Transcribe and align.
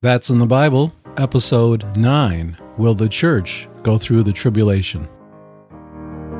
That's 0.00 0.30
in 0.30 0.38
the 0.38 0.46
Bible, 0.46 0.92
episode 1.16 1.84
9 1.96 2.56
Will 2.76 2.94
the 2.94 3.08
Church 3.08 3.68
Go 3.82 3.98
Through 3.98 4.22
the 4.22 4.32
Tribulation? 4.32 5.08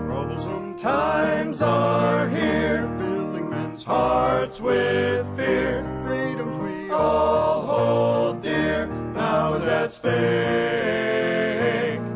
Troublesome 0.06 0.78
times 0.78 1.60
are 1.60 2.28
here, 2.28 2.86
filling 2.98 3.50
men's 3.50 3.82
hearts 3.82 4.60
with 4.60 5.26
fear. 5.36 5.82
Freedoms 6.06 6.56
we 6.58 6.88
all 6.92 7.62
hold 7.66 8.42
dear, 8.44 8.86
now 8.86 9.54
is 9.54 9.64
at 9.64 9.92
stake. 9.92 10.14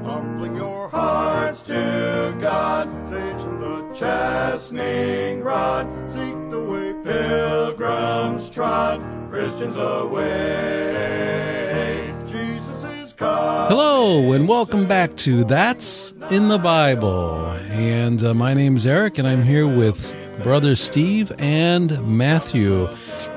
Humbling 0.04 0.54
your 0.54 0.88
hearts 0.90 1.62
to 1.62 2.38
God, 2.40 2.88
saves 3.04 3.42
the 3.42 3.90
chastening 3.92 5.42
rod. 5.42 5.88
Seek 6.08 6.36
the 6.50 6.62
way 6.62 6.92
pilgrims 7.02 8.48
trod, 8.48 9.00
Christians 9.42 9.74
away. 9.76 11.34
Jesus 12.28 12.84
is 12.84 13.12
come. 13.12 13.66
Hello, 13.68 14.30
and 14.30 14.46
welcome 14.46 14.86
back 14.86 15.16
to 15.16 15.42
That's 15.42 16.12
in 16.30 16.46
the 16.46 16.58
Bible. 16.58 17.46
And 17.72 18.22
uh, 18.22 18.34
my 18.34 18.54
name's 18.54 18.86
Eric, 18.86 19.18
and 19.18 19.26
I'm 19.26 19.42
here 19.42 19.66
with 19.66 20.14
brother 20.44 20.76
Steve 20.76 21.32
and 21.40 22.00
Matthew. 22.06 22.86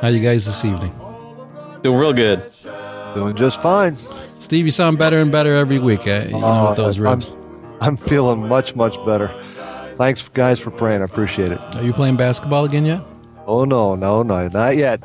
How 0.02 0.10
you 0.10 0.20
guys 0.20 0.46
this 0.46 0.64
evening? 0.64 0.94
Doing 1.82 1.98
real 1.98 2.14
good. 2.14 2.52
Doing 3.16 3.36
just 3.36 3.60
fine. 3.64 3.96
Steve, 4.40 4.66
you 4.66 4.72
sound 4.72 5.00
better 5.00 5.20
and 5.22 5.32
better 5.32 5.56
every 5.56 5.80
week. 5.80 6.06
Eh? 6.06 6.26
You 6.26 6.34
know, 6.40 6.46
Uh, 6.46 6.70
with 6.70 6.78
those 6.78 7.00
I'm- 7.00 7.14
ribs. 7.14 7.34
I'm 7.82 7.98
feeling 7.98 8.48
much, 8.48 8.76
much 8.76 9.04
better. 9.08 9.32
Thanks, 9.94 10.30
guys, 10.36 10.60
for 10.60 10.70
praying. 10.70 11.02
I 11.02 11.06
appreciate 11.06 11.52
it. 11.52 11.60
Are 11.76 11.82
you 11.82 11.94
playing 11.94 12.16
basketball 12.16 12.64
again 12.66 12.86
yet? 12.86 13.02
Oh, 13.48 13.64
no, 13.64 13.94
no, 13.96 14.24
no, 14.24 14.48
not 14.48 14.76
yet. 14.76 15.04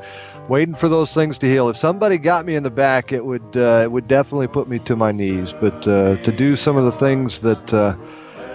Waiting 0.50 0.74
for 0.74 0.88
those 0.88 1.14
things 1.14 1.38
to 1.38 1.46
heal. 1.46 1.68
If 1.68 1.76
somebody 1.76 2.18
got 2.18 2.44
me 2.44 2.56
in 2.56 2.64
the 2.64 2.70
back, 2.70 3.12
it 3.12 3.24
would 3.24 3.56
uh, 3.56 3.82
it 3.84 3.92
would 3.92 4.08
definitely 4.08 4.48
put 4.48 4.68
me 4.68 4.80
to 4.80 4.96
my 4.96 5.12
knees. 5.12 5.52
But 5.52 5.86
uh, 5.86 6.16
to 6.16 6.32
do 6.32 6.56
some 6.56 6.76
of 6.76 6.84
the 6.84 6.90
things 6.90 7.38
that 7.42 7.72
uh, 7.72 7.94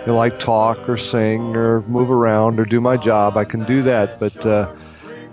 you 0.02 0.08
know, 0.08 0.18
like 0.18 0.38
talk 0.38 0.90
or 0.90 0.98
sing 0.98 1.56
or 1.56 1.84
move 1.84 2.12
around 2.12 2.60
or 2.60 2.66
do 2.66 2.82
my 2.82 2.98
job, 2.98 3.38
I 3.38 3.46
can 3.46 3.64
do 3.64 3.82
that. 3.84 4.20
But 4.20 4.46
uh, 4.46 4.76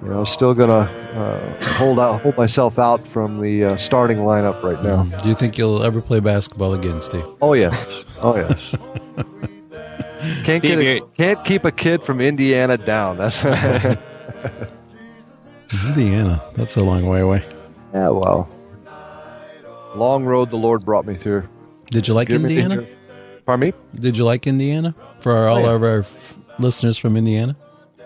you 0.04 0.08
know, 0.10 0.24
still 0.24 0.54
gonna 0.54 0.88
uh, 1.14 1.64
hold 1.74 1.98
out, 1.98 2.22
hold 2.22 2.36
myself 2.36 2.78
out 2.78 3.04
from 3.08 3.40
the 3.40 3.64
uh, 3.64 3.76
starting 3.76 4.18
lineup 4.18 4.62
right 4.62 4.80
now. 4.84 5.02
Do 5.20 5.30
you 5.30 5.34
think 5.34 5.58
you'll 5.58 5.82
ever 5.82 6.00
play 6.00 6.20
basketball 6.20 6.74
again, 6.74 7.00
Steve? 7.00 7.26
Oh 7.42 7.54
yes, 7.54 8.04
oh 8.22 8.36
yes. 8.36 8.76
Can't 10.44 10.62
get 10.62 10.78
a, 10.78 11.00
can't 11.16 11.44
keep 11.44 11.64
a 11.64 11.72
kid 11.72 12.04
from 12.04 12.20
Indiana 12.20 12.78
down. 12.78 13.18
That's 13.18 13.42
yeah. 13.42 13.96
Indiana. 15.72 16.42
That's 16.54 16.76
a 16.76 16.82
long 16.82 17.06
way 17.06 17.20
away. 17.20 17.42
Yeah, 17.94 18.08
well, 18.10 18.48
long 19.94 20.24
road 20.24 20.50
the 20.50 20.56
Lord 20.56 20.84
brought 20.84 21.06
me 21.06 21.14
through. 21.16 21.48
Did 21.90 22.08
you 22.08 22.14
like 22.14 22.28
Give 22.28 22.40
me 22.42 22.58
Indiana? 22.58 22.86
Pardon 23.44 23.68
me? 23.70 23.72
Did 24.00 24.16
you 24.16 24.24
like 24.24 24.46
Indiana? 24.46 24.94
For 25.20 25.32
our, 25.32 25.48
all 25.48 25.58
Oh, 25.58 25.60
yeah. 25.60 25.70
of 25.74 25.82
our 25.82 25.98
f- 26.00 26.38
listeners 26.58 26.96
from 26.96 27.16
Indiana? 27.16 27.56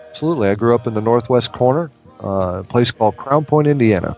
Absolutely. 0.09 0.49
I 0.49 0.55
grew 0.55 0.73
up 0.75 0.87
in 0.87 0.93
the 0.93 1.01
northwest 1.01 1.51
corner, 1.53 1.91
uh, 2.23 2.59
a 2.59 2.63
place 2.63 2.91
called 2.91 3.17
Crown 3.17 3.45
Point, 3.45 3.67
Indiana. 3.67 4.17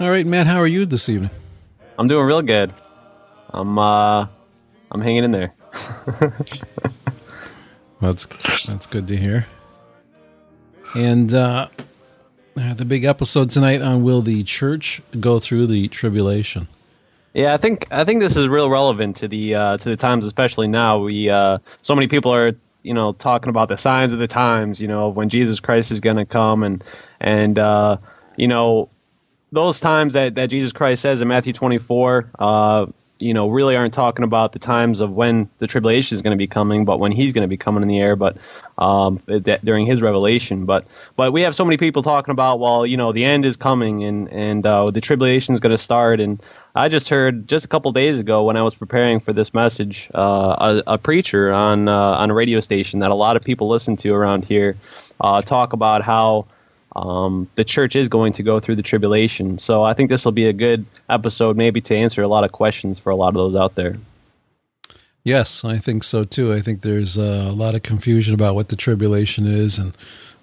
All 0.00 0.10
right, 0.10 0.26
Matt, 0.26 0.46
how 0.46 0.58
are 0.58 0.66
you 0.66 0.84
this 0.86 1.08
evening? 1.08 1.30
I'm 1.98 2.08
doing 2.08 2.26
real 2.26 2.42
good. 2.42 2.72
I'm 3.50 3.78
uh 3.78 4.26
I'm 4.90 5.00
hanging 5.00 5.24
in 5.24 5.30
there. 5.32 5.52
That's 8.00 8.26
that's 8.66 8.86
good 8.86 9.06
to 9.08 9.16
hear. 9.16 9.46
And 10.94 11.32
uh, 11.32 11.68
uh, 12.56 12.74
the 12.74 12.84
big 12.84 13.04
episode 13.04 13.50
tonight 13.50 13.80
on 13.80 14.02
will 14.02 14.22
the 14.22 14.44
church 14.44 15.00
go 15.18 15.38
through 15.38 15.66
the 15.66 15.88
tribulation? 15.88 16.68
Yeah, 17.34 17.54
I 17.54 17.56
think 17.56 17.86
I 17.90 18.04
think 18.04 18.20
this 18.20 18.36
is 18.36 18.46
real 18.48 18.68
relevant 18.68 19.16
to 19.18 19.28
the 19.28 19.54
uh, 19.54 19.76
to 19.78 19.88
the 19.88 19.96
times, 19.96 20.24
especially 20.24 20.68
now. 20.68 20.98
We 20.98 21.30
uh, 21.30 21.58
so 21.80 21.94
many 21.94 22.08
people 22.08 22.34
are 22.34 22.52
you 22.82 22.92
know 22.92 23.12
talking 23.14 23.48
about 23.48 23.68
the 23.68 23.78
signs 23.78 24.12
of 24.12 24.18
the 24.18 24.28
times. 24.28 24.80
You 24.80 24.88
know 24.88 25.08
when 25.08 25.30
Jesus 25.30 25.58
Christ 25.58 25.90
is 25.90 26.00
going 26.00 26.16
to 26.16 26.26
come, 26.26 26.62
and 26.62 26.84
and 27.20 27.58
uh, 27.58 27.96
you 28.36 28.48
know 28.48 28.90
those 29.52 29.78
times 29.78 30.14
that, 30.14 30.34
that 30.34 30.50
Jesus 30.50 30.72
Christ 30.72 31.02
says 31.02 31.20
in 31.20 31.28
Matthew 31.28 31.52
24, 31.52 32.30
uh, 32.38 32.86
you 33.22 33.32
know, 33.32 33.48
really 33.48 33.76
aren't 33.76 33.94
talking 33.94 34.24
about 34.24 34.52
the 34.52 34.58
times 34.58 35.00
of 35.00 35.12
when 35.12 35.48
the 35.58 35.66
tribulation 35.66 36.16
is 36.16 36.22
going 36.22 36.32
to 36.32 36.36
be 36.36 36.46
coming, 36.48 36.84
but 36.84 36.98
when 36.98 37.12
he's 37.12 37.32
going 37.32 37.42
to 37.42 37.48
be 37.48 37.56
coming 37.56 37.82
in 37.82 37.88
the 37.88 37.98
air, 37.98 38.16
but 38.16 38.36
um, 38.78 39.22
during 39.64 39.86
his 39.86 40.02
revelation. 40.02 40.66
But 40.66 40.84
but 41.16 41.32
we 41.32 41.42
have 41.42 41.54
so 41.54 41.64
many 41.64 41.76
people 41.76 42.02
talking 42.02 42.32
about, 42.32 42.58
well, 42.58 42.84
you 42.84 42.96
know, 42.96 43.12
the 43.12 43.24
end 43.24 43.44
is 43.44 43.56
coming 43.56 44.02
and 44.02 44.28
and 44.28 44.66
uh, 44.66 44.90
the 44.90 45.00
tribulation 45.00 45.54
is 45.54 45.60
going 45.60 45.76
to 45.76 45.82
start. 45.82 46.20
And 46.20 46.42
I 46.74 46.88
just 46.88 47.08
heard 47.08 47.46
just 47.48 47.64
a 47.64 47.68
couple 47.68 47.92
days 47.92 48.18
ago 48.18 48.44
when 48.44 48.56
I 48.56 48.62
was 48.62 48.74
preparing 48.74 49.20
for 49.20 49.32
this 49.32 49.54
message, 49.54 50.10
uh, 50.14 50.82
a, 50.86 50.94
a 50.94 50.98
preacher 50.98 51.52
on 51.52 51.88
uh, 51.88 51.92
on 51.92 52.30
a 52.30 52.34
radio 52.34 52.60
station 52.60 53.00
that 53.00 53.10
a 53.10 53.14
lot 53.14 53.36
of 53.36 53.42
people 53.42 53.68
listen 53.68 53.96
to 53.98 54.10
around 54.12 54.44
here 54.44 54.76
uh, 55.20 55.42
talk 55.42 55.72
about 55.72 56.02
how 56.02 56.46
um, 56.96 57.48
the 57.56 57.64
church 57.64 57.96
is 57.96 58.08
going 58.08 58.32
to 58.34 58.42
go 58.42 58.60
through 58.60 58.76
the 58.76 58.82
tribulation. 58.82 59.58
So 59.58 59.82
I 59.82 59.94
think 59.94 60.10
this 60.10 60.24
will 60.24 60.32
be 60.32 60.46
a 60.46 60.52
good 60.52 60.84
episode, 61.08 61.56
maybe 61.56 61.80
to 61.82 61.96
answer 61.96 62.22
a 62.22 62.28
lot 62.28 62.44
of 62.44 62.52
questions 62.52 62.98
for 62.98 63.10
a 63.10 63.16
lot 63.16 63.28
of 63.28 63.34
those 63.34 63.56
out 63.56 63.74
there. 63.74 63.96
Yes, 65.24 65.64
I 65.64 65.78
think 65.78 66.02
so 66.04 66.24
too. 66.24 66.52
I 66.52 66.60
think 66.60 66.80
there's 66.82 67.16
uh, 67.16 67.46
a 67.48 67.52
lot 67.52 67.74
of 67.74 67.82
confusion 67.82 68.34
about 68.34 68.54
what 68.54 68.68
the 68.68 68.76
tribulation 68.76 69.46
is 69.46 69.78
and 69.78 69.96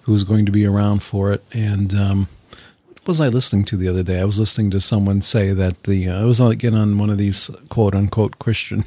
who's 0.04 0.24
going 0.24 0.46
to 0.46 0.52
be 0.52 0.66
around 0.66 1.04
for 1.04 1.32
it. 1.34 1.44
And 1.52 1.94
um, 1.94 2.28
what 2.88 3.08
was 3.08 3.20
I 3.20 3.28
listening 3.28 3.66
to 3.66 3.78
the 3.78 3.90
other 3.90 4.04
day? 4.04 4.22
I 4.22 4.26
was 4.26 4.40
listening 4.40 4.72
to 4.72 4.80
someone 4.80 5.22
say 5.22 5.52
that 5.52 5.84
the 5.84 6.08
uh, 6.08 6.22
I 6.22 6.24
was 6.24 6.40
again 6.40 6.76
on 6.76 6.98
one 6.98 7.10
of 7.10 7.18
these 7.18 7.52
quote 7.70 7.94
unquote 7.94 8.40
Christian 8.40 8.86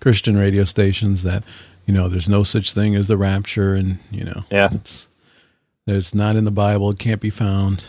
Christian 0.00 0.36
radio 0.36 0.64
stations 0.64 1.22
that 1.22 1.42
you 1.86 1.94
know 1.94 2.08
there's 2.08 2.28
no 2.28 2.42
such 2.42 2.72
thing 2.74 2.94
as 2.94 3.06
the 3.06 3.16
rapture, 3.16 3.74
and 3.74 3.98
you 4.10 4.24
know 4.24 4.44
Yeah. 4.50 4.68
it's 4.72 5.06
it's 5.90 6.14
not 6.14 6.36
in 6.36 6.44
the 6.44 6.50
Bible, 6.50 6.90
it 6.90 6.98
can't 6.98 7.20
be 7.20 7.30
found. 7.30 7.86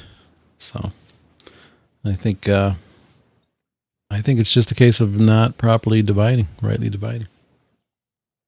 So 0.58 0.92
I 2.06 2.14
think 2.14 2.48
uh, 2.48 2.74
I 4.10 4.22
think 4.22 4.40
it's 4.40 4.54
just 4.54 4.72
a 4.72 4.76
case 4.76 5.00
of 5.00 5.20
not 5.20 5.58
properly 5.58 6.02
dividing, 6.02 6.48
rightly 6.62 6.90
dividing. 6.90 7.28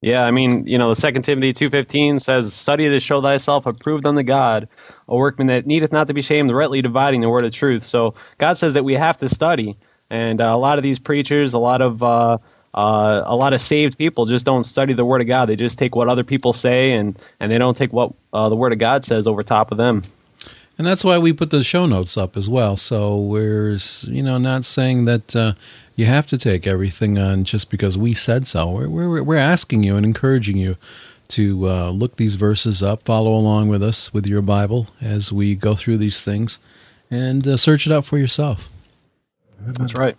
Yeah, 0.00 0.24
I 0.24 0.32
mean, 0.32 0.66
you 0.66 0.76
know, 0.76 0.90
the 0.90 1.00
Second 1.00 1.22
Timothy 1.22 1.54
two 1.54 1.70
fifteen 1.70 2.20
says, 2.20 2.52
"Study 2.52 2.88
to 2.88 3.00
show 3.00 3.22
thyself 3.22 3.64
approved 3.64 4.04
unto 4.04 4.22
God, 4.22 4.68
a 5.08 5.16
workman 5.16 5.46
that 5.46 5.66
needeth 5.66 5.92
not 5.92 6.08
to 6.08 6.14
be 6.14 6.20
shamed, 6.20 6.50
rightly 6.52 6.82
dividing 6.82 7.22
the 7.22 7.30
word 7.30 7.44
of 7.44 7.54
truth." 7.54 7.84
So 7.84 8.14
God 8.38 8.58
says 8.58 8.74
that 8.74 8.84
we 8.84 8.94
have 8.94 9.16
to 9.18 9.28
study, 9.30 9.76
and 10.10 10.42
uh, 10.42 10.44
a 10.44 10.58
lot 10.58 10.78
of 10.78 10.82
these 10.82 10.98
preachers, 10.98 11.54
a 11.54 11.58
lot 11.58 11.80
of 11.80 12.02
uh, 12.02 12.36
uh, 12.74 13.22
a 13.24 13.36
lot 13.36 13.52
of 13.52 13.60
saved 13.60 13.96
people 13.96 14.26
just 14.26 14.44
don't 14.44 14.64
study 14.64 14.92
the 14.92 15.04
word 15.04 15.20
of 15.20 15.28
God. 15.28 15.46
They 15.46 15.56
just 15.56 15.78
take 15.78 15.94
what 15.94 16.08
other 16.08 16.24
people 16.24 16.52
say, 16.52 16.92
and 16.92 17.18
and 17.40 17.50
they 17.50 17.58
don't 17.58 17.76
take 17.76 17.92
what 17.92 18.12
uh, 18.32 18.48
the 18.48 18.56
word 18.56 18.72
of 18.72 18.78
God 18.78 19.04
says 19.04 19.26
over 19.26 19.42
top 19.42 19.70
of 19.70 19.78
them. 19.78 20.02
And 20.76 20.84
that's 20.84 21.04
why 21.04 21.18
we 21.18 21.32
put 21.32 21.50
the 21.50 21.62
show 21.62 21.86
notes 21.86 22.16
up 22.16 22.36
as 22.36 22.48
well. 22.48 22.76
So 22.76 23.16
we're, 23.16 23.76
you 24.04 24.24
know, 24.24 24.38
not 24.38 24.64
saying 24.64 25.04
that 25.04 25.36
uh, 25.36 25.54
you 25.94 26.06
have 26.06 26.26
to 26.26 26.36
take 26.36 26.66
everything 26.66 27.16
on 27.16 27.44
just 27.44 27.70
because 27.70 27.96
we 27.96 28.12
said 28.12 28.48
so. 28.48 28.68
We're, 28.68 28.88
we're, 28.88 29.22
we're 29.22 29.36
asking 29.36 29.84
you 29.84 29.96
and 29.96 30.04
encouraging 30.04 30.56
you 30.56 30.76
to 31.28 31.68
uh, 31.68 31.90
look 31.90 32.16
these 32.16 32.34
verses 32.34 32.82
up, 32.82 33.04
follow 33.04 33.32
along 33.34 33.68
with 33.68 33.84
us 33.84 34.12
with 34.12 34.26
your 34.26 34.42
Bible 34.42 34.88
as 35.00 35.32
we 35.32 35.54
go 35.54 35.76
through 35.76 35.98
these 35.98 36.20
things, 36.20 36.58
and 37.08 37.46
uh, 37.46 37.56
search 37.56 37.86
it 37.86 37.92
out 37.92 38.04
for 38.04 38.18
yourself. 38.18 38.68
That's 39.60 39.94
right. 39.94 40.16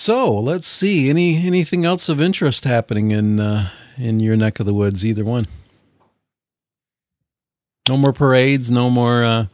So 0.00 0.32
let's 0.34 0.66
see. 0.66 1.10
Any 1.10 1.46
anything 1.46 1.84
else 1.84 2.08
of 2.08 2.22
interest 2.22 2.64
happening 2.64 3.10
in 3.10 3.38
uh, 3.38 3.68
in 3.98 4.18
your 4.18 4.34
neck 4.34 4.58
of 4.58 4.64
the 4.64 4.72
woods? 4.72 5.04
Either 5.04 5.26
one. 5.26 5.46
No 7.86 7.98
more 7.98 8.14
parades. 8.14 8.70
No 8.70 8.88
more. 8.88 9.22
Uh, 9.22 9.46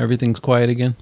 everything's 0.00 0.40
quiet 0.40 0.70
again. 0.70 0.96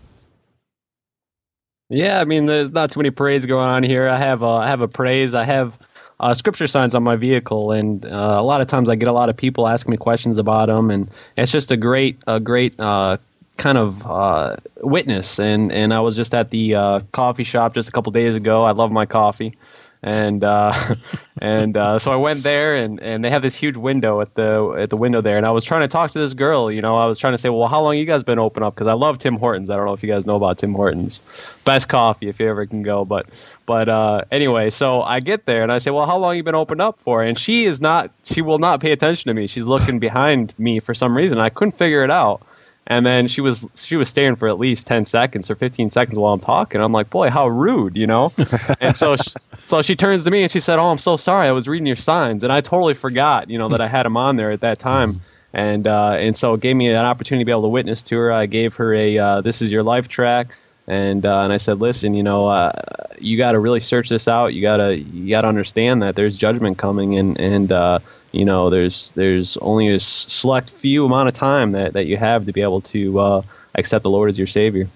Yeah, 1.89 2.21
I 2.21 2.25
mean, 2.25 2.45
there's 2.45 2.72
not 2.72 2.91
too 2.91 3.01
many 3.01 3.09
parades 3.09 3.47
going 3.47 3.71
on 3.71 3.84
here. 3.84 4.07
I 4.07 4.19
have 4.19 4.42
I 4.42 4.69
have 4.69 4.83
a 4.83 4.89
praise. 4.89 5.34
I 5.34 5.47
have 5.47 5.78
uh, 6.21 6.34
scripture 6.34 6.66
signs 6.66 6.95
on 6.95 7.03
my 7.03 7.16
vehicle, 7.16 7.72
and 7.72 8.04
uh, 8.04 8.36
a 8.39 8.42
lot 8.42 8.60
of 8.60 8.69
times 8.69 8.91
I 8.91 8.97
get 8.97 9.09
a 9.09 9.15
lot 9.15 9.30
of 9.30 9.36
people 9.36 9.66
asking 9.66 9.92
me 9.92 9.97
questions 9.97 10.36
about 10.36 10.66
them, 10.66 10.91
and 10.91 11.09
it's 11.39 11.51
just 11.51 11.71
a 11.71 11.77
great 11.78 12.19
a 12.27 12.39
great 12.39 12.78
uh, 12.78 13.16
kind 13.60 13.78
of 13.78 14.04
uh, 14.04 14.57
witness. 14.78 15.39
And 15.39 15.71
and 15.71 15.92
I 15.92 16.01
was 16.01 16.16
just 16.16 16.34
at 16.34 16.51
the 16.51 16.74
uh, 16.74 17.01
coffee 17.12 17.45
shop 17.45 17.74
just 17.74 17.89
a 17.89 17.92
couple 17.92 18.10
days 18.10 18.34
ago. 18.34 18.65
I 18.65 18.72
love 18.72 18.91
my 18.91 19.07
coffee, 19.07 19.57
and 20.03 20.42
uh, 20.42 20.97
and 21.41 21.77
uh, 21.77 21.98
so 21.98 22.10
I 22.10 22.16
went 22.16 22.42
there, 22.42 22.74
and, 22.74 22.98
and 23.01 23.22
they 23.24 23.30
have 23.30 23.42
this 23.42 23.54
huge 23.54 23.77
window 23.77 24.21
at 24.21 24.34
the 24.34 24.77
at 24.80 24.91
the 24.91 24.97
window 24.97 25.21
there, 25.21 25.36
and 25.36 25.47
I 25.47 25.51
was 25.51 25.65
trying 25.65 25.83
to 25.83 25.89
talk 25.89 26.10
to 26.12 26.18
this 26.18 26.33
girl. 26.33 26.72
You 26.72 26.80
know, 26.80 26.97
I 26.97 27.07
was 27.07 27.18
trying 27.18 27.34
to 27.34 27.39
say, 27.39 27.51
well, 27.51 27.68
how 27.68 27.83
long 27.83 27.97
you 27.97 28.07
guys 28.07 28.24
been 28.24 28.39
open 28.39 28.62
up? 28.62 28.74
Because 28.74 28.89
I 28.89 28.95
love 28.95 29.18
Tim 29.18 29.36
Hortons. 29.36 29.68
I 29.71 29.77
don't 29.77 29.86
know 29.86 29.92
if 29.92 30.03
you 30.03 30.10
guys 30.10 30.27
know 30.27 30.36
about 30.36 30.59
Tim 30.59 30.72
Hortons, 30.72 31.21
best 31.65 31.89
coffee 31.89 32.28
if 32.28 32.41
you 32.41 32.48
ever 32.48 32.66
can 32.66 32.83
go. 32.83 33.04
But 33.04 33.28
but 33.66 33.89
uh, 33.91 34.24
anyway, 34.33 34.71
so 34.71 35.03
I 35.03 35.21
get 35.21 35.45
there 35.45 35.63
and 35.63 35.71
I 35.71 35.78
say, 35.78 35.91
well, 35.91 36.06
how 36.06 36.16
long 36.16 36.36
you 36.36 36.42
been 36.42 36.54
open 36.54 36.80
up 36.80 36.98
for? 37.01 37.22
And 37.22 37.39
she 37.39 37.66
is 37.66 37.80
not. 37.80 38.10
She 38.24 38.41
will 38.41 38.59
not 38.59 38.80
pay 38.80 38.92
attention 38.92 39.28
to 39.28 39.34
me. 39.34 39.47
She's 39.47 39.66
looking 39.66 39.98
behind 40.01 40.54
me 40.59 40.80
for 40.80 40.95
some 40.95 41.15
reason. 41.15 41.39
I 41.39 41.51
couldn't 41.51 41.77
figure 41.77 42.03
it 42.03 42.10
out. 42.10 42.42
And 42.86 43.06
then 43.06 43.28
she 43.28 43.41
was 43.41 43.65
she 43.74 43.94
was 43.97 44.09
staring 44.09 44.36
for 44.36 44.48
at 44.48 44.59
least 44.59 44.86
ten 44.86 45.04
seconds 45.04 45.48
or 45.48 45.54
fifteen 45.54 45.91
seconds 45.91 46.18
while 46.18 46.32
I'm 46.32 46.41
talking. 46.41 46.80
I'm 46.80 46.92
like, 46.92 47.09
boy, 47.09 47.30
how 47.30 47.47
rude, 47.47 47.97
you 47.97 48.06
know. 48.06 48.32
and 48.80 48.97
so 48.97 49.16
she, 49.16 49.30
so 49.66 49.82
she 49.82 49.94
turns 49.94 50.24
to 50.24 50.30
me 50.30 50.42
and 50.42 50.50
she 50.50 50.59
said, 50.59 50.78
"Oh, 50.78 50.88
I'm 50.88 50.98
so 50.98 51.16
sorry. 51.16 51.47
I 51.47 51.53
was 51.53 51.68
reading 51.68 51.86
your 51.86 51.97
signs, 51.97 52.42
and 52.42 52.53
I 52.53 52.60
totally 52.60 52.94
forgot, 52.94 53.48
you 53.48 53.59
know, 53.59 53.68
that 53.68 53.80
I 53.80 53.86
had 53.86 54.06
them 54.06 54.16
on 54.16 54.36
there 54.36 54.50
at 54.50 54.60
that 54.62 54.80
time." 54.80 55.21
And 55.53 55.86
uh, 55.86 56.15
and 56.18 56.36
so 56.36 56.54
it 56.54 56.60
gave 56.60 56.74
me 56.74 56.88
an 56.88 56.97
opportunity 57.04 57.44
to 57.44 57.47
be 57.47 57.53
able 57.53 57.62
to 57.62 57.68
witness 57.68 58.03
to 58.04 58.16
her. 58.16 58.32
I 58.32 58.47
gave 58.47 58.74
her 58.74 58.92
a 58.94 59.18
uh, 59.18 59.41
"This 59.42 59.62
is 59.62 59.71
your 59.71 59.84
life" 59.84 60.09
track 60.09 60.54
and 60.91 61.24
uh, 61.24 61.42
and 61.42 61.53
I 61.53 61.59
said, 61.59 61.78
listen, 61.78 62.15
you 62.15 62.24
know, 62.24 62.48
uh, 62.48 62.72
you 63.18 63.38
got 63.38 63.53
to 63.53 63.60
really 63.60 63.78
search 63.78 64.09
this 64.09 64.27
out. 64.27 64.54
You 64.54 64.62
gotta 64.62 64.97
you 64.97 65.30
gotta 65.30 65.47
understand 65.47 66.03
that 66.03 66.16
there's 66.16 66.36
judgment 66.36 66.78
coming, 66.78 67.16
and 67.16 67.41
and 67.41 67.71
uh, 67.71 68.00
you 68.32 68.44
know, 68.44 68.71
there's 68.71 69.12
there's 69.16 69.56
only 69.59 69.92
a 69.92 70.00
select 70.00 70.72
few 70.80 71.04
amount 71.04 71.28
of 71.28 71.34
time 71.34 71.72
that, 71.72 71.92
that 71.94 72.06
you 72.06 72.16
have 72.16 72.47
to 72.47 72.53
be 72.53 72.62
able 72.62 72.80
to 72.82 73.18
uh, 73.18 73.42
accept 73.74 74.03
the 74.03 74.10
Lord 74.10 74.30
as 74.30 74.38
your 74.38 74.47
Savior. 74.47 74.88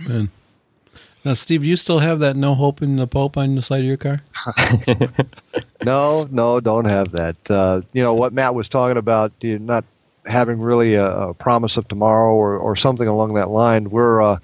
Amen. 0.00 0.30
Now, 1.24 1.34
Steve, 1.34 1.64
you 1.64 1.76
still 1.76 2.00
have 2.00 2.18
that 2.20 2.34
"No 2.34 2.54
Hope 2.54 2.82
in 2.82 2.96
the 2.96 3.06
Pope" 3.06 3.36
on 3.36 3.54
the 3.54 3.62
side 3.62 3.80
of 3.80 3.86
your 3.86 3.96
car? 3.96 4.22
no, 5.84 6.26
no, 6.32 6.60
don't 6.60 6.86
have 6.86 7.12
that. 7.12 7.36
Uh, 7.50 7.82
you 7.92 8.02
know 8.02 8.14
what 8.14 8.32
Matt 8.32 8.54
was 8.54 8.68
talking 8.68 8.96
about, 8.96 9.32
you 9.40 9.58
not 9.58 9.84
having 10.26 10.60
really 10.60 10.94
a, 10.94 11.10
a, 11.10 11.34
promise 11.34 11.76
of 11.76 11.86
tomorrow 11.88 12.32
or, 12.32 12.56
or 12.56 12.76
something 12.76 13.08
along 13.08 13.34
that 13.34 13.50
line. 13.50 13.90
We're 13.90 14.22
uh, 14.22 14.38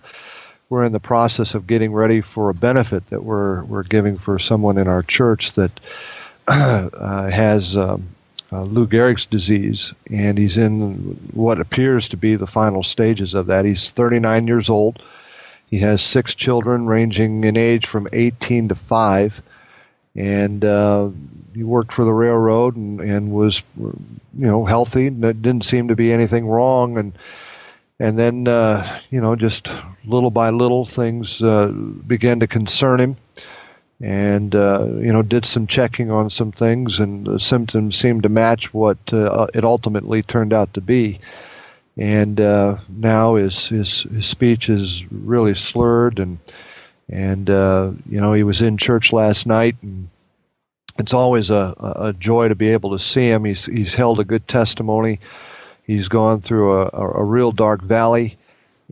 we're 0.69 0.85
in 0.85 0.93
the 0.93 1.01
process 1.01 1.55
of 1.55 1.67
getting 1.67 1.93
ready 1.93 2.21
for 2.21 2.51
a 2.51 2.55
benefit 2.55 3.09
that 3.11 3.25
we're 3.25 3.65
we're 3.65 3.85
giving 3.85 4.19
for 4.19 4.39
someone 4.39 4.79
in 4.79 4.87
our 4.87 5.03
church 5.03 5.55
that 5.55 5.73
uh, 6.49 7.31
has 7.31 7.77
um, 7.77 8.09
uh, 8.53 8.63
Lou 8.63 8.87
Gehrig's 8.87 9.27
disease, 9.27 9.93
and 10.11 10.39
he's 10.39 10.57
in 10.57 10.95
what 11.33 11.61
appears 11.61 12.09
to 12.09 12.17
be 12.17 12.35
the 12.37 12.47
final 12.47 12.83
stages 12.83 13.35
of 13.35 13.47
that. 13.47 13.65
He's 13.65 13.91
39 13.91 14.47
years 14.47 14.71
old. 14.71 15.03
He 15.71 15.79
has 15.81 16.01
six 16.03 16.35
children, 16.35 16.87
ranging 16.87 17.45
in 17.45 17.57
age 17.57 17.87
from 17.87 18.09
18 18.13 18.69
to 18.69 18.75
five, 18.75 19.43
and 20.17 20.65
uh, 20.65 21.11
he 21.55 21.63
worked 21.63 21.93
for 21.93 22.05
the 22.05 22.13
railroad 22.13 22.75
and, 22.77 23.01
and 23.01 23.33
was, 23.33 23.63
you 23.77 23.95
know, 24.33 24.65
healthy. 24.65 25.11
There 25.11 25.35
didn't 25.35 25.67
seem 25.67 25.89
to 25.89 25.97
be 25.97 26.13
anything 26.13 26.47
wrong, 26.47 26.97
and 26.97 27.13
and 28.01 28.19
then 28.19 28.49
uh, 28.49 29.01
you 29.11 29.21
know 29.21 29.37
just 29.37 29.69
little 30.05 30.31
by 30.31 30.51
little 30.51 30.87
things 30.87 31.43
uh, 31.43 31.67
began 31.67 32.41
to 32.41 32.47
concern 32.47 33.01
him 33.01 33.17
and 34.01 34.55
uh, 34.55 34.87
you 35.01 35.13
know 35.13 35.23
did 35.23 35.45
some 35.45 35.67
checking 35.67 36.11
on 36.11 36.31
some 36.31 36.53
things 36.53 37.01
and 37.01 37.27
the 37.27 37.41
symptoms 37.41 37.97
seemed 37.97 38.23
to 38.23 38.29
match 38.29 38.73
what 38.73 38.99
uh, 39.13 39.47
it 39.55 39.65
ultimately 39.65 40.23
turned 40.23 40.53
out 40.53 40.73
to 40.75 40.81
be. 40.81 41.19
And 41.97 42.41
uh, 42.41 42.77
now 42.89 43.35
his, 43.35 43.67
his 43.67 44.03
his 44.03 44.27
speech 44.27 44.69
is 44.69 45.05
really 45.11 45.55
slurred 45.55 46.21
and 46.21 46.39
and 47.09 47.51
uh, 47.51 47.91
you 48.09 48.21
know 48.21 48.33
he 48.33 48.45
was 48.45 48.63
in 48.63 48.77
church 48.77 49.13
last 49.13 49.47
night 49.47 49.77
and 49.83 50.09
it's 50.99 51.15
always 51.15 51.49
a, 51.51 51.75
a 51.79 52.13
joy 52.19 52.49
to 52.49 52.55
be 52.57 52.69
able 52.71 52.91
to 52.91 52.99
see 52.99 53.29
him. 53.29 53.45
He's 53.45 53.67
he's 53.67 53.95
held 53.95 54.21
a 54.21 54.25
good 54.25 54.47
testimony. 54.49 55.21
He's 55.85 56.09
gone 56.09 56.41
through 56.41 56.83
a, 56.83 56.91
a, 56.93 57.11
a 57.21 57.25
real 57.25 57.51
dark 57.51 57.83
valley. 57.83 58.37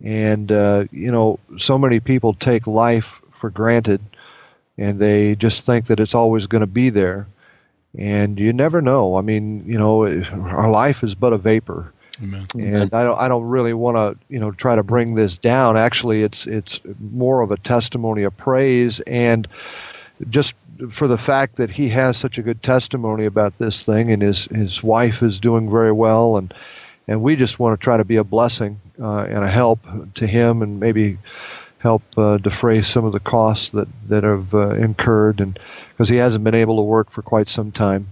And, 0.02 0.50
uh, 0.50 0.84
you 0.90 1.10
know, 1.10 1.38
so 1.58 1.78
many 1.78 2.00
people 2.00 2.32
take 2.34 2.66
life 2.66 3.20
for 3.32 3.50
granted 3.50 4.00
and 4.78 4.98
they 4.98 5.34
just 5.36 5.64
think 5.64 5.86
that 5.86 6.00
it's 6.00 6.14
always 6.14 6.46
going 6.46 6.60
to 6.60 6.66
be 6.66 6.90
there. 6.90 7.26
And 7.98 8.38
you 8.38 8.52
never 8.52 8.82
know. 8.82 9.16
I 9.16 9.22
mean, 9.22 9.64
you 9.66 9.78
know, 9.78 10.04
our 10.04 10.70
life 10.70 11.02
is 11.02 11.14
but 11.14 11.32
a 11.32 11.38
vapor. 11.38 11.92
Amen. 12.22 12.46
And 12.54 12.92
I 12.94 13.02
don't, 13.04 13.18
I 13.18 13.28
don't 13.28 13.44
really 13.44 13.72
want 13.72 13.96
to, 13.96 14.24
you 14.32 14.38
know, 14.38 14.50
try 14.50 14.76
to 14.76 14.82
bring 14.82 15.14
this 15.14 15.38
down. 15.38 15.76
Actually, 15.76 16.22
it's, 16.22 16.46
it's 16.46 16.80
more 17.00 17.40
of 17.40 17.50
a 17.50 17.56
testimony 17.58 18.22
of 18.22 18.36
praise 18.36 19.00
and 19.00 19.48
just 20.30 20.54
for 20.90 21.06
the 21.08 21.18
fact 21.18 21.56
that 21.56 21.70
he 21.70 21.88
has 21.88 22.16
such 22.16 22.38
a 22.38 22.42
good 22.42 22.62
testimony 22.62 23.24
about 23.24 23.56
this 23.58 23.82
thing, 23.82 24.10
and 24.12 24.22
his 24.22 24.44
his 24.46 24.82
wife 24.82 25.22
is 25.22 25.40
doing 25.40 25.70
very 25.70 25.92
well, 25.92 26.36
and 26.36 26.52
and 27.08 27.22
we 27.22 27.36
just 27.36 27.58
want 27.58 27.78
to 27.78 27.82
try 27.82 27.96
to 27.96 28.04
be 28.04 28.16
a 28.16 28.24
blessing 28.24 28.80
uh, 29.00 29.20
and 29.20 29.44
a 29.44 29.50
help 29.50 29.80
to 30.14 30.26
him, 30.26 30.62
and 30.62 30.80
maybe 30.80 31.18
help 31.86 32.02
uh, 32.18 32.36
defray 32.38 32.82
some 32.82 33.04
of 33.04 33.12
the 33.12 33.20
costs 33.20 33.70
that 33.70 33.86
that 34.08 34.24
have 34.24 34.52
uh, 34.52 34.70
incurred, 34.70 35.40
and 35.40 35.56
because 35.90 36.08
he 36.08 36.16
hasn't 36.16 36.42
been 36.42 36.54
able 36.54 36.76
to 36.76 36.82
work 36.82 37.12
for 37.12 37.22
quite 37.22 37.48
some 37.48 37.70
time, 37.70 38.08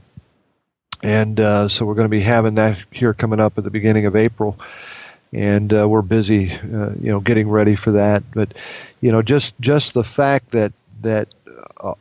and 1.03 1.41
uh, 1.41 1.69
so 1.69 1.85
we're 1.85 1.97
going 1.97 2.05
to 2.05 2.21
be 2.21 2.21
having 2.21 2.55
that 2.55 2.79
here 2.93 3.13
coming 3.13 3.41
up 3.41 3.59
at 3.59 3.65
the 3.65 3.71
beginning 3.71 4.07
of 4.07 4.15
April, 4.15 4.57
and 5.33 5.73
uh, 5.73 5.89
we're 5.89 6.03
busy, 6.03 6.53
uh, 6.53 6.91
you 7.01 7.11
know, 7.11 7.19
getting 7.19 7.49
ready 7.49 7.75
for 7.75 7.91
that. 7.91 8.23
But 8.33 8.55
you 9.01 9.11
know, 9.11 9.23
just 9.23 9.59
just 9.61 9.93
the 9.93 10.05
fact 10.05 10.53
that 10.53 10.73
that 11.03 11.35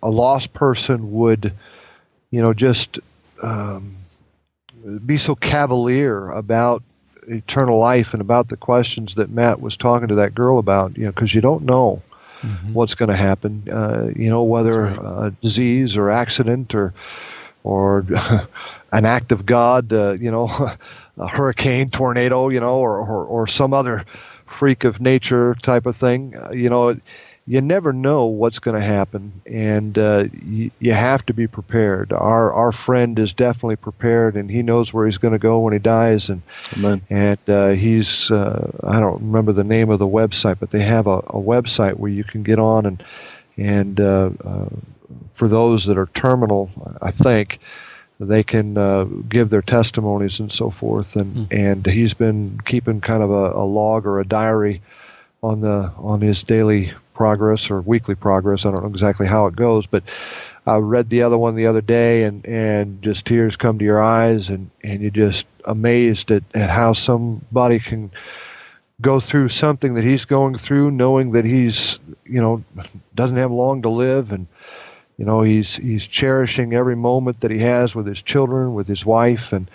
a 0.04 0.10
lost 0.12 0.54
person 0.54 1.12
would, 1.12 1.54
you 2.30 2.42
know, 2.44 2.54
just 2.54 3.00
um, 3.42 3.96
be 5.08 5.18
so 5.18 5.34
cavalier 5.34 6.30
about 6.30 6.84
eternal 7.28 7.80
life 7.80 8.14
and 8.14 8.22
about 8.22 8.50
the 8.50 8.58
questions 8.58 9.16
that 9.16 9.30
Matt 9.30 9.62
was 9.62 9.78
talking 9.78 10.08
to 10.08 10.16
that 10.16 10.36
girl 10.36 10.60
about, 10.60 10.98
you 10.98 11.06
know, 11.06 11.12
because 11.12 11.34
you 11.34 11.42
don't 11.42 11.64
know 11.64 12.02
mm-hmm. 12.42 12.74
what's 12.74 12.96
going 12.96 13.10
to 13.10 13.16
happen, 13.16 13.68
uh, 13.72 14.10
you 14.16 14.30
know, 14.30 14.44
whether 14.44 14.84
right. 14.84 15.00
uh, 15.00 15.32
disease 15.42 15.98
or 15.98 16.10
accident 16.10 16.76
or 16.76 16.94
or 17.64 18.06
an 18.92 19.06
act 19.06 19.32
of 19.32 19.46
God, 19.46 19.94
uh, 19.94 20.12
you 20.20 20.30
know, 20.30 20.48
a 21.18 21.28
hurricane, 21.28 21.90
tornado, 21.90 22.50
you 22.50 22.60
know, 22.60 22.76
or, 22.76 22.98
or, 23.00 23.26
or 23.26 23.48
some 23.48 23.74
other 23.74 24.04
freak 24.46 24.84
of 24.84 25.00
nature 25.00 25.56
type 25.64 25.86
of 25.86 25.96
thing, 25.96 26.36
uh, 26.38 26.52
you 26.52 26.70
know 26.70 26.96
you 27.46 27.60
never 27.60 27.92
know 27.92 28.26
what's 28.26 28.60
going 28.60 28.80
to 28.80 28.86
happen, 28.86 29.42
and 29.46 29.98
uh, 29.98 30.26
you, 30.46 30.72
you 30.80 30.94
have 30.94 31.26
to 31.26 31.34
be 31.34 31.48
prepared. 31.48 32.14
Our 32.14 32.54
our 32.54 32.72
friend 32.72 33.20
is 33.20 33.34
definitely 33.34 33.76
prepared, 33.76 34.36
and 34.36 34.50
he 34.50 34.62
knows 34.62 34.94
where 34.94 35.06
he's 35.06 35.18
going 35.18 35.34
to 35.34 35.40
go 35.40 35.60
when 35.60 35.74
he 35.74 35.80
dies, 35.80 36.30
and 36.30 36.42
Amen. 36.78 37.02
and 37.10 37.40
uh, 37.50 37.70
he's 37.70 38.32
uh, 38.32 38.72
I 38.84 39.00
don't 39.00 39.22
remember 39.22 39.52
the 39.52 39.64
name 39.64 39.90
of 39.90 40.00
the 40.00 40.08
website, 40.08 40.60
but 40.60 40.72
they 40.72 40.84
have 40.84 41.08
a, 41.08 41.18
a 41.18 41.42
website 41.42 41.98
where 41.98 42.12
you 42.12 42.24
can 42.24 42.44
get 42.44 42.60
on 42.60 42.86
and 42.86 43.04
and 43.58 44.00
uh, 44.00 44.30
uh, 44.44 44.70
for 45.36 45.48
those 45.48 45.86
that 45.86 45.98
are 45.98 46.08
terminal, 46.14 46.72
I 47.02 47.12
think 47.12 47.60
they 48.20 48.44
can 48.44 48.78
uh, 48.78 49.04
give 49.04 49.50
their 49.50 49.62
testimonies 49.62 50.40
and 50.40 50.52
so 50.52 50.70
forth, 50.70 51.18
and 51.18 51.50
mm. 51.50 51.54
and 51.54 51.86
he's 51.86 52.14
been 52.14 52.60
keeping 52.64 53.02
kind 53.02 53.22
of 53.22 53.32
a, 53.32 53.52
a 53.52 53.66
log 53.66 54.06
or 54.06 54.20
a 54.20 54.26
diary 54.26 54.82
on 55.42 55.60
the 55.60 55.92
on 55.98 56.22
his 56.22 56.42
daily 56.42 56.94
progress 57.14 57.70
or 57.70 57.82
weekly 57.82 58.16
progress. 58.16 58.66
I 58.66 58.72
don't 58.72 58.84
know 58.84 58.90
exactly 58.90 59.28
how 59.28 59.48
it 59.48 59.56
goes, 59.56 59.86
but 59.86 60.04
I 60.66 60.78
read 60.78 61.10
the 61.10 61.24
other 61.24 61.38
one 61.38 61.56
the 61.56 61.68
other 61.68 61.82
day, 61.82 62.24
and 62.24 62.46
and 62.46 63.02
just 63.02 63.26
tears 63.26 63.56
come 63.56 63.80
to 63.80 63.86
your 63.86 64.02
eyes, 64.02 64.50
and 64.50 64.70
and 64.84 65.02
you're 65.02 65.12
just 65.12 65.46
amazed 65.66 66.32
at, 66.32 66.44
at 66.54 66.70
how 66.70 66.94
somebody 66.94 67.80
can 67.80 68.12
go 69.02 69.20
through 69.20 69.50
something 69.50 69.96
that 69.96 70.04
he's 70.04 70.26
going 70.26 70.58
through, 70.58 70.92
knowing 70.92 71.32
that 71.34 71.46
he's 71.46 72.00
you 72.26 72.42
know 72.42 72.64
doesn't 73.16 73.38
have 73.38 73.52
long 73.52 73.82
to 73.82 73.90
live, 73.90 74.32
and 74.32 74.48
you 75.18 75.26
know 75.26 75.42
he's 75.42 75.76
he's 75.76 76.08
cherishing 76.08 76.74
every 76.74 76.96
moment 76.96 77.42
that 77.42 77.52
he 77.52 77.60
has 77.60 77.94
with 77.94 78.08
his 78.08 78.22
children, 78.22 78.74
with 78.74 78.88
his 78.88 79.06
wife, 79.06 79.52
and 79.52 79.70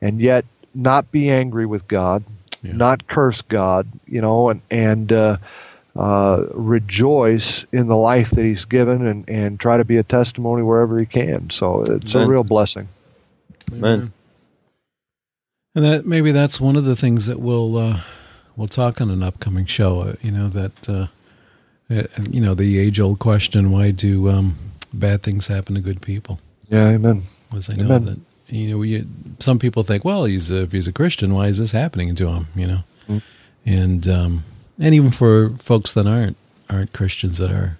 and 0.00 0.20
yet 0.20 0.44
not 0.74 1.10
be 1.10 1.28
angry 1.28 1.66
with 1.66 1.88
God, 1.88 2.22
yeah. 2.62 2.72
not 2.72 3.08
curse 3.08 3.42
God, 3.42 3.88
you 4.06 4.20
know, 4.20 4.50
and 4.50 4.62
and 4.70 5.12
uh, 5.12 5.36
uh, 5.98 6.46
rejoice 6.52 7.66
in 7.72 7.88
the 7.88 7.96
life 7.96 8.30
that 8.30 8.44
he's 8.44 8.64
given 8.64 9.04
and, 9.04 9.28
and 9.28 9.58
try 9.58 9.76
to 9.76 9.84
be 9.84 9.96
a 9.96 10.04
testimony 10.04 10.62
wherever 10.62 10.96
he 10.96 11.04
can. 11.04 11.50
So 11.50 11.82
it's 11.82 12.14
Amen. 12.14 12.28
a 12.28 12.30
real 12.30 12.44
blessing. 12.44 12.88
Amen. 13.72 14.12
And 15.74 15.84
that 15.84 16.06
maybe 16.06 16.30
that's 16.30 16.60
one 16.60 16.76
of 16.76 16.84
the 16.84 16.94
things 16.94 17.26
that 17.26 17.40
we'll 17.40 17.76
uh, 17.76 18.00
we'll 18.56 18.68
talk 18.68 19.00
on 19.00 19.10
an 19.10 19.24
upcoming 19.24 19.66
show. 19.66 20.00
Uh, 20.00 20.14
you 20.22 20.30
know 20.30 20.48
that 20.48 20.88
uh, 20.88 21.06
uh, 21.90 22.04
you 22.30 22.40
know 22.40 22.54
the 22.54 22.78
age 22.78 23.00
old 23.00 23.18
question: 23.18 23.72
Why 23.72 23.90
do 23.90 24.28
um, 24.28 24.56
bad 24.92 25.22
things 25.22 25.48
happen 25.48 25.74
to 25.74 25.80
good 25.80 26.00
people? 26.00 26.38
Yeah, 26.68 26.88
amen. 26.88 27.22
As 27.52 27.68
I 27.68 27.74
know 27.74 27.84
amen. 27.84 28.04
that 28.04 28.18
you 28.48 28.70
know, 28.70 28.78
we, 28.78 29.04
some 29.40 29.58
people 29.58 29.82
think, 29.82 30.04
well, 30.04 30.24
he's 30.24 30.50
a, 30.50 30.62
if 30.62 30.72
he's 30.72 30.88
a 30.88 30.92
Christian, 30.92 31.34
why 31.34 31.48
is 31.48 31.58
this 31.58 31.72
happening 31.72 32.14
to 32.14 32.28
him? 32.28 32.46
You 32.54 32.66
know, 32.66 32.80
mm. 33.08 33.22
and 33.66 34.08
um, 34.08 34.44
and 34.78 34.94
even 34.94 35.10
for 35.10 35.50
folks 35.58 35.92
that 35.94 36.06
aren't 36.06 36.36
aren't 36.70 36.92
Christians 36.92 37.38
that 37.38 37.50
are 37.50 37.78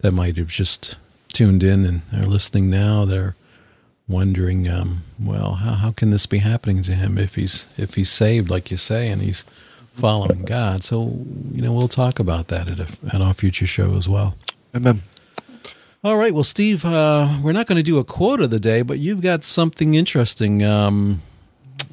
that 0.00 0.12
might 0.12 0.36
have 0.36 0.48
just 0.48 0.96
tuned 1.32 1.62
in 1.62 1.84
and 1.84 2.02
are 2.14 2.26
listening 2.26 2.70
now, 2.70 3.04
they're 3.04 3.34
wondering, 4.08 4.68
um, 4.68 5.02
well, 5.18 5.54
how 5.54 5.72
how 5.72 5.92
can 5.92 6.10
this 6.10 6.26
be 6.26 6.38
happening 6.38 6.82
to 6.82 6.92
him 6.92 7.18
if 7.18 7.34
he's 7.34 7.66
if 7.76 7.94
he's 7.94 8.10
saved, 8.10 8.50
like 8.50 8.70
you 8.70 8.76
say, 8.76 9.08
and 9.08 9.22
he's 9.22 9.44
following 9.94 10.42
God? 10.42 10.84
So 10.84 11.24
you 11.52 11.62
know, 11.62 11.72
we'll 11.72 11.88
talk 11.88 12.18
about 12.18 12.48
that 12.48 12.68
at 12.68 12.80
a, 12.80 13.14
at 13.14 13.20
our 13.20 13.34
future 13.34 13.66
show 13.66 13.96
as 13.96 14.08
well. 14.08 14.34
Amen. 14.74 15.02
All 16.04 16.16
right. 16.16 16.32
Well, 16.32 16.44
Steve, 16.44 16.84
uh, 16.84 17.38
we're 17.42 17.52
not 17.52 17.66
going 17.66 17.78
to 17.78 17.82
do 17.82 17.98
a 17.98 18.04
quote 18.04 18.40
of 18.40 18.50
the 18.50 18.60
day, 18.60 18.82
but 18.82 18.98
you've 18.98 19.22
got 19.22 19.42
something 19.42 19.94
interesting. 19.94 20.62
Um, 20.62 21.22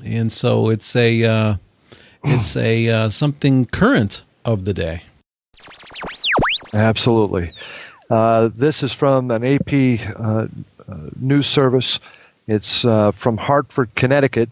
and 0.05 0.31
so 0.31 0.69
it's 0.69 0.95
a 0.95 1.23
uh, 1.23 1.55
it's 2.23 2.55
a 2.55 2.89
uh, 2.89 3.09
something 3.09 3.65
current 3.65 4.21
of 4.45 4.65
the 4.65 4.73
day. 4.73 5.03
Absolutely. 6.73 7.53
Uh, 8.09 8.49
this 8.55 8.83
is 8.83 8.91
from 8.93 9.31
an 9.31 9.43
AP 9.43 9.99
uh, 10.19 10.23
uh, 10.23 10.47
news 11.19 11.47
service. 11.47 11.99
It's 12.47 12.83
uh, 12.83 13.11
from 13.11 13.37
Hartford, 13.37 13.89
Connecticut. 13.95 14.49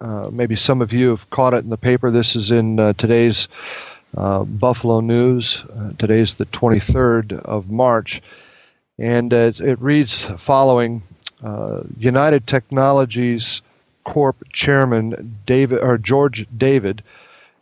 Uh, 0.00 0.28
maybe 0.32 0.56
some 0.56 0.82
of 0.82 0.92
you 0.92 1.10
have 1.10 1.28
caught 1.30 1.54
it 1.54 1.64
in 1.64 1.70
the 1.70 1.76
paper. 1.76 2.10
This 2.10 2.34
is 2.36 2.50
in 2.50 2.76
today's 2.98 3.48
Buffalo 4.14 5.00
News. 5.00 5.64
today's 5.98 6.36
the 6.36 6.46
23rd 6.46 7.40
of 7.44 7.70
March. 7.70 8.20
And 8.98 9.32
it 9.32 9.80
reads 9.80 10.24
following 10.36 11.02
United 11.98 12.46
Technologies 12.46 13.62
Corp 14.04 14.36
chairman 14.52 15.38
David 15.46 15.78
or 15.80 15.96
George 15.96 16.46
David 16.58 17.02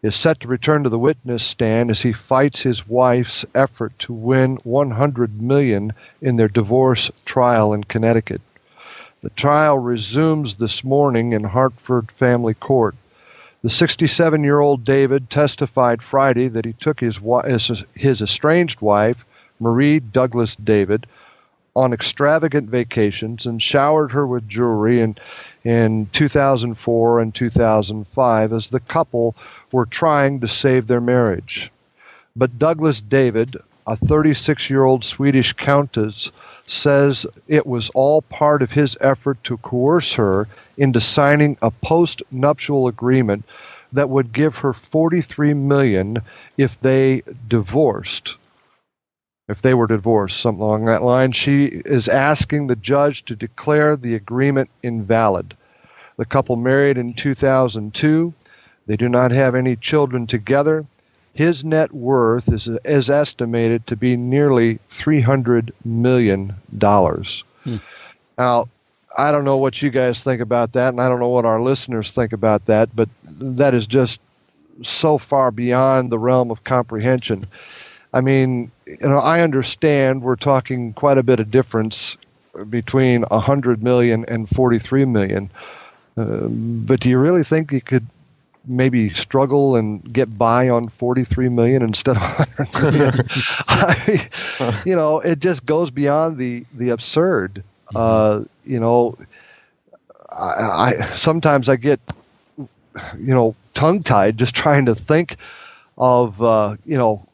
is 0.02 0.16
set 0.16 0.40
to 0.40 0.48
return 0.48 0.82
to 0.82 0.88
the 0.88 0.98
witness 0.98 1.42
stand 1.42 1.90
as 1.90 2.02
he 2.02 2.12
fights 2.12 2.62
his 2.62 2.88
wife's 2.88 3.44
effort 3.54 3.98
to 3.98 4.12
win 4.12 4.56
100 4.64 5.42
million 5.42 5.92
in 6.22 6.36
their 6.36 6.48
divorce 6.48 7.10
trial 7.24 7.72
in 7.72 7.84
Connecticut. 7.84 8.40
The 9.22 9.30
trial 9.30 9.78
resumes 9.78 10.56
this 10.56 10.82
morning 10.82 11.32
in 11.32 11.44
Hartford 11.44 12.10
Family 12.10 12.54
Court. 12.54 12.94
The 13.62 13.68
67 13.68 14.42
year 14.42 14.60
old 14.60 14.84
David 14.84 15.28
testified 15.28 16.02
Friday 16.02 16.48
that 16.48 16.64
he 16.64 16.72
took 16.72 17.00
his, 17.00 17.20
his 17.94 18.22
estranged 18.22 18.80
wife, 18.80 19.26
Marie 19.58 20.00
Douglas 20.00 20.54
David, 20.56 21.06
on 21.76 21.92
extravagant 21.92 22.70
vacations 22.70 23.44
and 23.44 23.62
showered 23.62 24.12
her 24.12 24.26
with 24.26 24.48
jewelry 24.48 25.02
in, 25.02 25.16
in 25.64 26.08
2004 26.12 27.20
and 27.20 27.34
2005 27.34 28.52
as 28.52 28.68
the 28.68 28.80
couple 28.80 29.36
were 29.72 29.86
trying 29.86 30.40
to 30.40 30.48
save 30.48 30.86
their 30.86 31.00
marriage. 31.00 31.70
But 32.36 32.58
Douglas 32.58 33.00
David, 33.00 33.56
a 33.86 33.96
36 33.96 34.70
year 34.70 34.84
old 34.84 35.04
Swedish 35.04 35.52
countess, 35.52 36.30
says 36.66 37.26
it 37.48 37.66
was 37.66 37.90
all 37.90 38.22
part 38.22 38.62
of 38.62 38.70
his 38.70 38.96
effort 39.00 39.42
to 39.44 39.56
coerce 39.58 40.14
her 40.14 40.46
into 40.76 41.00
signing 41.00 41.56
a 41.60 41.70
post 41.70 42.22
nuptial 42.30 42.86
agreement 42.86 43.44
that 43.92 44.08
would 44.08 44.32
give 44.32 44.56
her 44.58 44.72
43 44.72 45.54
million 45.54 46.22
if 46.56 46.78
they 46.80 47.22
divorced. 47.48 48.36
If 49.48 49.62
they 49.62 49.74
were 49.74 49.88
divorced 49.88 50.40
something 50.40 50.62
along 50.62 50.84
that 50.84 51.02
line. 51.02 51.32
She 51.32 51.64
is 51.64 52.06
asking 52.06 52.68
the 52.68 52.76
judge 52.76 53.24
to 53.24 53.34
declare 53.34 53.96
the 53.96 54.14
agreement 54.14 54.70
invalid. 54.82 55.56
The 56.16 56.24
couple 56.24 56.54
married 56.54 56.98
in 56.98 57.14
2002 57.14 58.32
they 58.90 58.96
do 58.96 59.08
not 59.08 59.30
have 59.30 59.54
any 59.54 59.76
children 59.76 60.26
together 60.26 60.84
his 61.34 61.64
net 61.64 61.92
worth 61.92 62.52
is, 62.52 62.68
is 62.84 63.08
estimated 63.08 63.86
to 63.86 63.96
be 63.96 64.16
nearly 64.16 64.78
$300 64.90 65.70
million. 65.84 66.54
Hmm. 66.70 67.76
Now, 68.36 68.68
I 69.16 69.32
don't 69.32 69.44
know 69.44 69.56
what 69.56 69.80
you 69.82 69.90
guys 69.90 70.20
think 70.20 70.40
about 70.40 70.72
that, 70.72 70.88
and 70.88 71.00
I 71.00 71.08
don't 71.08 71.20
know 71.20 71.28
what 71.28 71.44
our 71.44 71.60
listeners 71.60 72.10
think 72.10 72.32
about 72.32 72.66
that, 72.66 72.94
but 72.94 73.08
that 73.24 73.74
is 73.74 73.86
just 73.86 74.20
so 74.82 75.18
far 75.18 75.50
beyond 75.50 76.10
the 76.10 76.18
realm 76.18 76.50
of 76.50 76.64
comprehension. 76.64 77.44
I 78.12 78.20
mean, 78.20 78.70
you 78.86 78.98
know, 79.08 79.18
I 79.18 79.40
understand 79.40 80.22
we're 80.22 80.36
talking 80.36 80.92
quite 80.94 81.18
a 81.18 81.22
bit 81.22 81.38
of 81.38 81.50
difference 81.50 82.16
between 82.68 83.22
100 83.22 83.82
million 83.82 84.24
and 84.26 84.48
43 84.48 85.04
million. 85.04 85.50
Uh, 86.16 86.48
but 86.48 87.00
do 87.00 87.08
you 87.08 87.18
really 87.18 87.44
think 87.44 87.70
you 87.70 87.80
could 87.80 88.06
maybe 88.70 89.10
struggle 89.10 89.76
and 89.76 90.12
get 90.12 90.38
by 90.38 90.68
on 90.68 90.88
43 90.88 91.48
million 91.48 91.82
instead 91.82 92.16
of 92.16 92.22
100 92.58 92.92
million. 92.92 93.28
I, 93.68 94.82
you 94.86 94.96
know, 94.96 95.20
it 95.20 95.40
just 95.40 95.66
goes 95.66 95.90
beyond 95.90 96.38
the 96.38 96.64
the 96.74 96.90
absurd. 96.90 97.62
Mm-hmm. 97.92 97.96
Uh, 97.96 98.44
you 98.64 98.80
know, 98.80 99.18
I, 100.30 100.94
I 101.00 101.00
sometimes 101.16 101.68
I 101.68 101.76
get 101.76 102.00
you 103.18 103.34
know 103.34 103.54
tongue 103.74 104.02
tied 104.02 104.38
just 104.38 104.54
trying 104.54 104.86
to 104.86 104.94
think 104.94 105.36
of 105.98 106.40
uh, 106.40 106.76
you 106.86 106.96
know 106.96 107.26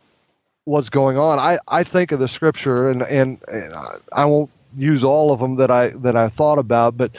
what's 0.66 0.90
going 0.90 1.16
on. 1.16 1.38
I, 1.38 1.59
I 1.69 1.83
think 1.85 2.12
of 2.12 2.19
the 2.19 2.28
scripture 2.28 2.90
and, 2.90 3.02
and, 3.02 3.40
and 3.47 3.75
I 4.12 4.25
won't 4.25 4.50
use 4.76 5.05
all 5.05 5.33
of 5.33 5.40
them 5.40 5.57
that 5.57 5.71
I 5.71 5.88
that 5.90 6.16
I 6.16 6.28
thought 6.28 6.59
about, 6.59 6.97
but 6.97 7.12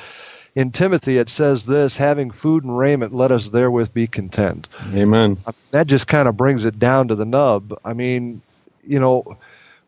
in 0.58 0.72
Timothy, 0.72 1.20
it 1.20 1.30
says 1.30 1.66
this 1.66 1.98
having 1.98 2.32
food 2.32 2.64
and 2.64 2.76
raiment, 2.76 3.14
let 3.14 3.32
us 3.32 3.50
therewith 3.50 3.94
be 3.94 4.08
content. 4.08 4.68
Amen. 4.88 5.38
That 5.70 5.86
just 5.86 6.08
kind 6.08 6.28
of 6.28 6.36
brings 6.36 6.66
it 6.66 6.80
down 6.80 7.10
to 7.10 7.16
the 7.16 7.26
nub. 7.26 7.80
I 7.86 7.94
mean, 7.94 8.42
you 8.84 9.00
know, 9.00 9.38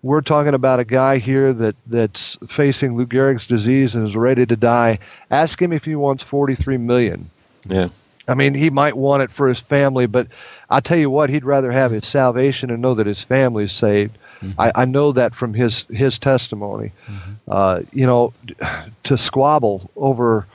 we're 0.04 0.22
talking 0.22 0.54
about 0.54 0.80
a 0.80 0.86
guy 0.86 1.18
here 1.18 1.54
that, 1.54 1.76
that's 1.88 2.38
facing 2.48 2.96
Lou 2.96 3.08
Gehrig's 3.08 3.48
disease 3.48 3.96
and 3.96 4.08
is 4.08 4.16
ready 4.16 4.46
to 4.46 4.56
die. 4.56 5.00
Ask 5.32 5.60
him 5.60 5.74
if 5.74 5.86
he 5.86 5.96
wants 5.96 6.24
43 6.24 6.78
million. 6.78 7.32
Yeah. 7.66 7.90
I 8.28 8.36
mean, 8.36 8.54
he 8.54 8.70
might 8.70 8.96
want 8.96 9.24
it 9.24 9.32
for 9.32 9.50
his 9.50 9.60
family, 9.60 10.06
but 10.06 10.28
I 10.70 10.82
tell 10.82 11.00
you 11.00 11.10
what, 11.10 11.32
he'd 11.32 11.46
rather 11.46 11.72
have 11.72 11.90
his 11.90 12.06
salvation 12.06 12.70
and 12.70 12.80
know 12.80 12.94
that 12.94 13.08
his 13.08 13.24
family 13.24 13.64
is 13.64 13.74
saved. 13.74 14.20
Mm-hmm. 14.44 14.62
I, 14.62 14.72
I, 14.76 14.86
know 14.86 15.12
that 15.14 15.36
from 15.36 15.54
his 15.54 15.84
his 15.90 16.18
testimony. 16.18 16.92
Mm-hmm. 17.08 17.32
Uh, 17.48 17.82
you 17.92 18.06
know, 18.06 18.34
to 19.04 19.18
squabble 19.18 19.90
over 19.98 20.46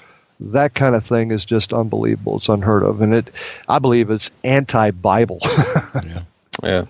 that 0.53 0.75
kind 0.75 0.95
of 0.95 1.05
thing 1.05 1.31
is 1.31 1.45
just 1.45 1.73
unbelievable. 1.73 2.39
It's 2.39 2.49
unheard 2.49 2.83
of, 2.83 3.01
and 3.01 3.15
it 3.15 3.31
I 3.69 3.79
believe 3.79 4.11
it's 4.11 4.31
anti-Bible. 4.43 5.39
yeah, 5.45 6.23
yeah, 6.63 6.85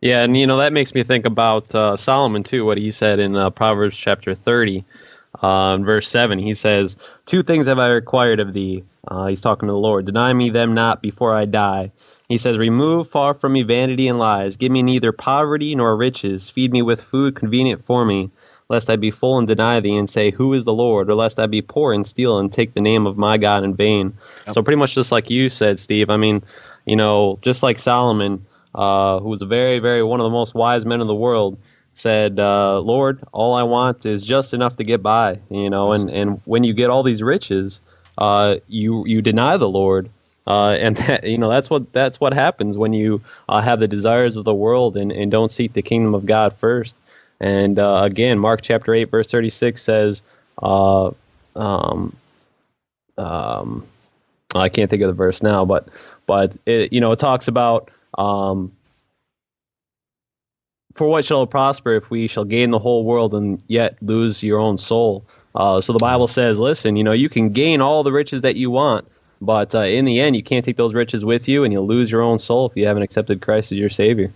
yeah, 0.00 0.22
and 0.22 0.36
you 0.36 0.46
know 0.46 0.58
that 0.58 0.72
makes 0.72 0.94
me 0.94 1.04
think 1.04 1.26
about 1.26 1.74
uh, 1.74 1.96
Solomon 1.96 2.42
too. 2.42 2.64
What 2.64 2.78
he 2.78 2.90
said 2.90 3.18
in 3.18 3.36
uh, 3.36 3.50
Proverbs 3.50 3.96
chapter 3.96 4.34
thirty, 4.34 4.84
uh, 5.40 5.78
verse 5.78 6.08
seven. 6.08 6.38
He 6.38 6.54
says, 6.54 6.96
Two 7.26 7.42
things 7.42 7.66
have 7.66 7.78
I 7.78 7.88
required 7.88 8.40
of 8.40 8.52
thee." 8.52 8.84
Uh, 9.08 9.26
he's 9.26 9.40
talking 9.40 9.66
to 9.66 9.72
the 9.72 9.78
Lord. 9.78 10.04
Deny 10.04 10.32
me 10.34 10.50
them 10.50 10.74
not 10.74 11.00
before 11.00 11.32
I 11.32 11.46
die. 11.46 11.90
He 12.28 12.36
says, 12.36 12.58
Remove 12.58 13.08
far 13.08 13.32
from 13.32 13.54
me 13.54 13.62
vanity 13.62 14.06
and 14.06 14.18
lies. 14.18 14.56
Give 14.56 14.70
me 14.70 14.82
neither 14.82 15.10
poverty 15.10 15.74
nor 15.74 15.96
riches. 15.96 16.50
Feed 16.50 16.70
me 16.70 16.82
with 16.82 17.00
food 17.00 17.34
convenient 17.34 17.84
for 17.86 18.04
me 18.04 18.30
lest 18.70 18.88
I 18.88 18.96
be 18.96 19.10
full 19.10 19.36
and 19.36 19.46
deny 19.46 19.80
thee 19.80 19.96
and 19.96 20.08
say, 20.08 20.30
Who 20.30 20.54
is 20.54 20.64
the 20.64 20.72
Lord? 20.72 21.10
Or 21.10 21.14
lest 21.14 21.38
I 21.38 21.46
be 21.46 21.60
poor 21.60 21.92
and 21.92 22.06
steal 22.06 22.38
and 22.38 22.50
take 22.50 22.72
the 22.72 22.80
name 22.80 23.04
of 23.06 23.18
my 23.18 23.36
God 23.36 23.64
in 23.64 23.74
vain. 23.74 24.14
Yep. 24.46 24.54
So, 24.54 24.62
pretty 24.62 24.78
much 24.78 24.94
just 24.94 25.12
like 25.12 25.28
you 25.28 25.50
said, 25.50 25.78
Steve, 25.80 26.08
I 26.08 26.16
mean, 26.16 26.42
you 26.86 26.96
know, 26.96 27.38
just 27.42 27.62
like 27.62 27.78
Solomon, 27.78 28.46
uh, 28.74 29.18
who 29.18 29.28
was 29.28 29.42
a 29.42 29.46
very, 29.46 29.80
very 29.80 30.02
one 30.02 30.20
of 30.20 30.24
the 30.24 30.30
most 30.30 30.54
wise 30.54 30.86
men 30.86 31.00
in 31.00 31.08
the 31.08 31.14
world, 31.14 31.58
said, 31.94 32.38
uh, 32.38 32.78
Lord, 32.80 33.22
all 33.32 33.54
I 33.54 33.64
want 33.64 34.06
is 34.06 34.24
just 34.24 34.54
enough 34.54 34.76
to 34.76 34.84
get 34.84 35.02
by, 35.02 35.40
you 35.50 35.68
know, 35.68 35.92
and, 35.92 36.08
and 36.08 36.40
when 36.44 36.62
you 36.64 36.72
get 36.72 36.88
all 36.88 37.02
these 37.02 37.22
riches, 37.22 37.80
uh, 38.16 38.56
you, 38.68 39.04
you 39.06 39.20
deny 39.20 39.56
the 39.56 39.68
Lord. 39.68 40.08
Uh, 40.46 40.70
and 40.80 40.96
that, 40.96 41.24
you 41.24 41.36
know 41.36 41.50
that's 41.50 41.68
what 41.68 41.92
that's 41.92 42.18
what 42.18 42.32
happens 42.32 42.76
when 42.78 42.94
you 42.94 43.20
uh, 43.48 43.60
have 43.60 43.78
the 43.78 43.86
desires 43.86 44.36
of 44.36 44.44
the 44.44 44.54
world 44.54 44.96
and, 44.96 45.12
and 45.12 45.30
don't 45.30 45.52
seek 45.52 45.74
the 45.74 45.82
kingdom 45.82 46.14
of 46.14 46.24
God 46.24 46.56
first. 46.58 46.94
And 47.40 47.78
uh, 47.78 48.00
again, 48.02 48.38
Mark 48.38 48.60
chapter 48.62 48.94
8, 48.94 49.10
verse 49.10 49.28
36 49.28 49.82
says, 49.82 50.22
uh, 50.62 51.10
um, 51.56 52.16
um, 53.16 53.86
I 54.54 54.68
can't 54.68 54.90
think 54.90 55.02
of 55.02 55.08
the 55.08 55.14
verse 55.14 55.42
now, 55.42 55.64
but 55.64 55.88
but 56.26 56.52
it, 56.66 56.92
you 56.92 57.00
know 57.00 57.12
it 57.12 57.18
talks 57.18 57.48
about 57.48 57.90
um, 58.18 58.72
for 60.96 61.06
what 61.08 61.24
shall 61.24 61.42
it 61.42 61.50
prosper 61.50 61.94
if 61.94 62.10
we 62.10 62.28
shall 62.28 62.44
gain 62.44 62.70
the 62.70 62.78
whole 62.78 63.04
world 63.04 63.34
and 63.34 63.62
yet 63.68 63.96
lose 64.02 64.42
your 64.42 64.58
own 64.58 64.78
soul? 64.78 65.24
Uh, 65.54 65.80
so 65.80 65.92
the 65.92 65.98
Bible 65.98 66.28
says, 66.28 66.58
listen, 66.58 66.96
you 66.96 67.04
know 67.04 67.12
you 67.12 67.28
can 67.28 67.52
gain 67.52 67.80
all 67.80 68.02
the 68.02 68.12
riches 68.12 68.42
that 68.42 68.56
you 68.56 68.70
want, 68.70 69.06
but 69.40 69.74
uh, 69.74 69.84
in 69.84 70.04
the 70.04 70.20
end 70.20 70.36
you 70.36 70.42
can't 70.42 70.64
take 70.64 70.76
those 70.76 70.94
riches 70.94 71.24
with 71.24 71.46
you, 71.48 71.64
and 71.64 71.72
you'll 71.72 71.86
lose 71.86 72.10
your 72.10 72.22
own 72.22 72.38
soul 72.38 72.68
if 72.68 72.76
you 72.76 72.86
haven't 72.86 73.02
accepted 73.02 73.40
Christ 73.40 73.72
as 73.72 73.78
your 73.78 73.90
Savior. 73.90 74.32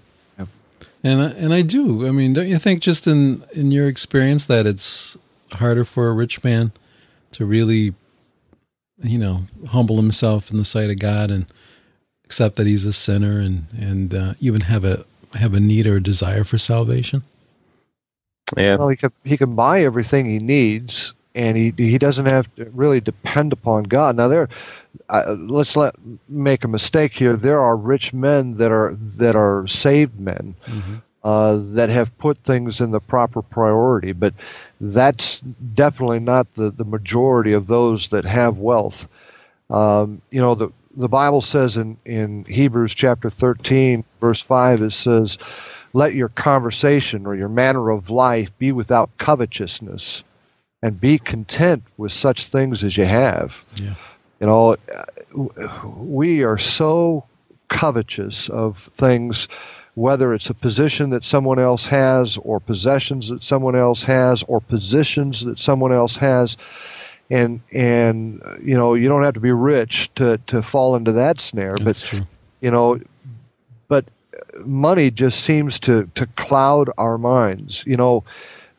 And 1.05 1.21
I, 1.21 1.31
and 1.33 1.53
I 1.53 1.61
do. 1.61 2.07
I 2.07 2.11
mean, 2.13 2.33
don't 2.33 2.49
you 2.49 2.59
think 2.59 2.81
just 2.81 3.07
in 3.07 3.45
in 3.53 3.71
your 3.71 3.87
experience 3.87 4.47
that 4.47 4.67
it's 4.67 5.19
harder 5.53 5.85
for 5.85 6.09
a 6.09 6.13
rich 6.13 6.43
man 6.43 6.73
to 7.33 7.45
really, 7.45 7.95
you 9.03 9.19
know, 9.19 9.43
humble 9.69 9.97
himself 9.97 10.51
in 10.51 10.57
the 10.57 10.65
sight 10.65 10.89
of 10.89 10.99
God 10.99 11.31
and 11.31 11.45
accept 12.25 12.57
that 12.57 12.67
he's 12.67 12.87
a 12.87 12.93
sinner 12.93 13.39
and 13.39 13.67
and 13.79 14.15
uh, 14.15 14.35
even 14.41 14.63
have 14.63 14.83
a 14.83 15.05
have 15.35 15.53
a 15.53 15.61
need 15.61 15.87
or 15.87 15.97
a 15.97 16.03
desire 16.03 16.43
for 16.43 16.57
salvation? 16.57 17.23
Yeah. 18.57 18.77
Well, 18.77 18.89
he 18.89 18.97
can 18.97 19.13
he 19.25 19.37
can 19.37 19.55
buy 19.55 19.85
everything 19.85 20.25
he 20.25 20.39
needs, 20.39 21.13
and 21.35 21.57
he 21.57 21.73
he 21.77 21.99
doesn't 21.99 22.31
have 22.31 22.53
to 22.57 22.65
really 22.71 23.01
depend 23.01 23.53
upon 23.53 23.85
God. 23.85 24.17
Now 24.17 24.29
there, 24.29 24.49
uh, 25.09 25.37
let's 25.39 25.77
let 25.77 25.95
make 26.29 26.65
a 26.65 26.69
mistake 26.69 27.13
here. 27.13 27.37
There 27.37 27.61
are 27.61 27.77
rich 27.77 28.13
men 28.13 28.57
that 28.57 28.73
are 28.73 28.97
that 29.17 29.37
are 29.37 29.67
saved 29.67 30.19
men 30.19 30.55
mm-hmm. 30.67 30.97
uh, 31.25 31.59
that 31.75 31.91
have 31.91 32.17
put 32.19 32.39
things 32.39 32.81
in 32.81 32.91
the 32.91 33.01
proper 33.01 33.43
priority, 33.43 34.13
but 34.13 34.35
that's 34.81 35.41
definitely 35.75 36.21
not 36.21 36.53
the, 36.55 36.71
the 36.71 36.85
majority 36.85 37.53
of 37.53 37.67
those 37.67 38.09
that 38.09 38.25
have 38.25 38.59
wealth. 38.59 39.09
Um, 39.71 40.21
you 40.31 40.41
know, 40.41 40.55
the 40.55 40.71
the 40.97 41.09
Bible 41.09 41.41
says 41.41 41.77
in, 41.77 41.97
in 42.05 42.45
Hebrews 42.45 42.95
chapter 42.95 43.31
13, 43.31 44.05
verse 44.21 44.41
5, 44.43 44.83
it 44.83 44.93
says, 44.93 45.39
Let 45.93 46.15
your 46.15 46.29
conversation 46.29 47.27
or 47.27 47.35
your 47.35 47.49
manner 47.49 47.91
of 47.91 48.11
life 48.11 48.51
be 48.59 48.73
without 48.73 49.11
covetousness, 49.19 50.23
and 50.85 51.01
be 51.01 51.17
content 51.17 51.83
with 51.97 52.13
such 52.13 52.49
things 52.49 52.85
as 52.85 52.99
you 52.99 53.07
have. 53.07 53.65
Yeah. 53.77 53.95
You 54.39 54.47
know, 54.47 54.77
we 55.97 56.45
are 56.45 56.59
so 56.59 57.25
covetous 57.69 58.51
of 58.51 58.91
things, 58.95 59.49
whether 59.95 60.35
it's 60.35 60.51
a 60.51 60.55
position 60.55 61.09
that 61.09 61.25
someone 61.25 61.59
else 61.59 61.87
has, 61.87 62.37
or 62.37 62.61
possessions 62.61 63.31
that 63.31 63.43
someone 63.43 63.75
else 63.75 64.05
has, 64.05 64.43
or 64.43 64.61
positions 64.61 65.43
that 65.47 65.59
someone 65.59 65.91
else 65.91 66.17
has 66.19 66.59
and 67.31 67.63
and 67.73 68.43
you 68.63 68.77
know 68.77 68.93
you 68.93 69.09
don't 69.09 69.23
have 69.23 69.33
to 69.33 69.41
be 69.41 69.51
rich 69.51 70.11
to 70.15 70.37
to 70.47 70.61
fall 70.61 70.95
into 70.95 71.11
that 71.11 71.41
snare 71.41 71.75
That's 71.81 72.03
but 72.03 72.09
true. 72.09 72.27
you 72.61 72.71
know 72.71 73.01
but 73.89 74.05
money 74.67 75.11
just 75.11 75.41
seems 75.41 75.79
to 75.81 76.07
to 76.17 76.27
cloud 76.37 76.91
our 76.99 77.17
minds 77.17 77.83
you 77.87 77.97
know 77.97 78.25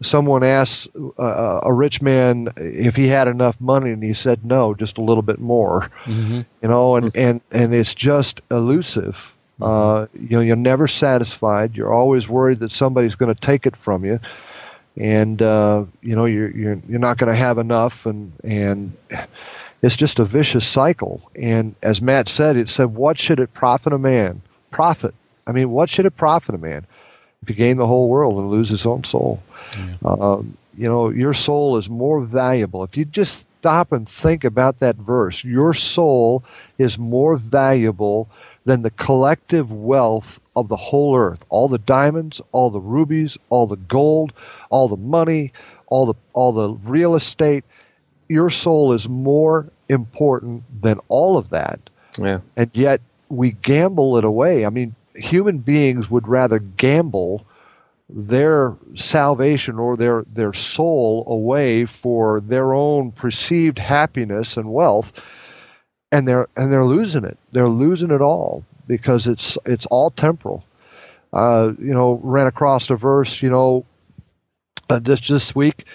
someone 0.01 0.43
asked 0.43 0.87
uh, 1.17 1.59
a 1.63 1.73
rich 1.73 2.01
man 2.01 2.49
if 2.57 2.95
he 2.95 3.07
had 3.07 3.27
enough 3.27 3.59
money 3.61 3.91
and 3.91 4.03
he 4.03 4.13
said 4.13 4.43
no 4.43 4.73
just 4.73 4.97
a 4.97 5.01
little 5.01 5.23
bit 5.23 5.39
more. 5.39 5.89
Hmm 6.03 6.41
you 6.65 6.71
know 6.71 6.95
and 6.95 7.15
and 7.15 7.41
and 7.51 7.75
it's 7.75 7.93
just 7.93 8.41
elusive. 8.49 9.35
Uh, 9.61 10.07
you 10.15 10.35
know 10.35 10.41
you're 10.41 10.55
never 10.55 10.87
satisfied. 10.87 11.77
You're 11.77 11.93
always 11.93 12.27
worried 12.27 12.59
that 12.61 12.71
somebody's 12.71 13.13
going 13.13 13.31
to 13.31 13.39
take 13.39 13.67
it 13.67 13.75
from 13.75 14.03
you. 14.03 14.19
And 14.97 15.43
uh, 15.43 15.85
you 16.01 16.15
know 16.15 16.25
you're 16.25 16.49
you're 16.49 16.81
you're 16.89 16.99
not 16.99 17.19
going 17.19 17.31
to 17.31 17.37
have 17.37 17.59
enough, 17.59 18.07
and 18.07 18.31
and 18.43 18.97
it's 19.83 19.95
just 19.95 20.17
a 20.17 20.25
vicious 20.25 20.65
cycle. 20.65 21.21
And 21.35 21.75
as 21.83 22.01
Matt 22.01 22.29
said, 22.29 22.57
it 22.57 22.67
said, 22.67 22.95
"What 22.95 23.19
should 23.19 23.39
it 23.39 23.53
profit 23.53 23.93
a 23.93 23.99
man? 23.99 24.41
Profit? 24.71 25.13
I 25.45 25.51
mean, 25.51 25.69
what 25.69 25.91
should 25.91 26.07
it 26.07 26.17
profit 26.17 26.55
a 26.55 26.57
man 26.57 26.87
he 27.47 27.53
gain 27.53 27.77
the 27.77 27.87
whole 27.87 28.09
world 28.09 28.37
and 28.39 28.49
lose 28.49 28.69
his 28.69 28.85
own 28.85 29.03
soul? 29.03 29.41
Um, 30.03 30.57
you 30.77 30.87
know, 30.87 31.09
your 31.09 31.33
soul 31.33 31.77
is 31.77 31.89
more 31.89 32.21
valuable. 32.21 32.83
If 32.83 32.97
you 32.97 33.05
just 33.05 33.49
stop 33.59 33.91
and 33.91 34.07
think 34.07 34.43
about 34.43 34.79
that 34.79 34.95
verse, 34.95 35.43
your 35.43 35.73
soul 35.73 36.43
is 36.77 36.99
more 36.99 37.35
valuable 37.37 38.29
than 38.65 38.81
the 38.81 38.91
collective 38.91 39.71
wealth 39.71 40.39
of 40.55 40.67
the 40.67 40.75
whole 40.75 41.15
earth. 41.17 41.43
All 41.49 41.67
the 41.67 41.77
diamonds, 41.77 42.41
all 42.51 42.69
the 42.69 42.79
rubies, 42.79 43.37
all 43.49 43.67
the 43.67 43.75
gold, 43.75 44.33
all 44.69 44.87
the 44.87 44.97
money, 44.97 45.51
all 45.87 46.05
the 46.05 46.15
all 46.33 46.51
the 46.51 46.73
real 46.87 47.15
estate. 47.15 47.63
Your 48.27 48.49
soul 48.49 48.91
is 48.91 49.07
more 49.07 49.71
important 49.87 50.63
than 50.81 50.99
all 51.07 51.37
of 51.37 51.49
that. 51.51 51.79
Yeah. 52.17 52.39
And 52.55 52.69
yet 52.73 53.01
we 53.29 53.51
gamble 53.51 54.17
it 54.17 54.23
away. 54.23 54.65
I 54.65 54.69
mean, 54.69 54.95
human 55.15 55.60
beings 55.60 56.10
would 56.10 56.27
rather 56.27 56.60
gamble 56.60 57.45
their 58.10 58.75
salvation 58.95 59.79
or 59.79 59.98
their, 59.98 60.24
their 60.34 60.53
soul 60.53 61.24
away 61.27 61.86
for 61.86 62.39
their 62.41 62.74
own 62.74 63.12
perceived 63.12 63.79
happiness 63.79 64.57
and 64.57 64.72
wealth 64.72 65.22
and 66.15 66.27
they're 66.27 66.48
and 66.55 66.72
they're 66.72 66.86
losing 66.86 67.25
it. 67.25 67.38
They're 67.51 67.69
losing 67.69 68.12
it 68.12 68.22
all 68.22 68.63
because 68.88 69.27
it's 69.27 69.57
it's 69.65 69.86
all 69.88 70.12
temporal. 70.12 70.63
Uh, 71.34 71.74
you 71.77 71.93
know, 71.93 72.22
ran 72.24 72.48
across 72.48 72.89
a 72.89 72.95
verse. 72.95 73.41
You 73.41 73.50
know, 73.50 73.86
uh, 74.89 75.00
this 75.00 75.27
this 75.27 75.53
week. 75.53 75.86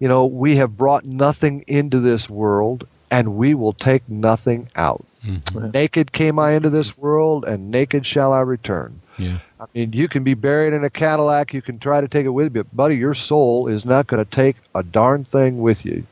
You 0.00 0.08
know, 0.08 0.26
we 0.26 0.56
have 0.56 0.76
brought 0.76 1.04
nothing 1.04 1.64
into 1.66 2.00
this 2.00 2.28
world, 2.30 2.86
and 3.10 3.36
we 3.36 3.54
will 3.54 3.72
take 3.72 4.08
nothing 4.08 4.68
out. 4.76 5.04
Mhm. 5.24 5.72
Naked 5.72 6.12
came 6.12 6.38
I 6.38 6.52
into 6.52 6.70
this 6.70 6.96
world, 6.96 7.44
and 7.44 7.70
naked 7.70 8.06
shall 8.06 8.32
I 8.32 8.40
return. 8.40 9.00
Yeah. 9.18 9.38
I 9.60 9.64
mean, 9.74 9.92
you 9.92 10.06
can 10.08 10.22
be 10.22 10.34
buried 10.34 10.72
in 10.72 10.84
a 10.84 10.90
Cadillac, 10.90 11.52
you 11.52 11.60
can 11.60 11.78
try 11.78 12.00
to 12.00 12.08
take 12.08 12.24
it 12.24 12.30
with 12.30 12.44
you, 12.46 12.62
but 12.62 12.76
buddy, 12.76 12.96
your 12.96 13.14
soul 13.14 13.66
is 13.66 13.84
not 13.84 14.06
going 14.06 14.24
to 14.24 14.30
take 14.30 14.56
a 14.74 14.82
darn 14.82 15.24
thing 15.24 15.60
with 15.60 15.84
you. 15.84 16.04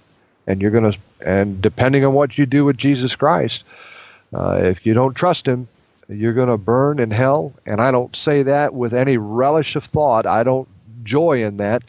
And 0.49 0.61
you're 0.61 0.71
going 0.73 0.91
to, 0.91 0.99
and 1.25 1.61
depending 1.63 2.05
on 2.05 2.15
what 2.15 2.37
you 2.37 2.47
do 2.47 2.65
with 2.65 2.77
Jesus 2.77 3.15
Christ, 3.15 3.65
uh, 4.35 4.59
if 4.63 4.85
you 4.85 4.95
don't 4.95 5.15
trust 5.15 5.47
Him, 5.47 5.69
you're 6.09 6.33
going 6.33 6.49
to 6.49 6.57
burn 6.57 6.99
in 6.99 7.11
hell. 7.11 7.53
And 7.65 7.81
I 7.81 7.91
don't 7.91 8.15
say 8.15 8.43
that 8.43 8.75
with 8.75 8.93
any 8.95 9.17
relish 9.17 9.77
of 9.77 9.85
thought. 9.85 10.27
I 10.27 10.43
don't 10.43 10.69
joy 11.05 11.45
in 11.45 11.57
that. 11.59 11.83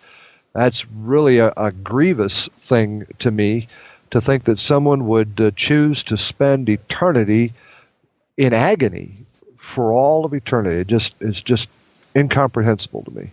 That's 0.54 0.86
really 0.92 1.38
a, 1.40 1.54
a 1.58 1.72
grievous 1.72 2.48
thing 2.62 3.06
to 3.20 3.32
me 3.32 3.68
to 4.12 4.22
think 4.22 4.46
that 4.46 4.60
someone 4.60 5.08
would 5.08 5.40
uh, 5.40 5.52
choose 5.56 6.04
to 6.04 6.18
spend 6.18 6.70
eternity 6.70 7.54
in 8.38 8.54
agony 8.54 9.26
for 9.58 9.92
all 9.92 10.26
of 10.26 10.34
eternity. 10.34 10.82
It 10.82 10.88
just 10.88 11.16
it's 11.20 11.42
just 11.42 11.70
incomprehensible 12.16 13.04
to 13.04 13.12
me. 13.12 13.32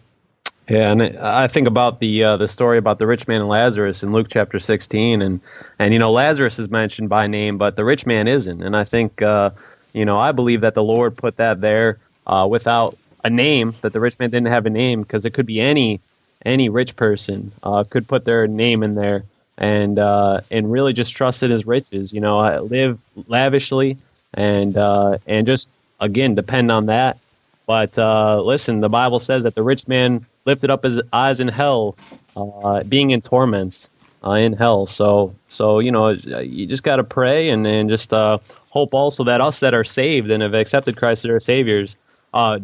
Yeah, 0.69 0.93
and 0.93 1.03
I 1.19 1.47
think 1.49 1.69
about 1.69 2.01
the 2.01 2.25
uh, 2.25 2.37
the 2.39 2.49
story 2.49 2.79
about 2.79 2.99
the 2.99 3.07
rich 3.07 3.29
man 3.29 3.41
and 3.41 3.49
Lazarus 3.49 4.03
in 4.03 4.13
Luke 4.13 4.29
chapter 4.31 4.59
sixteen, 4.59 5.21
and 5.21 5.41
and 5.79 5.93
you 5.93 5.99
know 5.99 6.11
Lazarus 6.11 6.59
is 6.59 6.71
mentioned 6.71 7.09
by 7.11 7.27
name, 7.27 7.59
but 7.59 7.77
the 7.77 7.85
rich 7.85 8.07
man 8.07 8.27
isn't, 8.27 8.63
and 8.63 8.75
I 8.75 8.85
think 8.85 9.21
uh, 9.21 9.51
you 9.93 10.05
know 10.05 10.19
I 10.19 10.33
believe 10.33 10.63
that 10.63 10.75
the 10.75 10.83
Lord 10.83 11.17
put 11.17 11.37
that 11.37 11.61
there 11.61 11.99
uh, 12.27 12.47
without 12.51 12.97
a 13.23 13.31
name, 13.31 13.75
that 13.83 13.93
the 13.93 14.01
rich 14.01 14.19
man 14.19 14.31
didn't 14.31 14.49
have 14.49 14.65
a 14.65 14.71
name 14.71 15.03
because 15.03 15.27
it 15.27 15.35
could 15.35 15.47
be 15.47 15.61
any 15.61 16.01
any 16.47 16.71
rich 16.71 16.97
person 16.97 17.53
uh, 17.63 17.85
could 17.85 18.09
put 18.09 18.25
their 18.25 18.47
name 18.47 18.83
in 18.83 18.95
there 18.95 19.25
and 19.59 19.99
uh, 19.99 20.41
and 20.51 20.71
really 20.71 20.93
just 20.93 21.15
trust 21.15 21.43
in 21.43 21.51
his 21.51 21.67
riches, 21.67 22.13
you 22.13 22.21
know, 22.21 22.39
uh, 22.39 22.61
live 22.61 23.01
lavishly 23.29 23.99
and 24.35 24.77
uh, 24.77 25.19
and 25.27 25.47
just 25.47 25.69
again 26.01 26.35
depend 26.35 26.71
on 26.71 26.87
that 26.87 27.19
but 27.67 27.99
uh, 27.99 28.41
listen, 28.43 28.81
the 28.81 28.89
Bible 28.89 29.19
says 29.21 29.43
that 29.45 29.55
the 29.55 29.63
rich 29.63 29.89
man 29.89 30.27
lifted 30.45 30.71
up 30.71 30.85
his 30.85 31.01
eyes 31.13 31.41
in 31.41 31.49
hell, 31.49 31.97
uh, 32.37 32.83
being 32.85 33.11
in 33.11 33.23
torments 33.23 33.89
uh, 34.25 34.33
in 34.33 34.53
hell. 34.53 34.87
So, 34.87 35.35
so 35.49 35.79
you 35.79 35.91
know, 35.91 36.11
you 36.11 36.67
just 36.67 36.83
got 36.83 36.97
to 36.97 37.05
pray 37.05 37.49
and, 37.49 37.67
and 37.67 37.89
just 37.89 38.13
uh, 38.13 38.39
hope 38.69 38.93
also 38.93 39.25
that 39.25 39.41
us 39.41 39.61
that 39.61 39.75
are 39.75 39.85
saved 39.85 40.31
and 40.31 40.43
have 40.43 40.55
accepted 40.55 40.97
Christ 40.97 41.25
as 41.25 41.31
our 41.31 41.41
saviors 41.41 41.97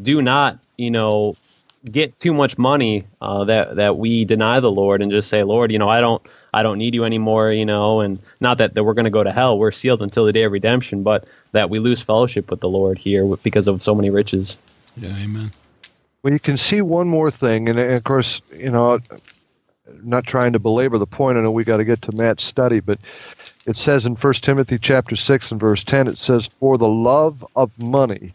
do 0.03 0.21
not, 0.21 0.59
you 0.77 0.91
know, 0.91 1.37
get 1.91 2.19
too 2.21 2.35
much 2.35 2.59
money 2.59 3.07
that 3.21 3.77
that 3.77 3.97
we 3.97 4.25
deny 4.27 4.61
the 4.61 4.71
Lord 4.71 5.01
and 5.01 5.11
just 5.11 5.29
say, 5.29 5.43
Lord, 5.43 5.73
you 5.73 5.79
know, 5.79 5.89
I 5.89 6.01
don't. 6.01 6.23
I 6.53 6.63
don't 6.63 6.79
need 6.79 6.95
you 6.95 7.05
anymore, 7.05 7.53
you 7.53 7.65
know, 7.65 8.01
and 8.01 8.19
not 8.41 8.59
that, 8.59 8.75
that 8.75 8.85
we're 8.85 8.95
going 8.95 9.05
to 9.05 9.11
go 9.11 9.23
to 9.25 9.33
hell. 9.33 9.59
We're 9.59 9.73
sealed 9.73 10.03
until 10.03 10.25
the 10.25 10.33
day 10.33 10.43
of 10.45 10.53
redemption, 10.53 11.03
but 11.03 11.25
that 11.53 11.71
we 11.71 11.79
lose 11.79 12.01
fellowship 12.03 12.51
with 12.51 12.61
the 12.61 12.69
Lord 12.69 12.99
here 12.99 13.25
because 13.43 13.69
of 13.69 13.83
so 13.83 13.95
many 13.95 14.11
riches. 14.11 14.57
Yeah. 14.97 15.17
Amen. 15.17 15.53
Well, 16.23 16.33
you 16.33 16.41
can 16.41 16.57
see 16.57 16.83
one 16.83 17.09
more 17.09 17.31
thing, 17.31 17.69
and, 17.69 17.79
and 17.79 17.93
of 17.95 18.05
course, 18.05 18.43
you 18.55 18.71
know, 18.71 18.99
not 20.03 20.27
trying 20.27 20.53
to 20.53 20.59
belabor 20.59 20.99
the 20.99 21.07
point. 21.07 21.39
I 21.39 21.41
know 21.43 21.51
we 21.51 21.65
got 21.65 21.79
to 21.79 21.85
get 21.85 22.03
to 22.03 22.13
Matt's 22.13 22.45
study, 22.45 22.81
but 22.81 22.99
it 23.67 23.77
says 23.77 24.05
in 24.07 24.15
1 24.17 24.35
Timothy 24.35 24.79
chapter 24.79 25.17
six 25.17 25.51
and 25.51 25.61
verse 25.61 25.83
ten, 25.85 26.07
it 26.09 26.19
says, 26.19 26.49
"For 26.61 26.77
the 26.79 26.89
love 26.89 27.45
of 27.57 27.71
money 27.79 28.33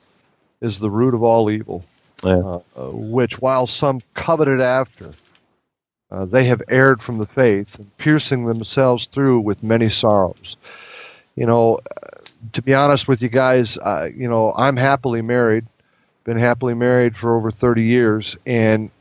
is 0.61 0.79
the 0.79 0.89
root 0.89 1.13
of 1.13 1.21
all 1.23 1.49
evil, 1.51 1.85
Yeah. 2.23 2.37
uh, 2.37 2.59
uh, 2.75 2.89
which 2.91 3.39
while 3.39 3.67
some 3.67 4.01
coveted 4.15 4.61
after, 4.61 5.11
uh, 6.15 6.25
they 6.25 6.45
have 6.45 6.61
erred 6.69 7.01
from 7.01 7.17
the 7.17 7.27
faith, 7.27 7.77
and 7.77 7.97
piercing 7.97 8.45
themselves 8.45 9.05
through 9.05 9.41
with 9.41 9.63
many 9.63 9.89
sorrows." 9.89 10.57
You 11.35 11.45
know, 11.45 11.75
uh, 11.75 12.21
to 12.53 12.61
be 12.61 12.73
honest 12.73 13.07
with 13.07 13.21
you 13.21 13.29
guys, 13.29 13.77
uh, 13.77 14.09
you 14.15 14.29
know, 14.29 14.53
I'm 14.57 14.77
happily 14.77 15.21
married 15.21 15.65
been 16.25 16.37
happily 16.37 16.73
married 16.73 17.15
for 17.15 17.37
over 17.37 17.49
30 17.51 17.83
years 17.83 18.35
and 18.45 18.91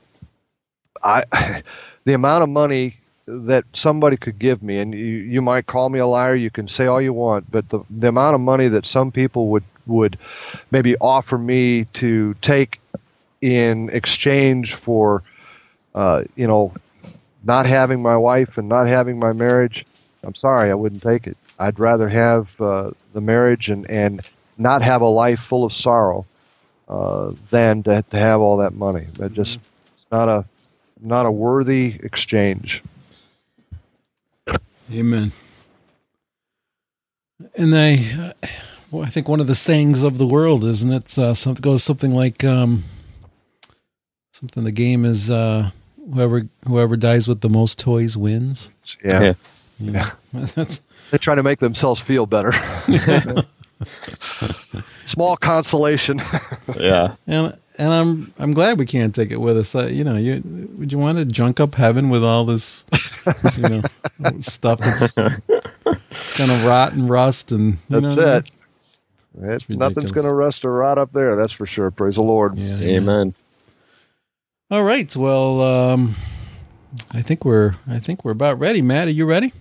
i 1.02 1.24
the 2.04 2.14
amount 2.14 2.42
of 2.42 2.48
money 2.48 2.94
that 3.26 3.64
somebody 3.72 4.16
could 4.16 4.38
give 4.38 4.62
me 4.62 4.78
and 4.78 4.92
you, 4.92 5.00
you 5.00 5.40
might 5.40 5.66
call 5.66 5.88
me 5.88 5.98
a 5.98 6.06
liar 6.06 6.34
you 6.34 6.50
can 6.50 6.68
say 6.68 6.86
all 6.86 7.00
you 7.00 7.12
want 7.12 7.50
but 7.50 7.68
the, 7.70 7.80
the 7.90 8.08
amount 8.08 8.34
of 8.34 8.40
money 8.40 8.68
that 8.68 8.86
some 8.86 9.10
people 9.10 9.48
would 9.48 9.64
would 9.86 10.18
maybe 10.70 10.96
offer 10.98 11.38
me 11.38 11.84
to 11.94 12.34
take 12.42 12.80
in 13.40 13.88
exchange 13.90 14.74
for 14.74 15.22
uh, 15.94 16.22
you 16.36 16.46
know 16.46 16.72
not 17.44 17.66
having 17.66 18.02
my 18.02 18.16
wife 18.16 18.58
and 18.58 18.68
not 18.68 18.86
having 18.86 19.18
my 19.18 19.32
marriage 19.32 19.86
i'm 20.22 20.34
sorry 20.34 20.70
i 20.70 20.74
wouldn't 20.74 21.02
take 21.02 21.26
it 21.26 21.36
i'd 21.58 21.78
rather 21.78 22.08
have 22.08 22.48
uh, 22.60 22.90
the 23.12 23.20
marriage 23.20 23.68
and 23.70 23.88
and 23.90 24.22
not 24.58 24.82
have 24.82 25.00
a 25.00 25.06
life 25.06 25.40
full 25.40 25.64
of 25.64 25.72
sorrow 25.72 26.26
uh, 26.88 27.32
than 27.50 27.82
to, 27.82 28.04
to 28.10 28.16
have 28.16 28.40
all 28.40 28.58
that 28.58 28.74
money. 28.74 29.06
That 29.14 29.32
just 29.32 29.58
it's 29.96 30.06
not 30.10 30.28
a 30.28 30.44
not 31.00 31.26
a 31.26 31.30
worthy 31.30 31.98
exchange. 32.02 32.82
Amen. 34.92 35.32
And 37.56 37.74
I, 37.74 38.32
uh, 38.42 38.48
well, 38.90 39.04
I 39.04 39.10
think 39.10 39.28
one 39.28 39.40
of 39.40 39.46
the 39.46 39.54
sayings 39.54 40.02
of 40.02 40.18
the 40.18 40.26
world, 40.26 40.62
isn't 40.64 40.92
it? 40.92 41.18
Uh, 41.18 41.34
something 41.34 41.62
goes 41.62 41.82
something 41.82 42.12
like 42.12 42.44
um, 42.44 42.84
something. 44.32 44.64
The 44.64 44.72
game 44.72 45.04
is 45.04 45.30
uh, 45.30 45.70
whoever 46.12 46.46
whoever 46.66 46.96
dies 46.96 47.28
with 47.28 47.40
the 47.40 47.48
most 47.48 47.78
toys 47.78 48.16
wins. 48.16 48.70
Yeah, 49.04 49.22
Yeah. 49.22 49.34
You 49.80 49.90
know? 49.90 50.04
they 51.10 51.18
try 51.18 51.34
to 51.34 51.42
make 51.42 51.58
themselves 51.58 52.00
feel 52.00 52.26
better. 52.26 52.52
Small 55.02 55.36
consolation. 55.36 56.20
yeah. 56.78 57.16
And 57.26 57.58
and 57.78 57.92
I'm 57.92 58.32
I'm 58.38 58.52
glad 58.52 58.78
we 58.78 58.86
can't 58.86 59.14
take 59.14 59.30
it 59.32 59.36
with 59.40 59.56
us. 59.58 59.74
Uh, 59.74 59.86
you 59.86 60.04
know, 60.04 60.16
you 60.16 60.42
would 60.78 60.92
you 60.92 60.98
want 60.98 61.18
to 61.18 61.24
junk 61.24 61.58
up 61.60 61.74
heaven 61.74 62.08
with 62.08 62.24
all 62.24 62.44
this, 62.44 62.84
you 63.56 63.68
know, 63.68 63.82
stuff 64.40 64.78
that's 64.80 65.12
gonna 65.12 66.66
rot 66.66 66.92
and 66.92 67.08
rust 67.10 67.50
and 67.52 67.72
you 67.88 68.00
That's 68.00 68.16
know 68.16 68.22
what 68.22 68.28
I 68.28 68.34
mean? 68.34 68.42
it. 69.48 69.64
It- 69.68 69.76
nothing's 69.76 70.12
going 70.12 70.28
to 70.28 70.32
rust 70.32 70.64
or 70.64 70.72
rot 70.72 70.96
up 70.96 71.12
there. 71.12 71.34
That's 71.34 71.52
for 71.52 71.66
sure. 71.66 71.90
Praise 71.90 72.14
the 72.14 72.22
Lord. 72.22 72.56
Yeah, 72.56 72.76
yeah. 72.76 72.98
Amen. 72.98 73.34
All 74.70 74.82
right. 74.82 75.14
Well, 75.14 75.60
um, 75.60 76.14
I 77.12 77.20
think 77.20 77.44
we're 77.44 77.74
I 77.86 77.98
think 77.98 78.24
we're 78.24 78.32
about 78.32 78.58
ready. 78.58 78.80
Matt, 78.80 79.08
are 79.08 79.10
you 79.10 79.26
ready? 79.26 79.52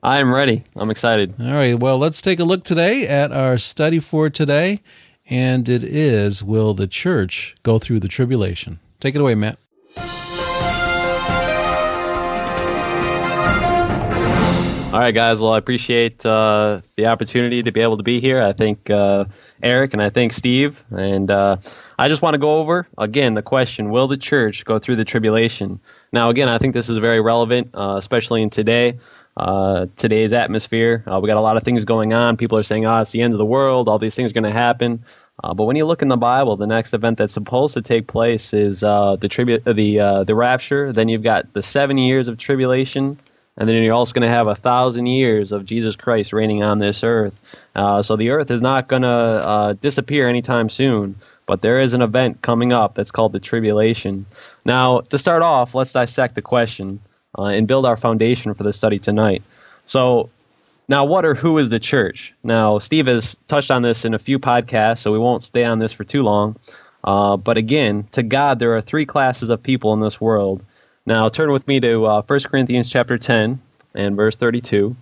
I 0.00 0.18
am 0.20 0.32
ready. 0.32 0.62
I'm 0.76 0.90
excited. 0.90 1.34
All 1.40 1.54
right. 1.54 1.74
Well, 1.74 1.98
let's 1.98 2.22
take 2.22 2.38
a 2.38 2.44
look 2.44 2.62
today 2.62 3.08
at 3.08 3.32
our 3.32 3.58
study 3.58 3.98
for 3.98 4.30
today, 4.30 4.80
and 5.28 5.68
it 5.68 5.82
is 5.82 6.44
Will 6.44 6.72
the 6.72 6.86
church 6.86 7.56
go 7.64 7.80
through 7.80 7.98
the 7.98 8.06
tribulation? 8.08 8.78
Take 9.00 9.16
it 9.16 9.20
away, 9.20 9.34
Matt. 9.34 9.58
All 14.94 15.00
right, 15.00 15.10
guys. 15.12 15.40
Well, 15.40 15.52
I 15.54 15.58
appreciate 15.58 16.24
uh, 16.24 16.80
the 16.96 17.06
opportunity 17.06 17.64
to 17.64 17.72
be 17.72 17.80
able 17.80 17.96
to 17.96 18.04
be 18.04 18.20
here. 18.20 18.40
I 18.40 18.52
think 18.52 18.88
uh, 18.88 19.24
Eric 19.64 19.94
and 19.94 20.02
I 20.02 20.10
thank 20.10 20.32
Steve. 20.32 20.78
And 20.90 21.30
uh, 21.30 21.56
I 21.98 22.08
just 22.08 22.22
want 22.22 22.34
to 22.34 22.38
go 22.38 22.58
over, 22.58 22.86
again, 22.98 23.34
the 23.34 23.42
question 23.42 23.90
Will 23.90 24.06
the 24.06 24.18
church 24.18 24.64
go 24.64 24.78
through 24.78 24.96
the 24.96 25.04
tribulation? 25.04 25.80
Now, 26.12 26.30
again, 26.30 26.48
I 26.48 26.58
think 26.58 26.74
this 26.74 26.88
is 26.88 26.98
very 26.98 27.20
relevant, 27.20 27.70
uh, 27.74 27.96
especially 27.98 28.42
in 28.42 28.50
today. 28.50 28.98
Uh, 29.36 29.86
today's 29.96 30.32
atmosphere. 30.32 31.02
Uh, 31.06 31.18
we 31.20 31.28
got 31.28 31.36
a 31.36 31.40
lot 31.40 31.56
of 31.56 31.64
things 31.64 31.84
going 31.84 32.12
on. 32.12 32.36
People 32.36 32.56
are 32.56 32.62
saying, 32.62 32.86
"Ah, 32.86 33.00
it's 33.00 33.10
the 33.10 33.20
end 33.20 33.34
of 33.34 33.38
the 33.38 33.44
world. 33.44 33.88
All 33.88 33.98
these 33.98 34.14
things 34.14 34.30
are 34.30 34.34
going 34.34 34.44
to 34.44 34.52
happen." 34.52 35.04
Uh, 35.42 35.52
but 35.52 35.64
when 35.64 35.74
you 35.74 35.84
look 35.84 36.02
in 36.02 36.08
the 36.08 36.16
Bible, 36.16 36.56
the 36.56 36.66
next 36.66 36.94
event 36.94 37.18
that's 37.18 37.34
supposed 37.34 37.74
to 37.74 37.82
take 37.82 38.06
place 38.06 38.52
is 38.52 38.84
uh, 38.84 39.16
the 39.20 39.28
tribu- 39.28 39.58
the 39.60 39.98
uh, 39.98 40.24
the 40.24 40.36
rapture. 40.36 40.92
Then 40.92 41.08
you've 41.08 41.24
got 41.24 41.52
the 41.52 41.62
seven 41.62 41.98
years 41.98 42.28
of 42.28 42.38
tribulation, 42.38 43.18
and 43.56 43.68
then 43.68 43.76
you're 43.82 43.94
also 43.94 44.12
going 44.12 44.28
to 44.28 44.34
have 44.34 44.48
a 44.48 44.56
thousand 44.56 45.06
years 45.06 45.52
of 45.52 45.64
Jesus 45.64 45.94
Christ 45.94 46.32
reigning 46.32 46.62
on 46.62 46.80
this 46.80 47.04
earth. 47.04 47.34
Uh, 47.74 48.02
so 48.02 48.16
the 48.16 48.30
earth 48.30 48.50
is 48.50 48.60
not 48.60 48.88
going 48.88 49.02
to 49.02 49.08
uh, 49.08 49.72
disappear 49.74 50.28
anytime 50.28 50.68
soon. 50.68 51.16
But 51.46 51.62
there 51.62 51.80
is 51.80 51.92
an 51.92 52.02
event 52.02 52.42
coming 52.42 52.72
up 52.72 52.94
that's 52.94 53.10
called 53.10 53.32
the 53.32 53.40
tribulation. 53.40 54.26
Now, 54.64 55.00
to 55.02 55.18
start 55.18 55.42
off, 55.42 55.74
let's 55.74 55.92
dissect 55.92 56.34
the 56.34 56.42
question 56.42 57.00
uh, 57.38 57.44
and 57.44 57.68
build 57.68 57.86
our 57.86 57.96
foundation 57.96 58.54
for 58.54 58.62
the 58.62 58.72
study 58.72 58.98
tonight. 58.98 59.42
So, 59.86 60.30
now, 60.88 61.04
what 61.04 61.24
or 61.24 61.34
who 61.34 61.58
is 61.58 61.70
the 61.70 61.80
church? 61.80 62.34
Now, 62.42 62.78
Steve 62.78 63.06
has 63.06 63.36
touched 63.48 63.70
on 63.70 63.82
this 63.82 64.04
in 64.04 64.14
a 64.14 64.18
few 64.18 64.38
podcasts, 64.38 65.00
so 65.00 65.12
we 65.12 65.18
won't 65.18 65.44
stay 65.44 65.64
on 65.64 65.78
this 65.78 65.92
for 65.92 66.04
too 66.04 66.22
long. 66.22 66.56
Uh, 67.02 67.36
but 67.36 67.56
again, 67.56 68.08
to 68.12 68.22
God, 68.22 68.58
there 68.58 68.74
are 68.74 68.80
three 68.80 69.06
classes 69.06 69.50
of 69.50 69.62
people 69.62 69.92
in 69.92 70.00
this 70.00 70.20
world. 70.20 70.64
Now, 71.06 71.28
turn 71.28 71.52
with 71.52 71.68
me 71.68 71.80
to 71.80 72.06
uh, 72.06 72.22
1 72.26 72.40
Corinthians 72.50 72.88
chapter 72.90 73.18
10 73.18 73.60
and 73.94 74.16
verse 74.16 74.36
32. 74.36 74.96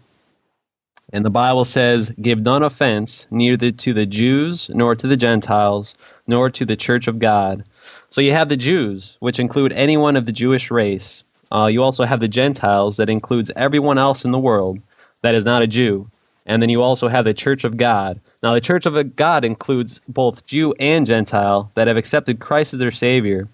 And 1.13 1.25
the 1.25 1.31
Bible 1.31 1.65
says, 1.65 2.11
Give 2.21 2.41
none 2.41 2.65
offense, 2.65 3.27
neither 3.31 3.71
to 3.71 3.95
the 3.95 4.07
Jews, 4.07 4.69
nor 4.75 4.97
to 4.97 5.07
the 5.07 5.17
Gentiles, 5.17 5.95
nor 6.27 6.51
to 6.51 6.67
the 6.67 6.75
church 6.75 7.07
of 7.07 7.21
God. 7.21 7.63
So 8.11 8.21
you 8.21 8.33
have 8.33 8.49
the 8.49 8.57
Jews, 8.57 9.17
which 9.21 9.39
include 9.39 9.73
anyone 9.73 10.17
of 10.17 10.27
the 10.27 10.33
Jewish 10.33 10.73
race. 10.73 11.23
Uh, 11.53 11.69
you 11.71 11.81
also 11.81 12.03
have 12.03 12.19
the 12.19 12.27
Gentiles, 12.27 12.97
that 12.97 13.09
includes 13.09 13.53
everyone 13.55 13.99
else 13.99 14.25
in 14.25 14.33
the 14.33 14.41
world 14.41 14.81
that 15.23 15.37
is 15.37 15.45
not 15.45 15.63
a 15.63 15.69
Jew. 15.69 16.11
And 16.45 16.61
then 16.61 16.69
you 16.71 16.83
also 16.83 17.07
have 17.07 17.25
the 17.25 17.35
Church 17.35 17.63
of 17.63 17.77
God. 17.77 18.21
Now, 18.43 18.55
the 18.55 18.61
Church 18.61 18.87
of 18.87 19.15
God 19.15 19.45
includes 19.45 20.01
both 20.09 20.45
Jew 20.47 20.73
and 20.81 21.07
Gentile 21.07 21.71
that 21.77 21.87
have 21.87 21.97
accepted 21.97 22.41
Christ 22.41 22.75
as 22.75 22.81
their 22.81 22.91
Savior. 22.91 23.49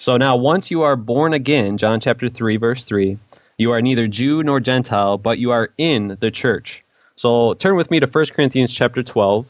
So 0.00 0.16
now, 0.16 0.36
once 0.36 0.70
you 0.70 0.82
are 0.82 0.94
born 0.94 1.34
again, 1.34 1.76
John 1.76 1.98
chapter 2.00 2.28
3, 2.28 2.56
verse 2.56 2.84
3, 2.84 3.18
you 3.56 3.72
are 3.72 3.82
neither 3.82 4.06
Jew 4.06 4.44
nor 4.44 4.60
Gentile, 4.60 5.18
but 5.18 5.38
you 5.38 5.50
are 5.50 5.70
in 5.76 6.16
the 6.20 6.30
church. 6.30 6.84
So 7.16 7.54
turn 7.54 7.74
with 7.74 7.90
me 7.90 7.98
to 7.98 8.06
1 8.06 8.26
Corinthians 8.26 8.72
chapter 8.72 9.02
12, 9.02 9.46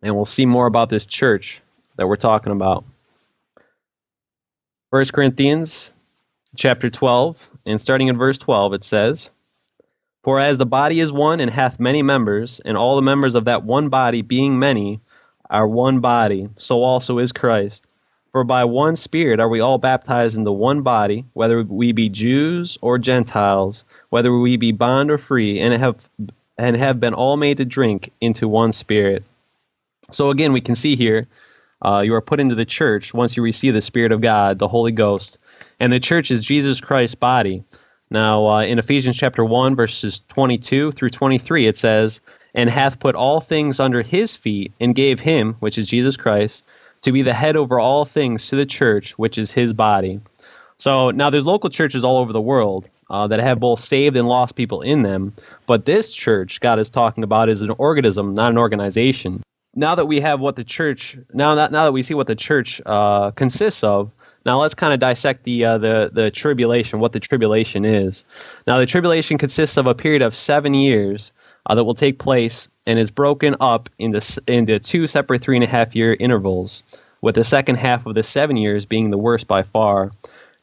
and 0.00 0.14
we'll 0.14 0.26
see 0.26 0.46
more 0.46 0.66
about 0.66 0.90
this 0.90 1.06
church 1.06 1.60
that 1.96 2.06
we're 2.06 2.14
talking 2.14 2.52
about. 2.52 2.84
1 4.90 5.06
Corinthians 5.12 5.90
chapter 6.56 6.88
12, 6.88 7.36
and 7.66 7.80
starting 7.80 8.06
in 8.06 8.16
verse 8.16 8.38
12, 8.38 8.74
it 8.74 8.84
says, 8.84 9.28
For 10.22 10.38
as 10.38 10.58
the 10.58 10.66
body 10.66 11.00
is 11.00 11.10
one 11.10 11.40
and 11.40 11.50
hath 11.50 11.80
many 11.80 12.00
members, 12.00 12.60
and 12.64 12.76
all 12.76 12.94
the 12.94 13.02
members 13.02 13.34
of 13.34 13.44
that 13.46 13.64
one 13.64 13.88
body, 13.88 14.22
being 14.22 14.56
many, 14.56 15.00
are 15.50 15.66
one 15.66 15.98
body, 15.98 16.48
so 16.56 16.84
also 16.84 17.18
is 17.18 17.32
Christ. 17.32 17.88
For 18.32 18.44
by 18.44 18.64
one 18.64 18.96
Spirit 18.96 19.40
are 19.40 19.48
we 19.48 19.60
all 19.60 19.76
baptized 19.76 20.34
into 20.34 20.52
one 20.52 20.80
body, 20.80 21.26
whether 21.34 21.62
we 21.62 21.92
be 21.92 22.08
Jews 22.08 22.78
or 22.80 22.98
Gentiles, 22.98 23.84
whether 24.08 24.36
we 24.36 24.56
be 24.56 24.72
bond 24.72 25.10
or 25.10 25.18
free, 25.18 25.60
and 25.60 25.74
have 25.74 25.96
and 26.56 26.76
have 26.76 26.98
been 26.98 27.12
all 27.12 27.36
made 27.36 27.58
to 27.58 27.66
drink 27.66 28.10
into 28.22 28.48
one 28.48 28.72
Spirit. 28.72 29.24
So 30.10 30.30
again, 30.30 30.52
we 30.54 30.62
can 30.62 30.74
see 30.74 30.96
here, 30.96 31.28
uh, 31.84 32.00
you 32.00 32.14
are 32.14 32.22
put 32.22 32.40
into 32.40 32.54
the 32.54 32.64
church 32.64 33.12
once 33.12 33.36
you 33.36 33.42
receive 33.42 33.74
the 33.74 33.82
Spirit 33.82 34.12
of 34.12 34.22
God, 34.22 34.58
the 34.58 34.68
Holy 34.68 34.92
Ghost, 34.92 35.36
and 35.78 35.92
the 35.92 36.00
church 36.00 36.30
is 36.30 36.42
Jesus 36.42 36.80
Christ's 36.80 37.14
body. 37.14 37.64
Now, 38.10 38.46
uh, 38.46 38.62
in 38.62 38.78
Ephesians 38.78 39.16
chapter 39.16 39.44
one, 39.44 39.76
verses 39.76 40.22
twenty-two 40.28 40.92
through 40.92 41.10
twenty-three, 41.10 41.66
it 41.66 41.76
says, 41.76 42.20
"And 42.54 42.70
hath 42.70 42.98
put 42.98 43.14
all 43.14 43.42
things 43.42 43.78
under 43.78 44.00
his 44.00 44.36
feet, 44.36 44.72
and 44.80 44.94
gave 44.94 45.20
him, 45.20 45.56
which 45.60 45.76
is 45.76 45.86
Jesus 45.86 46.16
Christ." 46.16 46.62
To 47.02 47.12
be 47.12 47.22
the 47.22 47.34
head 47.34 47.56
over 47.56 47.78
all 47.78 48.04
things 48.04 48.48
to 48.48 48.56
the 48.56 48.66
church, 48.66 49.12
which 49.16 49.38
is 49.38 49.52
his 49.52 49.72
body. 49.72 50.20
So 50.78 51.10
now 51.10 51.30
there's 51.30 51.46
local 51.46 51.70
churches 51.70 52.02
all 52.02 52.18
over 52.18 52.32
the 52.32 52.40
world 52.40 52.88
uh, 53.10 53.26
that 53.28 53.40
have 53.40 53.60
both 53.60 53.80
saved 53.80 54.16
and 54.16 54.26
lost 54.26 54.56
people 54.56 54.82
in 54.82 55.02
them, 55.02 55.34
but 55.66 55.84
this 55.84 56.10
church 56.10 56.60
God 56.60 56.78
is 56.78 56.90
talking 56.90 57.22
about 57.22 57.48
is 57.48 57.62
an 57.62 57.70
organism, 57.78 58.34
not 58.34 58.50
an 58.50 58.58
organization. 58.58 59.42
Now 59.74 59.94
that 59.94 60.06
we 60.06 60.20
have 60.20 60.40
what 60.40 60.56
the 60.56 60.64
church, 60.64 61.16
now 61.32 61.54
that 61.54 61.72
now 61.72 61.84
that 61.84 61.92
we 61.92 62.02
see 62.02 62.14
what 62.14 62.26
the 62.26 62.34
church 62.34 62.80
uh, 62.84 63.30
consists 63.32 63.84
of, 63.84 64.10
now 64.44 64.60
let's 64.60 64.74
kind 64.74 64.92
of 64.92 65.00
dissect 65.00 65.44
the 65.44 65.64
uh, 65.64 65.78
the 65.78 66.10
the 66.12 66.30
tribulation, 66.30 67.00
what 67.00 67.12
the 67.12 67.20
tribulation 67.20 67.84
is. 67.84 68.24
Now 68.66 68.78
the 68.78 68.86
tribulation 68.86 69.38
consists 69.38 69.76
of 69.76 69.86
a 69.86 69.94
period 69.94 70.22
of 70.22 70.34
seven 70.34 70.74
years 70.74 71.32
uh, 71.66 71.74
that 71.74 71.84
will 71.84 71.94
take 71.94 72.18
place 72.18 72.68
and 72.86 72.98
is 72.98 73.10
broken 73.10 73.54
up 73.60 73.88
into 73.98 74.20
into 74.46 74.78
two 74.78 75.06
separate 75.06 75.42
three 75.42 75.56
and 75.56 75.64
a 75.64 75.68
half 75.68 75.94
year 75.94 76.16
intervals, 76.18 76.82
with 77.20 77.34
the 77.34 77.44
second 77.44 77.76
half 77.76 78.06
of 78.06 78.14
the 78.14 78.22
seven 78.22 78.56
years 78.56 78.86
being 78.86 79.10
the 79.10 79.18
worst 79.18 79.46
by 79.46 79.62
far. 79.62 80.10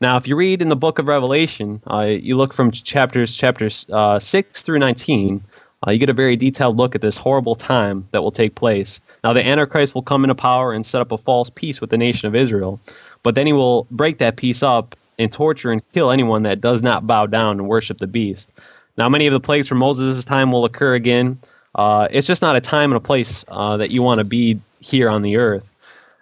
Now, 0.01 0.17
if 0.17 0.27
you 0.27 0.36
read 0.36 0.62
in 0.62 0.69
the 0.69 0.75
book 0.75 0.99
of 0.99 1.08
Revelation, 1.08 1.82
uh, 1.89 2.03
you 2.03 2.38
look 2.38 2.53
from 2.53 2.71
chapters 2.71 3.36
chapters 3.36 3.86
uh, 3.91 4.19
six 4.19 4.62
through 4.62 4.79
nineteen. 4.79 5.43
Uh, 5.88 5.91
you 5.91 5.99
get 5.99 6.10
a 6.10 6.13
very 6.13 6.36
detailed 6.36 6.75
look 6.75 6.93
at 6.93 7.01
this 7.01 7.15
horrible 7.15 7.55
time 7.55 8.05
that 8.12 8.21
will 8.21 8.32
take 8.32 8.53
place. 8.53 8.99
Now, 9.23 9.32
the 9.32 9.45
Antichrist 9.45 9.95
will 9.95 10.01
come 10.01 10.25
into 10.25 10.36
power 10.36 10.73
and 10.73 10.86
set 10.86 10.99
up 10.99 11.13
a 11.13 11.17
false 11.17 11.49
peace 11.55 11.79
with 11.79 11.89
the 11.89 11.97
nation 11.97 12.27
of 12.27 12.36
Israel, 12.36 12.82
but 13.23 13.36
then 13.36 13.45
he 13.45 13.53
will 13.53 13.88
break 13.89 14.17
that 14.17 14.36
peace 14.36 14.62
up 14.62 14.95
and 15.17 15.32
torture 15.32 15.71
and 15.71 15.82
kill 15.93 16.12
anyone 16.12 16.43
that 16.43 16.60
does 16.60 16.82
not 16.82 17.08
bow 17.08 17.27
down 17.27 17.60
and 17.60 17.69
worship 17.69 17.97
the 17.99 18.08
beast. 18.08 18.51
Now, 18.97 19.08
many 19.08 19.25
of 19.27 19.32
the 19.32 19.39
plagues 19.39 19.69
from 19.69 19.77
Moses' 19.77 20.25
time 20.25 20.51
will 20.51 20.65
occur 20.65 20.95
again. 20.95 21.39
Uh, 21.75 22.08
it's 22.12 22.27
just 22.27 22.41
not 22.41 22.55
a 22.55 22.62
time 22.62 22.91
and 22.91 22.97
a 22.97 22.99
place 22.99 23.45
uh, 23.47 23.77
that 23.77 23.91
you 23.91 24.01
want 24.01 24.17
to 24.17 24.23
be 24.23 24.60
here 24.79 25.10
on 25.10 25.21
the 25.21 25.38
earth. 25.38 25.65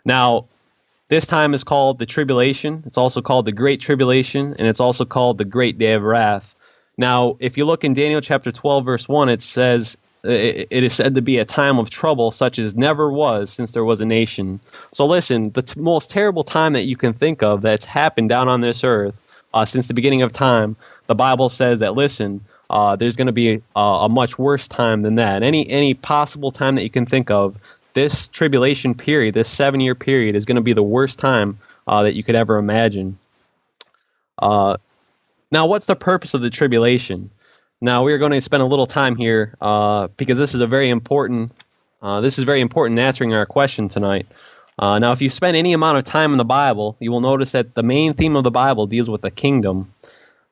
Now, 0.05 0.45
this 1.09 1.25
time 1.25 1.53
is 1.53 1.63
called 1.63 1.99
the 1.99 2.05
tribulation. 2.05 2.83
It's 2.85 2.97
also 2.97 3.21
called 3.21 3.45
the 3.45 3.51
great 3.51 3.81
tribulation, 3.81 4.55
and 4.59 4.67
it's 4.67 4.79
also 4.79 5.05
called 5.05 5.37
the 5.37 5.45
great 5.45 5.77
day 5.77 5.93
of 5.93 6.03
wrath. 6.03 6.53
Now, 6.97 7.37
if 7.39 7.57
you 7.57 7.65
look 7.65 7.83
in 7.83 7.93
Daniel 7.93 8.21
chapter 8.21 8.51
12, 8.51 8.85
verse 8.85 9.07
1, 9.07 9.29
it 9.29 9.41
says, 9.41 9.95
it 10.23 10.83
is 10.83 10.93
said 10.93 11.15
to 11.15 11.21
be 11.21 11.37
a 11.37 11.45
time 11.45 11.79
of 11.79 11.89
trouble 11.89 12.31
such 12.31 12.59
as 12.59 12.75
never 12.75 13.11
was 13.11 13.51
since 13.51 13.71
there 13.71 13.85
was 13.85 14.01
a 14.01 14.05
nation. 14.05 14.59
So 14.93 15.05
listen, 15.05 15.51
the 15.51 15.61
t- 15.61 15.79
most 15.79 16.09
terrible 16.09 16.43
time 16.43 16.73
that 16.73 16.85
you 16.85 16.97
can 16.97 17.13
think 17.13 17.41
of 17.43 17.61
that's 17.61 17.85
happened 17.85 18.29
down 18.29 18.49
on 18.49 18.61
this 18.61 18.83
earth 18.83 19.15
uh, 19.53 19.63
since 19.63 19.87
the 19.87 19.93
beginning 19.93 20.23
of 20.23 20.33
time, 20.33 20.75
the 21.07 21.15
Bible 21.15 21.49
says 21.49 21.79
that, 21.79 21.93
listen, 21.93 22.43
uh, 22.69 22.95
there's 22.95 23.15
going 23.15 23.27
to 23.27 23.33
be 23.33 23.61
a, 23.75 23.79
a 23.79 24.09
much 24.09 24.37
worse 24.37 24.67
time 24.67 25.01
than 25.01 25.15
that. 25.15 25.43
Any 25.43 25.69
any 25.69 25.93
possible 25.93 26.51
time 26.51 26.75
that 26.75 26.83
you 26.83 26.89
can 26.89 27.05
think 27.05 27.29
of, 27.29 27.55
this 27.93 28.27
tribulation 28.27 28.93
period, 28.93 29.33
this 29.33 29.49
seven 29.49 29.79
year 29.79 29.95
period, 29.95 30.35
is 30.35 30.45
going 30.45 30.57
to 30.57 30.61
be 30.61 30.73
the 30.73 30.83
worst 30.83 31.17
time 31.17 31.59
uh, 31.87 32.03
that 32.03 32.13
you 32.13 32.23
could 32.23 32.35
ever 32.35 32.57
imagine. 32.57 33.17
Uh, 34.37 34.77
now, 35.51 35.65
what's 35.65 35.85
the 35.85 35.95
purpose 35.95 36.33
of 36.33 36.41
the 36.41 36.49
tribulation? 36.49 37.31
Now, 37.79 38.03
we 38.03 38.11
are 38.11 38.17
going 38.17 38.33
to 38.33 38.41
spend 38.41 38.61
a 38.61 38.65
little 38.65 38.87
time 38.87 39.15
here 39.15 39.55
uh, 39.61 40.09
because 40.17 40.37
this 40.37 40.53
is 40.53 40.61
a 40.61 40.67
very 40.67 40.89
important. 40.89 41.51
Uh, 42.01 42.21
this 42.21 42.37
is 42.37 42.43
very 42.43 42.61
important 42.61 42.99
in 42.99 43.05
answering 43.05 43.33
our 43.33 43.45
question 43.45 43.89
tonight. 43.89 44.27
Uh, 44.77 44.99
now, 44.99 45.11
if 45.11 45.21
you 45.21 45.29
spend 45.29 45.57
any 45.57 45.73
amount 45.73 45.97
of 45.97 46.05
time 46.05 46.31
in 46.31 46.37
the 46.37 46.45
Bible, 46.45 46.95
you 46.99 47.11
will 47.11 47.21
notice 47.21 47.51
that 47.53 47.73
the 47.73 47.81
main 47.81 48.13
theme 48.13 48.35
of 48.35 48.43
the 48.43 48.51
Bible 48.51 48.85
deals 48.85 49.09
with 49.09 49.21
the 49.21 49.31
kingdom. 49.31 49.93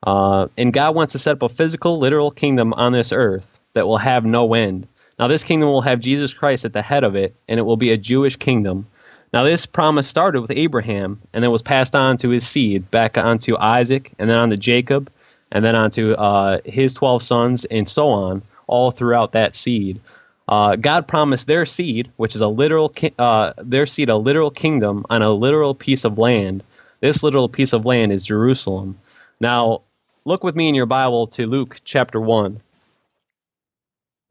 Uh, 0.06 0.48
and 0.58 0.74
God 0.74 0.96
wants 0.96 1.14
to 1.14 1.20
set 1.20 1.34
up 1.34 1.42
a 1.42 1.50
physical, 1.50 2.00
literal 2.00 2.32
kingdom 2.32 2.74
on 2.74 2.94
this 2.94 3.12
earth 3.12 3.58
that 3.74 3.88
will 3.88 3.98
have 4.00 4.26
no 4.26 4.54
end. 4.54 4.88
Now, 5.20 5.28
this 5.28 5.44
kingdom 5.44 5.70
will 5.70 5.82
have 5.82 6.00
Jesus 6.00 6.34
Christ 6.34 6.66
at 6.66 6.74
the 6.74 6.82
head 6.82 7.04
of 7.04 7.16
it, 7.16 7.36
and 7.48 7.60
it 7.60 7.64
will 7.64 7.78
be 7.78 7.92
a 7.92 7.98
Jewish 7.98 8.36
kingdom. 8.36 8.88
Now, 9.34 9.44
this 9.44 9.66
promise 9.66 10.08
started 10.08 10.42
with 10.42 10.52
Abraham, 10.52 11.22
and 11.34 11.44
then 11.44 11.52
was 11.52 11.62
passed 11.62 11.96
on 11.96 12.18
to 12.20 12.30
his 12.30 12.48
seed, 12.48 12.92
back 12.92 13.18
onto 13.18 13.58
Isaac, 13.58 14.14
and 14.20 14.30
then 14.30 14.38
onto 14.38 14.58
Jacob, 14.58 15.12
and 15.52 15.64
then 15.64 15.76
onto 15.76 16.12
uh, 16.14 16.60
his 16.66 16.94
12 16.94 17.24
sons, 17.24 17.66
and 17.66 17.88
so 17.88 18.10
on, 18.10 18.44
all 18.68 18.92
throughout 18.92 19.32
that 19.32 19.56
seed. 19.56 20.02
Uh, 20.48 20.76
God 20.76 21.08
promised 21.08 21.48
their 21.48 21.66
seed, 21.66 22.12
which 22.18 22.36
is 22.36 22.42
a 22.42 22.48
literal, 22.48 22.90
ki- 22.90 23.16
uh, 23.18 23.54
their 23.58 23.86
seed, 23.86 24.10
a 24.10 24.18
literal 24.18 24.52
kingdom 24.52 25.06
on 25.10 25.22
a 25.22 25.32
literal 25.32 25.74
piece 25.74 26.04
of 26.06 26.18
land. 26.18 26.64
This 27.02 27.24
literal 27.24 27.50
piece 27.50 27.74
of 27.74 27.86
land 27.86 28.12
is 28.12 28.26
Jerusalem. 28.26 29.00
Now, 29.40 29.82
look 30.26 30.44
with 30.44 30.56
me 30.56 30.68
in 30.68 30.76
your 30.76 30.88
Bible 30.88 31.28
to 31.28 31.46
Luke 31.46 31.80
chapter 31.86 32.20
1, 32.20 32.46
and 32.48 32.62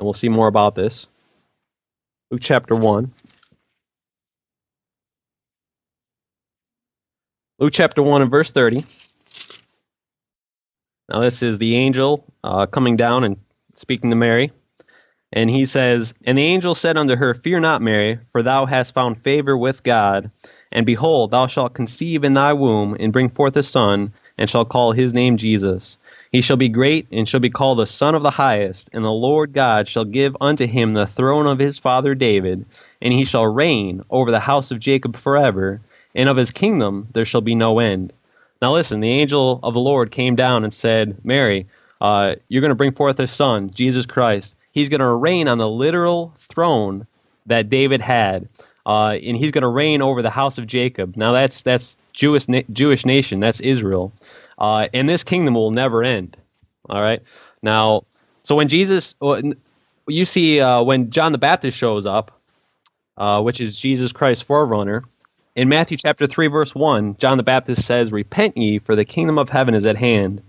we'll 0.00 0.12
see 0.12 0.28
more 0.28 0.48
about 0.48 0.74
this. 0.74 1.06
Luke 2.30 2.40
chapter 2.42 2.74
1. 2.74 3.12
Luke 7.60 7.72
chapter 7.72 8.02
1 8.02 8.22
and 8.22 8.30
verse 8.30 8.50
30. 8.50 8.84
Now, 11.08 11.20
this 11.20 11.42
is 11.42 11.58
the 11.58 11.76
angel 11.76 12.24
uh, 12.42 12.66
coming 12.66 12.96
down 12.96 13.22
and 13.22 13.36
speaking 13.74 14.10
to 14.10 14.16
Mary. 14.16 14.52
And 15.32 15.50
he 15.50 15.64
says, 15.64 16.14
And 16.24 16.38
the 16.38 16.42
angel 16.42 16.74
said 16.74 16.96
unto 16.96 17.16
her, 17.16 17.34
Fear 17.34 17.60
not, 17.60 17.82
Mary, 17.82 18.18
for 18.32 18.42
thou 18.42 18.66
hast 18.66 18.94
found 18.94 19.22
favor 19.22 19.56
with 19.56 19.82
God. 19.82 20.30
And 20.72 20.86
behold, 20.86 21.30
thou 21.30 21.46
shalt 21.46 21.74
conceive 21.74 22.24
in 22.24 22.34
thy 22.34 22.52
womb, 22.52 22.96
and 22.98 23.12
bring 23.12 23.28
forth 23.28 23.56
a 23.56 23.62
son, 23.62 24.12
and 24.36 24.50
shall 24.50 24.64
call 24.64 24.92
his 24.92 25.12
name 25.12 25.36
Jesus. 25.36 25.96
He 26.32 26.40
shall 26.40 26.56
be 26.56 26.68
great, 26.68 27.06
and 27.12 27.28
shall 27.28 27.40
be 27.40 27.50
called 27.50 27.78
the 27.78 27.86
Son 27.86 28.14
of 28.14 28.22
the 28.22 28.32
Highest. 28.32 28.88
And 28.92 29.04
the 29.04 29.10
Lord 29.10 29.52
God 29.52 29.88
shall 29.88 30.04
give 30.04 30.36
unto 30.40 30.66
him 30.66 30.94
the 30.94 31.06
throne 31.06 31.46
of 31.46 31.58
his 31.58 31.78
father 31.78 32.14
David, 32.14 32.66
and 33.00 33.12
he 33.12 33.24
shall 33.24 33.46
reign 33.46 34.02
over 34.10 34.30
the 34.30 34.40
house 34.40 34.70
of 34.70 34.80
Jacob 34.80 35.16
forever, 35.16 35.80
and 36.14 36.28
of 36.28 36.36
his 36.36 36.50
kingdom 36.50 37.08
there 37.14 37.24
shall 37.24 37.40
be 37.40 37.54
no 37.54 37.78
end. 37.78 38.12
Now 38.60 38.72
listen, 38.72 39.00
the 39.00 39.10
angel 39.10 39.60
of 39.62 39.74
the 39.74 39.80
Lord 39.80 40.10
came 40.10 40.36
down 40.36 40.64
and 40.64 40.72
said, 40.72 41.24
Mary, 41.24 41.66
uh, 42.00 42.34
you're 42.48 42.60
going 42.60 42.70
to 42.70 42.74
bring 42.74 42.92
forth 42.92 43.18
a 43.20 43.26
son, 43.26 43.70
Jesus 43.70 44.06
Christ. 44.06 44.54
He's 44.72 44.88
going 44.88 45.00
to 45.00 45.08
reign 45.08 45.46
on 45.46 45.58
the 45.58 45.68
literal 45.68 46.34
throne 46.52 47.06
that 47.46 47.70
David 47.70 48.00
had, 48.00 48.48
uh, 48.86 49.10
and 49.10 49.36
he's 49.36 49.52
going 49.52 49.62
to 49.62 49.68
reign 49.68 50.02
over 50.02 50.22
the 50.22 50.30
house 50.30 50.58
of 50.58 50.66
Jacob. 50.66 51.16
Now 51.16 51.32
that's 51.32 51.62
that's 51.62 51.96
Jewish 52.14 52.48
na- 52.48 52.62
Jewish 52.72 53.04
nation. 53.04 53.40
That's 53.40 53.60
Israel, 53.60 54.12
uh, 54.58 54.88
and 54.94 55.08
this 55.08 55.24
kingdom 55.24 55.54
will 55.54 55.70
never 55.70 56.02
end. 56.02 56.36
All 56.88 57.02
right. 57.02 57.22
Now, 57.62 58.04
so 58.42 58.54
when 58.54 58.68
Jesus, 58.68 59.14
you 60.06 60.24
see 60.24 60.60
uh, 60.60 60.82
when 60.82 61.10
John 61.10 61.32
the 61.32 61.38
Baptist 61.38 61.76
shows 61.76 62.06
up, 62.06 62.40
uh, 63.16 63.42
which 63.42 63.60
is 63.60 63.78
Jesus 63.78 64.12
Christ's 64.12 64.44
forerunner, 64.44 65.02
in 65.56 65.68
Matthew 65.68 65.96
chapter 65.96 66.26
3, 66.26 66.48
verse 66.48 66.74
1, 66.74 67.16
John 67.18 67.36
the 67.36 67.44
Baptist 67.44 67.86
says, 67.86 68.10
Repent 68.10 68.56
ye, 68.56 68.80
for 68.80 68.96
the 68.96 69.04
kingdom 69.04 69.38
of 69.38 69.50
heaven 69.50 69.74
is 69.74 69.84
at 69.84 69.96
hand. 69.96 70.42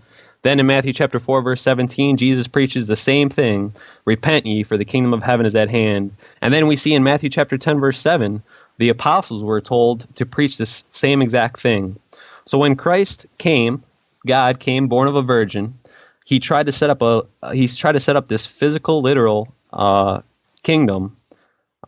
Then 0.46 0.60
in 0.60 0.66
Matthew 0.66 0.92
chapter 0.92 1.18
4, 1.18 1.42
verse 1.42 1.60
17, 1.62 2.16
Jesus 2.16 2.46
preaches 2.46 2.86
the 2.86 2.94
same 2.94 3.28
thing 3.28 3.74
Repent 4.04 4.46
ye, 4.46 4.62
for 4.62 4.76
the 4.76 4.84
kingdom 4.84 5.12
of 5.12 5.24
heaven 5.24 5.44
is 5.44 5.56
at 5.56 5.70
hand. 5.70 6.12
And 6.40 6.54
then 6.54 6.68
we 6.68 6.76
see 6.76 6.94
in 6.94 7.02
Matthew 7.02 7.30
chapter 7.30 7.58
10, 7.58 7.80
verse 7.80 7.98
7, 7.98 8.44
the 8.78 8.88
apostles 8.88 9.42
were 9.42 9.60
told 9.60 10.06
to 10.14 10.24
preach 10.24 10.56
this 10.56 10.84
same 10.86 11.20
exact 11.20 11.60
thing. 11.60 11.98
So 12.44 12.58
when 12.58 12.76
Christ 12.76 13.26
came, 13.38 13.82
God 14.24 14.60
came, 14.60 14.86
born 14.86 15.08
of 15.08 15.16
a 15.16 15.22
virgin, 15.22 15.80
he 16.24 16.38
tried 16.38 16.66
to 16.66 16.72
set 16.72 16.90
up 16.90 17.02
a 17.02 17.22
he's 17.52 17.76
tried 17.76 17.92
to 17.92 18.00
set 18.00 18.14
up 18.14 18.28
this 18.28 18.46
physical, 18.46 19.02
literal 19.02 19.52
uh, 19.72 20.20
kingdom 20.62 21.16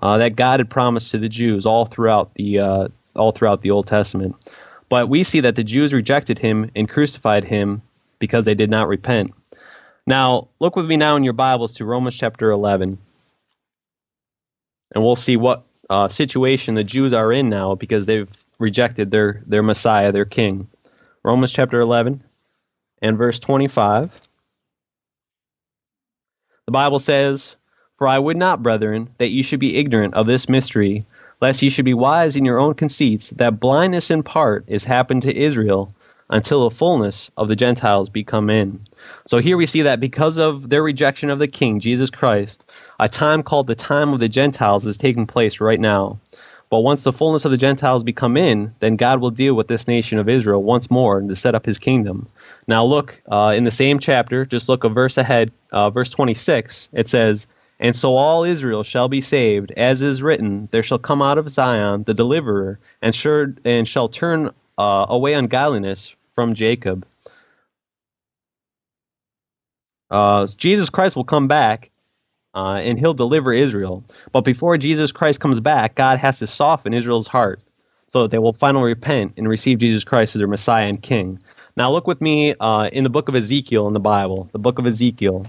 uh, 0.03 0.19
that 0.19 0.35
God 0.35 0.59
had 0.59 0.69
promised 0.69 1.13
to 1.13 1.19
the 1.19 1.29
Jews 1.29 1.65
all 1.65 1.87
throughout 1.87 2.35
the 2.35 2.59
uh, 2.59 2.89
all 3.15 3.31
throughout 3.31 3.63
the 3.63 3.71
Old 3.71 3.87
Testament. 3.87 4.35
But 4.89 5.09
we 5.09 5.23
see 5.23 5.39
that 5.43 5.55
the 5.55 5.63
Jews 5.63 5.93
rejected 5.93 6.41
him 6.41 6.73
and 6.75 6.89
crucified 6.89 7.45
him 7.45 7.83
because 8.19 8.45
they 8.45 8.55
did 8.55 8.71
not 8.71 8.89
repent. 8.89 9.33
Now, 10.07 10.49
look 10.61 10.77
with 10.77 10.87
me 10.87 10.97
now 10.97 11.17
in 11.17 11.25
your 11.25 11.33
Bibles 11.35 11.75
to 11.75 11.85
Romans 11.85 12.17
chapter 12.17 12.51
11. 12.51 12.99
And 14.95 15.05
we'll 15.05 15.17
see 15.17 15.37
what 15.37 15.65
uh, 15.91 16.09
situation 16.09 16.75
the 16.75 16.85
Jews 16.85 17.13
are 17.13 17.33
in 17.33 17.49
now 17.49 17.75
because 17.75 18.07
they've 18.07 18.29
rejected 18.59 19.11
their, 19.11 19.43
their 19.47 19.63
Messiah, 19.63 20.13
their 20.13 20.25
King. 20.25 20.69
Romans 21.23 21.53
chapter 21.53 21.81
11 21.81 22.23
and 23.03 23.19
verse 23.19 23.39
25. 23.39 24.11
The 26.67 26.73
Bible 26.73 26.99
says, 26.99 27.57
For 27.99 28.09
I 28.09 28.19
would 28.19 28.37
not, 28.37 28.63
brethren, 28.63 29.11
that 29.19 29.31
you 29.31 29.43
should 29.43 29.61
be 29.61 29.77
ignorant 29.77 30.15
of 30.15 30.27
this 30.27 30.49
mystery 30.49 31.07
lest 31.41 31.63
ye 31.63 31.71
should 31.71 31.85
be 31.85 31.95
wise 31.95 32.37
in 32.37 32.45
your 32.45 32.59
own 32.59 32.75
conceits, 32.75 33.31
that 33.31 33.61
blindness 33.61 34.11
in 34.11 34.23
part 34.23 34.65
is 34.67 34.85
happened 34.85 35.23
to 35.23 35.37
Israel 35.37 35.95
until 36.31 36.69
the 36.69 36.75
fullness 36.75 37.31
of 37.37 37.49
the 37.49 37.57
Gentiles 37.57 38.09
be 38.09 38.25
come 38.25 38.51
in. 38.51 38.81
So 39.27 39.39
here 39.39 39.57
we 39.57 39.67
see 39.67 39.83
that 39.83 40.01
because 40.01 40.37
of 40.37 40.69
their 40.69 40.83
rejection 40.83 41.31
of 41.31 41.39
the 41.39 41.49
King, 41.49 41.81
Jesus 41.81 42.11
Christ, 42.11 42.65
a 43.01 43.09
time 43.09 43.43
called 43.43 43.67
the 43.67 43.75
time 43.75 44.13
of 44.13 44.21
the 44.21 44.29
Gentiles 44.29 44.87
is 44.87 44.97
taking 44.97 45.27
place 45.27 45.61
right 45.61 45.81
now. 45.81 46.21
But 46.71 46.81
once 46.81 47.03
the 47.03 47.15
fullness 47.15 47.47
of 47.47 47.51
the 47.51 47.57
Gentiles 47.57 48.05
become 48.05 48.37
in, 48.37 48.75
then 48.81 48.97
God 48.97 49.21
will 49.21 49.31
deal 49.31 49.55
with 49.55 49.69
this 49.69 49.89
nation 49.89 50.19
of 50.19 50.29
Israel 50.29 50.63
once 50.63 50.91
more 50.91 51.19
and 51.19 51.29
to 51.31 51.37
set 51.37 51.55
up 51.55 51.65
his 51.65 51.79
kingdom. 51.79 52.29
Now 52.67 52.85
look, 52.85 53.23
uh, 53.31 53.55
in 53.57 53.65
the 53.65 53.71
same 53.71 53.99
chapter, 53.99 54.45
just 54.45 54.69
look 54.69 54.85
a 54.85 54.91
verse 54.91 55.17
ahead, 55.17 55.51
uh, 55.73 55.89
verse 55.89 56.11
26, 56.11 56.91
it 56.93 57.09
says, 57.09 57.47
and 57.81 57.95
so 57.95 58.17
all 58.17 58.45
Israel 58.45 58.83
shall 58.83 59.09
be 59.09 59.21
saved, 59.21 59.71
as 59.77 60.03
is 60.03 60.21
written, 60.21 60.69
There 60.73 60.83
shall 60.83 60.99
come 60.99 61.23
out 61.23 61.39
of 61.39 61.49
Zion 61.49 62.03
the 62.05 62.13
deliverer, 62.13 62.81
and, 63.01 63.15
sure, 63.15 63.55
and 63.65 63.87
shall 63.87 64.09
turn 64.09 64.51
uh, 64.77 65.07
away 65.09 65.35
ungodliness 65.35 66.15
from 66.39 66.55
Jacob. 66.55 67.05
Uh, 70.09 70.47
Jesus 70.57 70.89
Christ 70.89 71.17
will 71.17 71.25
come 71.25 71.49
back, 71.49 71.91
uh, 72.55 72.75
and 72.75 72.97
he'll 72.97 73.13
deliver 73.13 73.53
Israel. 73.53 74.05
But 74.33 74.45
before 74.45 74.79
Jesus 74.79 75.11
Christ 75.11 75.41
comes 75.41 75.59
back, 75.59 75.97
God 75.97 76.21
has 76.21 76.39
to 76.39 76.47
soften 76.47 76.95
Israel's 76.95 77.27
heart 77.27 77.61
so 78.13 78.23
that 78.23 78.31
they 78.31 78.39
will 78.39 78.53
finally 78.53 78.85
repent 78.85 79.33
and 79.37 79.49
receive 79.49 79.81
Jesus 79.81 80.05
Christ 80.05 80.37
as 80.37 80.39
their 80.39 80.47
Messiah 80.47 80.87
and 80.87 81.03
King. 81.03 81.41
Now, 81.77 81.91
look 81.91 82.07
with 82.07 82.21
me 82.21 82.55
uh, 82.61 82.89
in 82.93 83.03
the 83.03 83.11
book 83.11 83.29
of 83.29 83.35
Ezekiel 83.35 83.89
in 83.89 83.93
the 83.93 83.99
Bible, 83.99 84.49
the 84.53 84.61
book 84.61 84.79
of 84.79 84.87
Ezekiel. 84.87 85.45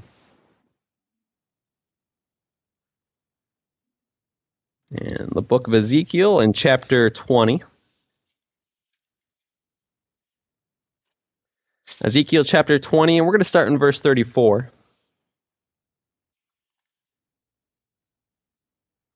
in 4.90 5.30
the 5.36 5.44
book 5.44 5.68
of 5.68 5.74
Ezekiel 5.76 6.40
in 6.40 6.52
chapter 6.52 7.12
20. 7.12 7.62
Ezekiel 12.04 12.44
chapter 12.44 12.80
20, 12.80 13.18
and 13.18 13.26
we're 13.26 13.34
going 13.34 13.42
to 13.42 13.46
start 13.46 13.68
in 13.68 13.78
verse 13.78 14.00
34. 14.00 14.72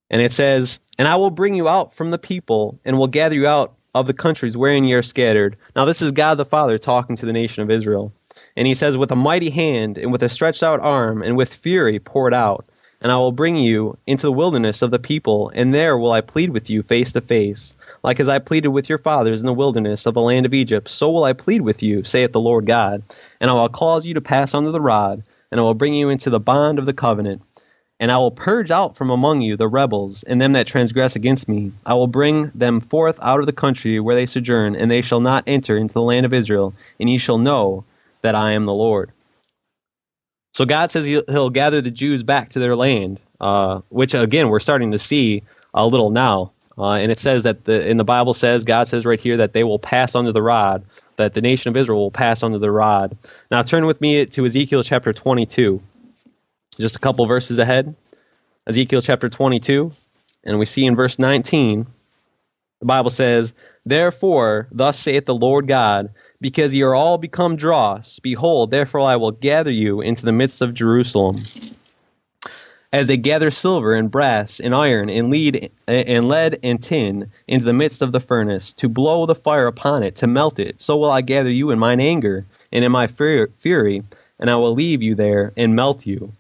And 0.10 0.22
it 0.22 0.32
says, 0.32 0.80
And 0.98 1.08
I 1.08 1.16
will 1.16 1.32
bring 1.32 1.56
you 1.56 1.68
out 1.68 1.96
from 1.96 2.12
the 2.12 2.18
people, 2.18 2.80
and 2.86 2.98
will 2.98 3.08
gather 3.08 3.36
you 3.36 3.48
out 3.48 3.74
of 3.96 4.08
the 4.08 4.14
countries 4.14 4.58
wherein 4.58 4.84
ye 4.84 4.94
are 4.94 5.04
scattered. 5.04 5.58
Now, 5.76 5.86
this 5.86 6.02
is 6.02 6.12
God 6.12 6.36
the 6.36 6.46
Father 6.46 6.78
talking 6.78 7.16
to 7.18 7.26
the 7.26 7.34
nation 7.34 7.64
of 7.64 7.72
Israel. 7.72 8.14
And 8.56 8.68
he 8.68 8.76
says, 8.76 8.98
With 8.98 9.12
a 9.12 9.16
mighty 9.16 9.50
hand, 9.50 9.98
and 9.98 10.12
with 10.12 10.24
a 10.24 10.30
stretched 10.30 10.64
out 10.64 10.80
arm, 10.80 11.22
and 11.22 11.38
with 11.38 11.54
fury 11.54 12.00
poured 12.00 12.34
out 12.34 12.68
and 13.04 13.12
I 13.12 13.18
will 13.18 13.34
bring 13.34 13.58
you 13.58 13.98
into 14.08 14.28
the 14.28 14.32
wilderness 14.32 14.82
of 14.82 14.90
the 14.90 14.98
people, 14.98 15.52
and 15.54 15.74
there 15.74 15.98
will 15.98 16.14
I 16.14 16.22
plead 16.22 16.52
with 16.52 16.70
you 16.70 16.82
face 16.82 17.12
to 17.12 17.22
face. 17.22 17.74
Like 18.02 18.18
as 18.22 18.30
I 18.30 18.40
pleaded 18.40 18.70
with 18.70 18.88
your 18.88 18.98
fathers 18.98 19.42
in 19.42 19.46
the 19.46 19.54
wilderness 19.54 20.06
of 20.06 20.14
the 20.14 20.22
land 20.22 20.46
of 20.46 20.54
Egypt, 20.54 20.90
so 20.90 21.12
will 21.12 21.26
I 21.26 21.34
plead 21.34 21.62
with 21.62 21.84
you, 21.84 22.06
saith 22.06 22.32
the 22.32 22.40
Lord 22.40 22.66
God. 22.66 23.04
And 23.42 23.52
I 23.52 23.54
will 23.54 23.68
cause 23.68 24.06
you 24.06 24.14
to 24.14 24.22
pass 24.22 24.54
under 24.54 24.72
the 24.72 24.82
rod, 24.82 25.22
and 25.52 25.60
I 25.60 25.64
will 25.64 25.74
bring 25.74 25.94
you 25.94 26.10
into 26.10 26.30
the 26.30 26.40
bond 26.40 26.80
of 26.80 26.86
the 26.86 26.94
covenant. 26.94 27.42
And 28.00 28.10
I 28.10 28.18
will 28.18 28.32
purge 28.32 28.72
out 28.72 28.98
from 28.98 29.10
among 29.10 29.42
you 29.42 29.56
the 29.58 29.68
rebels, 29.68 30.24
and 30.26 30.42
them 30.42 30.54
that 30.54 30.68
transgress 30.68 31.16
against 31.16 31.48
me. 31.48 31.74
I 31.86 31.94
will 31.94 32.08
bring 32.08 32.52
them 32.56 32.82
forth 32.82 33.18
out 33.22 33.40
of 33.40 33.46
the 33.46 33.54
country 33.54 34.00
where 34.00 34.16
they 34.16 34.26
sojourn, 34.26 34.76
and 34.76 34.90
they 34.90 35.02
shall 35.02 35.20
not 35.20 35.44
enter 35.46 35.78
into 35.78 35.94
the 35.94 36.02
land 36.02 36.26
of 36.26 36.34
Israel, 36.34 36.74
and 37.00 37.10
ye 37.10 37.18
shall 37.18 37.38
know 37.38 37.84
that 38.22 38.36
I 38.36 38.54
am 38.54 38.66
the 38.66 38.74
Lord. 38.74 39.12
So 40.54 40.66
God 40.66 40.92
says 40.92 41.06
he'll, 41.06 41.50
gather 41.50 41.82
the 41.82 41.92
Jews 41.92 42.24
back 42.24 42.50
to 42.52 42.60
their 42.60 42.76
land, 42.76 43.20
uh, 43.42 43.82
which 43.90 44.14
again 44.14 44.50
we're 44.50 44.60
starting 44.60 44.92
to 44.92 45.00
see 45.00 45.44
a 45.74 45.86
little 45.86 46.12
now. 46.12 46.52
Uh, 46.78 46.94
and 46.94 47.12
it 47.12 47.20
says 47.20 47.44
that 47.44 47.66
the, 47.66 47.88
in 47.88 47.98
the 47.98 48.04
Bible 48.04 48.34
says 48.34 48.64
God 48.64 48.88
says 48.88 49.06
right 49.06 49.20
here 49.20 49.38
that 49.38 49.54
they 49.54 49.64
will 49.64 49.80
pass 49.80 50.16
under 50.16 50.32
the 50.32 50.42
rod, 50.42 50.86
that 51.18 51.34
the 51.34 51.42
nation 51.42 51.70
of 51.70 51.78
Israel 51.78 52.00
will 52.00 52.12
pass 52.12 52.44
under 52.44 52.60
the 52.60 52.72
rod. 52.72 53.18
Now 53.52 53.64
turn 53.64 53.86
with 53.86 54.00
me 54.00 54.26
to 54.26 54.46
Ezekiel 54.46 54.84
chapter 54.84 55.12
22, 55.12 55.82
just 56.80 56.96
a 56.96 57.00
couple 57.00 57.26
verses 57.26 57.60
ahead. 57.60 57.96
Ezekiel 58.68 59.02
chapter 59.02 59.30
22, 59.30 59.92
and 60.46 60.58
we 60.58 60.66
see 60.66 60.86
in 60.86 60.96
verse 60.96 61.20
19, 61.20 61.86
the 62.80 62.86
Bible 62.86 63.10
says, 63.10 63.54
Therefore, 63.86 64.68
thus 64.72 65.00
saith 65.00 65.26
the 65.26 65.36
Lord 65.36 65.68
God, 65.68 66.10
because 66.44 66.76
ye 66.76 66.84
are 66.84 66.96
all 66.96 67.18
become 67.18 67.58
dross. 67.58 68.20
Behold, 68.24 68.72
therefore 68.72 69.02
I 69.02 69.18
will 69.18 69.32
gather 69.32 69.72
you 69.72 70.02
into 70.02 70.26
the 70.26 70.34
midst 70.34 70.62
of 70.62 70.76
Jerusalem. 70.76 71.38
as 72.94 73.08
they 73.08 73.18
gather 73.18 73.52
silver 73.52 73.96
and 73.96 74.12
brass 74.12 74.60
and 74.60 74.76
iron 74.76 75.10
and 75.10 75.30
lead 75.30 75.72
and 75.88 76.28
lead 76.30 76.60
and 76.64 76.84
tin 76.84 77.32
into 77.48 77.66
the 77.66 77.74
midst 77.74 78.02
of 78.02 78.12
the 78.12 78.20
furnace 78.22 78.74
to 78.74 78.90
blow 78.90 79.26
the 79.26 79.36
fire 79.36 79.68
upon 79.68 80.04
it 80.04 80.16
to 80.18 80.28
melt 80.28 80.60
it 80.60 80.82
so 80.82 80.98
will 80.98 81.12
i 81.12 81.22
gather 81.22 81.52
you 81.52 81.72
in 81.72 81.80
mine 81.80 82.02
anger 82.02 82.46
and 82.72 82.86
in 82.86 82.92
my 82.92 83.08
fury 83.08 84.04
and 84.40 84.50
i 84.50 84.56
will 84.56 84.74
leave 84.74 85.02
you 85.04 85.16
there 85.16 85.54
and 85.58 85.76
melt 85.76 86.06
you 86.08 86.32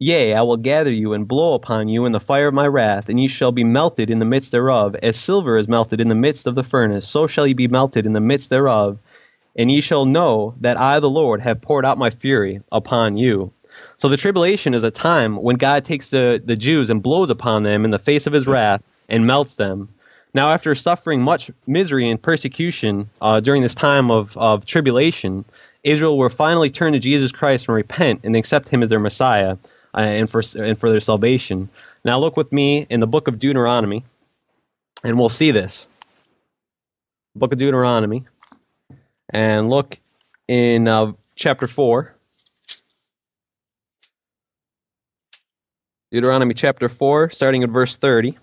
Yea, 0.00 0.32
I 0.32 0.42
will 0.42 0.56
gather 0.56 0.92
you 0.92 1.12
and 1.12 1.26
blow 1.26 1.54
upon 1.54 1.88
you 1.88 2.06
in 2.06 2.12
the 2.12 2.20
fire 2.20 2.46
of 2.46 2.54
my 2.54 2.68
wrath, 2.68 3.08
and 3.08 3.18
ye 3.20 3.26
shall 3.26 3.50
be 3.50 3.64
melted 3.64 4.10
in 4.10 4.20
the 4.20 4.24
midst 4.24 4.52
thereof. 4.52 4.94
As 5.02 5.18
silver 5.18 5.58
is 5.58 5.66
melted 5.66 6.00
in 6.00 6.06
the 6.06 6.14
midst 6.14 6.46
of 6.46 6.54
the 6.54 6.62
furnace, 6.62 7.08
so 7.08 7.26
shall 7.26 7.48
ye 7.48 7.52
be 7.52 7.66
melted 7.66 8.06
in 8.06 8.12
the 8.12 8.20
midst 8.20 8.48
thereof. 8.48 9.00
And 9.56 9.72
ye 9.72 9.80
shall 9.80 10.04
know 10.04 10.54
that 10.60 10.78
I, 10.78 11.00
the 11.00 11.10
Lord, 11.10 11.40
have 11.40 11.60
poured 11.60 11.84
out 11.84 11.98
my 11.98 12.10
fury 12.10 12.60
upon 12.70 13.16
you. 13.16 13.50
So 13.96 14.08
the 14.08 14.16
tribulation 14.16 14.72
is 14.72 14.84
a 14.84 14.92
time 14.92 15.34
when 15.34 15.56
God 15.56 15.84
takes 15.84 16.10
the, 16.10 16.40
the 16.44 16.54
Jews 16.54 16.90
and 16.90 17.02
blows 17.02 17.28
upon 17.28 17.64
them 17.64 17.84
in 17.84 17.90
the 17.90 17.98
face 17.98 18.28
of 18.28 18.32
his 18.32 18.46
wrath 18.46 18.84
and 19.08 19.26
melts 19.26 19.56
them. 19.56 19.88
Now, 20.32 20.52
after 20.52 20.76
suffering 20.76 21.22
much 21.22 21.50
misery 21.66 22.08
and 22.08 22.22
persecution 22.22 23.10
uh, 23.20 23.40
during 23.40 23.62
this 23.62 23.74
time 23.74 24.12
of, 24.12 24.36
of 24.36 24.64
tribulation, 24.64 25.44
Israel 25.82 26.16
will 26.16 26.28
finally 26.28 26.70
turn 26.70 26.92
to 26.92 27.00
Jesus 27.00 27.32
Christ 27.32 27.66
and 27.66 27.74
repent 27.74 28.20
and 28.22 28.36
accept 28.36 28.68
him 28.68 28.84
as 28.84 28.90
their 28.90 29.00
Messiah 29.00 29.56
and, 30.04 30.30
for, 30.30 30.42
and 30.56 30.78
for 30.78 30.90
their 30.90 31.00
salvation. 31.00 31.68
Now, 32.04 32.18
look 32.18 32.36
with 32.36 32.52
me 32.52 32.86
in 32.88 33.00
the 33.00 33.06
book 33.06 33.28
of 33.28 33.38
Deuteronomy, 33.38 34.04
and 35.02 35.18
we'll 35.18 35.28
see 35.28 35.50
this. 35.50 35.86
Book 37.34 37.52
of 37.52 37.58
Deuteronomy, 37.58 38.26
and 39.30 39.70
look 39.70 39.98
in 40.48 40.88
uh, 40.88 41.12
chapter 41.36 41.68
4. 41.68 42.14
Deuteronomy 46.10 46.54
chapter 46.54 46.88
4, 46.88 47.30
starting 47.30 47.62
at 47.62 47.70
verse 47.70 47.96
30. 47.96 48.38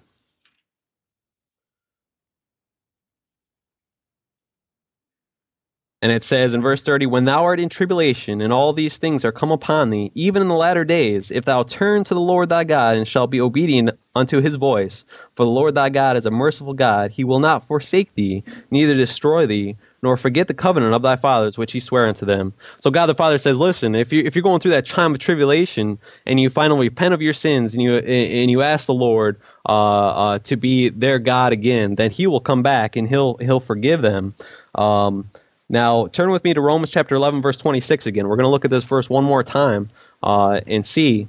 And 6.06 6.12
it 6.12 6.24
says 6.24 6.54
in 6.54 6.62
verse 6.62 6.84
30, 6.84 7.08
When 7.08 7.26
thou 7.26 7.44
art 7.44 7.60
in 7.60 7.68
tribulation, 7.68 8.40
and 8.40 8.54
all 8.54 8.74
these 8.74 8.98
things 8.98 9.26
are 9.26 9.32
come 9.32 9.52
upon 9.52 9.90
thee, 9.90 10.12
even 10.14 10.44
in 10.44 10.48
the 10.48 10.54
latter 10.54 10.86
days, 10.86 11.32
if 11.32 11.46
thou 11.46 11.64
turn 11.64 12.04
to 12.04 12.14
the 12.14 12.20
Lord 12.20 12.48
thy 12.48 12.64
God, 12.64 12.96
and 12.96 13.08
shalt 13.08 13.32
be 13.32 13.42
obedient 13.42 13.90
unto 14.16 14.40
his 14.40 14.54
voice, 14.56 15.04
for 15.36 15.48
the 15.48 15.52
Lord 15.52 15.74
thy 15.74 15.90
God 15.90 16.16
is 16.16 16.28
a 16.28 16.30
merciful 16.30 16.76
God, 16.76 17.10
he 17.10 17.24
will 17.24 17.40
not 17.40 17.66
forsake 17.66 18.14
thee, 18.14 18.44
neither 18.70 18.94
destroy 18.94 19.48
thee, 19.48 19.78
nor 20.04 20.16
forget 20.16 20.48
the 20.48 20.54
covenant 20.54 20.94
of 20.94 21.02
thy 21.02 21.16
fathers 21.16 21.58
which 21.58 21.72
he 21.72 21.80
sware 21.80 22.08
unto 22.08 22.24
them. 22.24 22.54
So 22.82 22.92
God 22.92 23.08
the 23.08 23.16
Father 23.16 23.40
says, 23.40 23.58
listen, 23.58 23.96
if 23.96 24.14
you 24.14 24.22
if 24.24 24.36
you're 24.36 24.44
going 24.44 24.60
through 24.60 24.72
that 24.78 24.86
time 24.86 25.16
of 25.16 25.20
tribulation 25.20 25.98
and 26.28 26.40
you 26.40 26.52
finally 26.52 26.82
repent 26.88 27.16
of 27.16 27.22
your 27.24 27.34
sins 27.34 27.74
and 27.74 27.82
you 27.82 27.96
and 27.96 28.52
you 28.52 28.62
ask 28.62 28.86
the 28.86 28.94
Lord 28.94 29.42
uh, 29.68 29.72
uh, 29.72 30.40
to 30.44 30.56
be 30.56 30.90
their 30.90 31.18
God 31.18 31.52
again, 31.52 31.96
then 31.96 32.12
He 32.12 32.28
will 32.28 32.42
come 32.42 32.62
back 32.62 32.96
and 32.96 33.08
He'll 33.08 33.38
He'll 33.38 33.60
forgive 33.60 34.04
them. 34.04 34.36
Um, 34.76 35.32
now, 35.70 36.08
turn 36.08 36.32
with 36.32 36.44
me 36.44 36.54
to 36.54 36.62
Romans 36.62 36.92
chapter 36.92 37.16
11, 37.16 37.42
verse 37.42 37.58
26 37.58 38.06
again. 38.06 38.28
We're 38.28 38.36
going 38.36 38.46
to 38.46 38.52
look 38.52 38.66
at 38.66 38.72
this 38.72 38.84
verse 38.84 39.10
one 39.10 39.24
more 39.24 39.44
time 39.44 39.90
uh, 40.22 40.62
and 40.68 40.86
see 40.86 41.28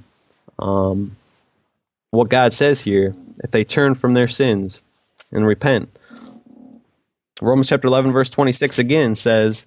um, 0.59 1.17
what 2.11 2.29
God 2.29 2.53
says 2.53 2.81
here 2.81 3.15
if 3.43 3.51
they 3.51 3.63
turn 3.63 3.95
from 3.95 4.13
their 4.13 4.27
sins 4.27 4.81
and 5.31 5.45
repent. 5.47 5.89
Romans 7.41 7.67
chapter 7.67 7.87
11, 7.87 8.11
verse 8.11 8.29
26 8.29 8.77
again 8.77 9.15
says, 9.15 9.65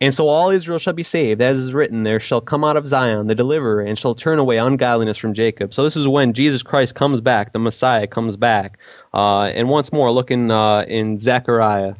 And 0.00 0.12
so 0.12 0.26
all 0.26 0.50
Israel 0.50 0.80
shall 0.80 0.92
be 0.92 1.04
saved, 1.04 1.40
as 1.40 1.56
is 1.56 1.72
written, 1.72 2.02
There 2.02 2.20
shall 2.20 2.40
come 2.40 2.64
out 2.64 2.76
of 2.76 2.88
Zion 2.88 3.28
the 3.28 3.36
deliverer, 3.36 3.82
and 3.82 3.96
shall 3.96 4.16
turn 4.16 4.40
away 4.40 4.58
ungodliness 4.58 5.18
from 5.18 5.32
Jacob. 5.32 5.74
So 5.74 5.84
this 5.84 5.96
is 5.96 6.08
when 6.08 6.32
Jesus 6.32 6.62
Christ 6.62 6.96
comes 6.96 7.20
back, 7.20 7.52
the 7.52 7.60
Messiah 7.60 8.08
comes 8.08 8.36
back. 8.36 8.78
Uh, 9.14 9.44
and 9.44 9.68
once 9.68 9.92
more, 9.92 10.10
look 10.10 10.32
in, 10.32 10.50
uh, 10.50 10.82
in 10.88 11.20
Zechariah 11.20 11.94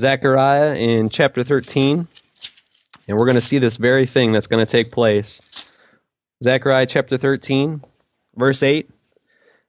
Zechariah 0.00 0.76
in 0.76 1.10
chapter 1.10 1.44
13, 1.44 2.08
and 3.06 3.18
we're 3.18 3.26
going 3.26 3.34
to 3.34 3.40
see 3.40 3.58
this 3.58 3.76
very 3.76 4.06
thing 4.06 4.32
that's 4.32 4.46
going 4.46 4.64
to 4.64 4.70
take 4.70 4.90
place. 4.90 5.42
Zechariah 6.42 6.86
chapter 6.86 7.18
13, 7.18 7.84
verse 8.34 8.62
8. 8.62 8.88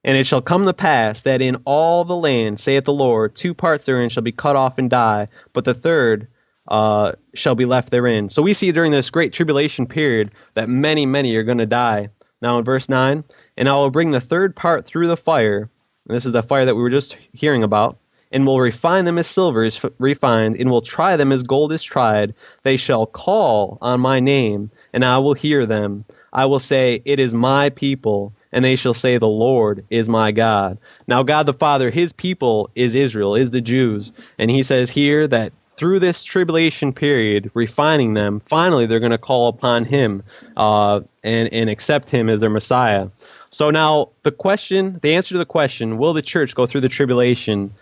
And 0.04 0.16
it 0.16 0.26
shall 0.26 0.40
come 0.40 0.64
to 0.64 0.72
pass 0.72 1.22
that 1.22 1.42
in 1.42 1.56
all 1.64 2.04
the 2.04 2.16
land, 2.16 2.60
saith 2.60 2.86
the 2.86 2.92
Lord, 2.92 3.36
two 3.36 3.52
parts 3.52 3.84
therein 3.84 4.08
shall 4.08 4.22
be 4.22 4.32
cut 4.32 4.56
off 4.56 4.78
and 4.78 4.90
die, 4.90 5.28
but 5.52 5.64
the 5.64 5.74
third 5.74 6.28
uh, 6.66 7.12
shall 7.34 7.54
be 7.54 7.66
left 7.66 7.90
therein. 7.90 8.30
So 8.30 8.42
we 8.42 8.54
see 8.54 8.72
during 8.72 8.90
this 8.90 9.10
great 9.10 9.32
tribulation 9.32 9.86
period 9.86 10.32
that 10.54 10.68
many, 10.68 11.04
many 11.04 11.36
are 11.36 11.44
going 11.44 11.58
to 11.58 11.66
die. 11.66 12.08
Now 12.40 12.58
in 12.58 12.64
verse 12.64 12.88
9, 12.88 13.22
and 13.56 13.68
I 13.68 13.74
will 13.74 13.90
bring 13.90 14.10
the 14.10 14.20
third 14.20 14.56
part 14.56 14.86
through 14.86 15.08
the 15.08 15.16
fire. 15.16 15.70
this 16.06 16.24
is 16.24 16.32
the 16.32 16.42
fire 16.42 16.64
that 16.64 16.74
we 16.74 16.82
were 16.82 16.90
just 16.90 17.16
hearing 17.32 17.62
about 17.62 17.98
and 18.32 18.46
will 18.46 18.60
refine 18.60 19.04
them 19.04 19.18
as 19.18 19.26
silver 19.26 19.64
is 19.64 19.80
refined, 19.98 20.56
and 20.56 20.70
will 20.70 20.82
try 20.82 21.16
them 21.16 21.32
as 21.32 21.42
gold 21.42 21.72
is 21.72 21.82
tried. 21.82 22.34
They 22.62 22.76
shall 22.76 23.06
call 23.06 23.78
on 23.80 24.00
my 24.00 24.20
name, 24.20 24.70
and 24.92 25.04
I 25.04 25.18
will 25.18 25.34
hear 25.34 25.66
them. 25.66 26.04
I 26.32 26.46
will 26.46 26.58
say, 26.58 27.02
It 27.04 27.20
is 27.20 27.34
my 27.34 27.70
people, 27.70 28.32
and 28.52 28.64
they 28.64 28.76
shall 28.76 28.94
say, 28.94 29.18
The 29.18 29.26
Lord 29.26 29.84
is 29.90 30.08
my 30.08 30.32
God. 30.32 30.78
Now, 31.06 31.22
God 31.22 31.46
the 31.46 31.52
Father, 31.52 31.90
his 31.90 32.12
people 32.12 32.70
is 32.74 32.94
Israel, 32.94 33.34
is 33.34 33.50
the 33.50 33.60
Jews. 33.60 34.12
And 34.38 34.50
he 34.50 34.62
says 34.62 34.90
here 34.90 35.28
that 35.28 35.52
through 35.78 36.00
this 36.00 36.22
tribulation 36.22 36.92
period, 36.92 37.50
refining 37.54 38.14
them, 38.14 38.40
finally 38.48 38.86
they're 38.86 39.00
going 39.00 39.10
to 39.10 39.18
call 39.18 39.48
upon 39.48 39.84
him 39.84 40.22
uh, 40.56 41.00
and, 41.24 41.52
and 41.52 41.68
accept 41.70 42.10
him 42.10 42.28
as 42.28 42.40
their 42.40 42.50
Messiah. 42.50 43.08
So 43.50 43.70
now, 43.70 44.10
the 44.22 44.30
question, 44.30 45.00
the 45.02 45.14
answer 45.14 45.30
to 45.34 45.38
the 45.38 45.44
question, 45.44 45.98
will 45.98 46.12
the 46.12 46.22
church 46.22 46.54
go 46.54 46.66
through 46.66 46.82
the 46.82 46.88
tribulation? 46.88 47.72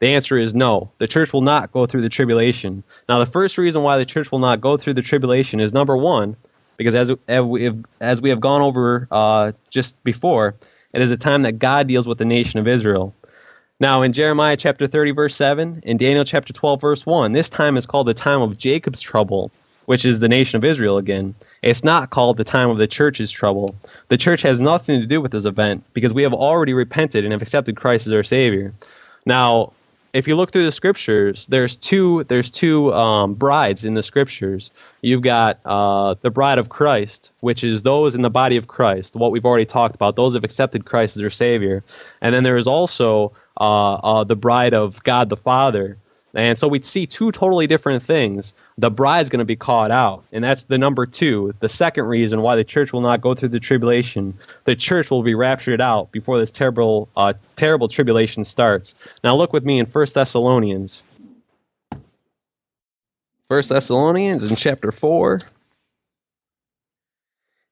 The 0.00 0.08
answer 0.08 0.38
is 0.38 0.54
no. 0.54 0.90
The 0.98 1.08
church 1.08 1.32
will 1.32 1.40
not 1.40 1.72
go 1.72 1.86
through 1.86 2.02
the 2.02 2.08
tribulation. 2.08 2.84
Now, 3.08 3.18
the 3.18 3.30
first 3.30 3.56
reason 3.56 3.82
why 3.82 3.98
the 3.98 4.04
church 4.04 4.30
will 4.30 4.38
not 4.38 4.60
go 4.60 4.76
through 4.76 4.94
the 4.94 5.02
tribulation 5.02 5.58
is 5.60 5.72
number 5.72 5.96
one, 5.96 6.36
because 6.76 6.94
as, 6.94 7.10
we, 7.28 7.64
have, 7.64 7.84
as 8.00 8.20
we 8.20 8.30
have 8.30 8.40
gone 8.40 8.60
over 8.60 9.08
uh, 9.10 9.52
just 9.70 9.94
before, 10.04 10.54
it 10.92 11.00
is 11.00 11.10
a 11.10 11.16
time 11.16 11.42
that 11.42 11.58
God 11.58 11.88
deals 11.88 12.06
with 12.06 12.18
the 12.18 12.24
nation 12.24 12.60
of 12.60 12.68
Israel. 12.68 13.14
Now, 13.78 14.02
in 14.02 14.12
Jeremiah 14.12 14.56
chapter 14.56 14.86
30, 14.86 15.10
verse 15.12 15.36
7, 15.36 15.82
in 15.84 15.96
Daniel 15.96 16.24
chapter 16.24 16.52
12, 16.52 16.80
verse 16.80 17.04
1, 17.04 17.32
this 17.32 17.50
time 17.50 17.76
is 17.76 17.84
called 17.86 18.06
the 18.06 18.14
time 18.14 18.40
of 18.40 18.56
Jacob's 18.56 19.02
trouble, 19.02 19.50
which 19.84 20.06
is 20.06 20.18
the 20.18 20.28
nation 20.28 20.56
of 20.56 20.64
Israel 20.64 20.96
again. 20.96 21.34
It's 21.62 21.84
not 21.84 22.10
called 22.10 22.38
the 22.38 22.44
time 22.44 22.70
of 22.70 22.78
the 22.78 22.86
church's 22.86 23.30
trouble. 23.30 23.74
The 24.08 24.16
church 24.16 24.42
has 24.42 24.60
nothing 24.60 25.00
to 25.00 25.06
do 25.06 25.20
with 25.20 25.32
this 25.32 25.44
event 25.44 25.84
because 25.92 26.14
we 26.14 26.22
have 26.22 26.32
already 26.32 26.72
repented 26.72 27.24
and 27.24 27.32
have 27.32 27.42
accepted 27.42 27.76
Christ 27.76 28.06
as 28.06 28.14
our 28.14 28.24
Savior. 28.24 28.72
Now, 29.26 29.72
if 30.16 30.26
you 30.26 30.34
look 30.34 30.50
through 30.50 30.64
the 30.64 30.72
scriptures, 30.72 31.46
there's 31.50 31.76
two 31.76 32.24
there's 32.28 32.50
two 32.50 32.90
um, 32.94 33.34
brides 33.34 33.84
in 33.84 33.92
the 33.92 34.02
scriptures. 34.02 34.70
You've 35.02 35.20
got 35.20 35.60
uh, 35.66 36.14
the 36.22 36.30
bride 36.30 36.58
of 36.58 36.70
Christ, 36.70 37.32
which 37.40 37.62
is 37.62 37.82
those 37.82 38.14
in 38.14 38.22
the 38.22 38.30
body 38.30 38.56
of 38.56 38.66
Christ, 38.66 39.14
what 39.14 39.30
we've 39.30 39.44
already 39.44 39.66
talked 39.66 39.94
about. 39.94 40.16
Those 40.16 40.32
have 40.32 40.42
accepted 40.42 40.86
Christ 40.86 41.16
as 41.16 41.20
their 41.20 41.28
Savior, 41.28 41.84
and 42.22 42.34
then 42.34 42.44
there 42.44 42.56
is 42.56 42.66
also 42.66 43.32
uh, 43.60 43.94
uh, 43.94 44.24
the 44.24 44.36
bride 44.36 44.72
of 44.72 45.02
God 45.04 45.28
the 45.28 45.36
Father, 45.36 45.98
and 46.36 46.56
so 46.56 46.68
we'd 46.68 46.84
see 46.84 47.06
two 47.06 47.32
totally 47.32 47.66
different 47.66 48.04
things. 48.04 48.54
The 48.78 48.90
bride's 48.90 49.30
going 49.30 49.40
to 49.40 49.44
be 49.44 49.56
caught 49.56 49.90
out, 49.90 50.22
and 50.30 50.44
that's 50.44 50.64
the 50.64 50.78
number 50.78 51.06
two. 51.06 51.54
The 51.60 51.68
second 51.68 52.04
reason 52.04 52.42
why 52.42 52.54
the 52.54 52.62
church 52.62 52.92
will 52.92 53.00
not 53.00 53.20
go 53.20 53.34
through 53.34 53.48
the 53.48 53.58
tribulation, 53.58 54.34
the 54.64 54.76
church 54.76 55.10
will 55.10 55.24
be 55.24 55.34
raptured 55.34 55.80
out 55.80 56.12
before 56.12 56.38
this 56.38 56.50
terrible, 56.52 57.08
uh, 57.16 57.32
terrible 57.56 57.88
tribulation 57.88 58.44
starts. 58.44 58.94
Now 59.24 59.34
look 59.34 59.52
with 59.52 59.64
me 59.64 59.80
in 59.80 59.86
First 59.86 60.14
Thessalonians. 60.14 61.02
First 63.48 63.70
Thessalonians 63.70 64.48
in 64.48 64.56
chapter 64.56 64.92
four 64.92 65.40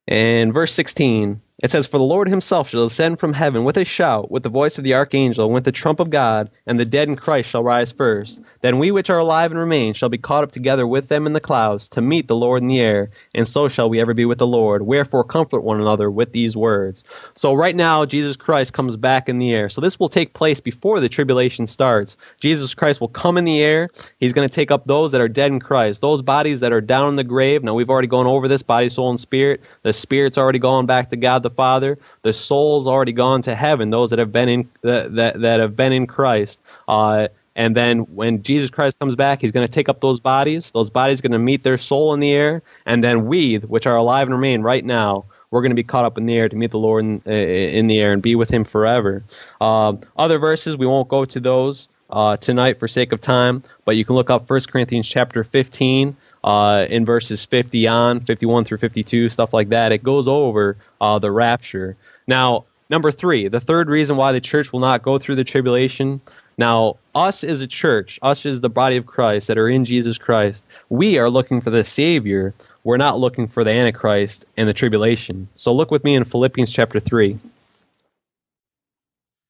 and 0.09 0.53
verse 0.53 0.73
sixteen. 0.73 1.41
It 1.65 1.71
says, 1.71 1.87
For 1.87 1.97
the 1.97 2.05
Lord 2.05 2.29
himself 2.29 2.69
shall 2.69 2.85
ascend 2.85 3.19
from 3.19 3.33
heaven 3.33 3.65
with 3.65 3.79
a 3.79 3.87
shout, 3.87 4.31
with 4.31 4.43
the 4.43 4.51
voice 4.51 4.77
of 4.77 4.85
the 4.85 4.93
archangel, 4.93 5.47
and 5.47 5.55
with 5.55 5.65
the 5.65 5.73
trump 5.73 5.99
of 5.99 6.11
God, 6.11 6.51
and 6.67 6.79
the 6.79 6.85
dead 6.85 7.09
in 7.09 7.17
Christ 7.17 7.49
shall 7.49 7.65
rise 7.65 7.91
first. 7.91 8.39
Then 8.61 8.79
we 8.79 8.91
which 8.91 9.09
are 9.09 9.17
alive 9.17 9.51
and 9.51 9.59
remain 9.59 9.95
shall 9.95 10.11
be 10.11 10.19
caught 10.19 10.45
up 10.45 10.53
together 10.53 10.87
with 10.87 11.09
them 11.09 11.27
in 11.27 11.33
the 11.33 11.41
clouds, 11.41 11.89
to 11.89 12.03
meet 12.03 12.29
the 12.29 12.37
Lord 12.37 12.61
in 12.61 12.69
the 12.69 12.81
air, 12.81 13.09
and 13.35 13.49
so 13.49 13.71
shall 13.71 13.89
we 13.89 13.99
ever 13.99 14.13
be 14.13 14.27
with 14.27 14.37
the 14.37 14.47
Lord. 14.47 14.83
Wherefore 14.83 15.25
comfort 15.25 15.63
one 15.63 15.81
another 15.81 16.11
with 16.11 16.33
these 16.33 16.55
words. 16.55 17.03
So 17.35 17.55
right 17.55 17.75
now, 17.75 18.05
Jesus 18.05 18.37
Christ 18.37 18.75
comes 18.75 18.97
back 18.97 19.31
in 19.31 19.39
the 19.39 19.51
air. 19.53 19.71
So 19.71 19.81
this 19.81 19.99
will 19.99 20.11
take 20.11 20.35
place 20.35 20.61
before 20.61 21.01
the 21.01 21.09
tribulation 21.09 21.67
starts. 21.67 22.19
Jesus 22.41 22.75
Christ 22.75 23.01
will 23.01 23.09
come 23.09 23.39
in 23.39 23.47
the 23.47 23.63
air. 23.63 23.89
He's 24.21 24.35
going 24.35 24.47
to 24.47 24.55
take 24.55 24.71
up 24.71 24.85
those 24.85 25.13
that 25.13 25.23
are 25.23 25.29
dead 25.29 25.51
in 25.51 25.61
Christ, 25.61 26.03
those 26.03 26.21
bodies 26.21 26.61
that 26.61 26.75
are 26.75 26.83
down 26.83 27.09
in 27.09 27.17
the 27.17 27.25
grave. 27.25 27.65
Now 27.65 27.73
we've 27.73 27.89
already 27.89 28.09
gone 28.09 28.27
over 28.27 28.49
this 28.49 28.63
body, 28.63 28.91
soul, 28.91 29.09
and 29.09 29.19
spirit. 29.19 29.63
The 29.83 29.95
spirit's 29.95 30.37
already 30.37 30.59
gone 30.59 30.85
back 30.85 31.09
to 31.09 31.17
God 31.17 31.43
the 31.43 31.54
Father. 31.55 31.99
The 32.23 32.33
soul's 32.33 32.87
already 32.87 33.13
gone 33.13 33.43
to 33.43 33.55
heaven. 33.55 33.91
Those 33.91 34.11
that 34.11 34.19
have 34.19 34.33
been 34.33 34.49
in 34.49 34.71
that 34.83 35.15
that, 35.15 35.41
that 35.41 35.61
have 35.61 35.77
been 35.77 35.93
in 35.93 36.07
Christ. 36.07 36.59
Uh, 36.87 37.29
and 37.57 37.77
then 37.77 38.01
when 38.15 38.43
Jesus 38.43 38.71
Christ 38.71 38.99
comes 38.99 39.15
back, 39.15 39.41
he's 39.41 39.53
going 39.53 39.67
to 39.67 39.73
take 39.73 39.89
up 39.89 40.01
those 40.01 40.19
bodies. 40.19 40.71
Those 40.73 40.91
bodies 40.91 41.21
are 41.21 41.23
going 41.23 41.33
to 41.33 41.39
meet 41.39 41.63
their 41.63 41.79
soul 41.79 42.13
in 42.13 42.21
the 42.21 42.33
air, 42.33 42.63
and 42.85 43.03
then 43.03 43.27
we, 43.27 43.57
which 43.59 43.87
are 43.87 43.97
alive 43.97 44.27
and 44.27 44.35
remain 44.35 44.63
right 44.63 44.85
now, 44.85 45.27
we're 45.51 45.61
going 45.61 45.71
to 45.71 45.77
be 45.77 45.85
caught 45.85 46.05
up 46.05 46.19
in 46.19 46.27
the 46.27 46.35
air 46.35 46.49
to 46.49 46.57
meet 46.57 46.73
the 46.73 46.79
Lord 46.79 47.05
in, 47.05 47.21
in 47.21 47.87
the 47.87 48.01
air 48.01 48.13
and 48.13 48.21
be 48.21 48.35
with 48.35 48.51
Him 48.51 48.65
forever. 48.65 49.23
Uh, 49.61 49.93
other 50.17 50.39
verses, 50.39 50.77
we 50.77 50.87
won't 50.87 51.09
go 51.09 51.25
to 51.25 51.39
those 51.39 51.87
uh, 52.11 52.37
tonight 52.37 52.81
for 52.81 52.89
sake 52.89 53.13
of 53.13 53.21
time, 53.21 53.63
but 53.85 53.97
you 53.97 54.05
can 54.05 54.17
look 54.17 54.31
up 54.31 54.51
1 54.51 54.61
Corinthians 54.71 55.09
chapter 55.09 55.45
15 55.45 56.17
uh, 56.45 56.85
in 56.91 57.07
verses 57.07 57.47
50 57.47 57.89
on, 57.89 58.21
51 58.21 58.67
through 58.67 58.79
52, 58.79 59.31
stuff 59.31 59.55
like 59.55 59.71
that. 59.71 59.93
It 59.93 60.05
goes 60.05 60.29
over 60.29 60.77
uh, 61.01 61.19
the 61.19 61.31
rapture. 61.31 61.97
Now, 62.29 62.67
number 62.91 63.11
three, 63.11 63.49
the 63.49 63.61
third 63.61 63.89
reason 63.89 64.19
why 64.19 64.33
the 64.33 64.43
church 64.43 64.71
will 64.71 64.81
not 64.81 65.03
go 65.03 65.19
through 65.19 65.37
the 65.37 65.45
tribulation. 65.45 66.21
Now, 66.59 66.99
us 67.15 67.45
as 67.45 67.63
a 67.63 67.67
church, 67.67 68.19
us 68.21 68.45
as 68.45 68.61
the 68.61 68.69
body 68.69 68.99
of 68.99 69.07
Christ 69.07 69.49
that 69.49 69.57
are 69.57 69.71
in 69.71 69.87
Jesus 69.87 70.19
Christ, 70.19 70.63
we 70.91 71.17
are 71.17 71.31
looking 71.31 71.63
for 71.63 71.71
the 71.71 71.83
Savior. 71.83 72.53
We're 72.85 72.99
not 72.99 73.19
looking 73.19 73.49
for 73.49 73.65
the 73.65 73.71
Antichrist 73.71 74.45
and 74.55 74.69
the 74.69 74.75
tribulation. 74.75 75.49
So 75.55 75.73
look 75.73 75.91
with 75.91 76.05
me 76.05 76.15
in 76.15 76.27
Philippians 76.27 76.71
chapter 76.71 77.01
3. 77.01 77.39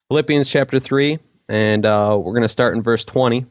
Philippians 0.09 0.49
chapter 0.49 0.79
3, 0.79 1.19
and 1.49 1.85
uh, 1.85 2.17
we're 2.17 2.31
going 2.31 2.43
to 2.43 2.49
start 2.49 2.77
in 2.77 2.83
verse 2.83 3.03
20. 3.03 3.45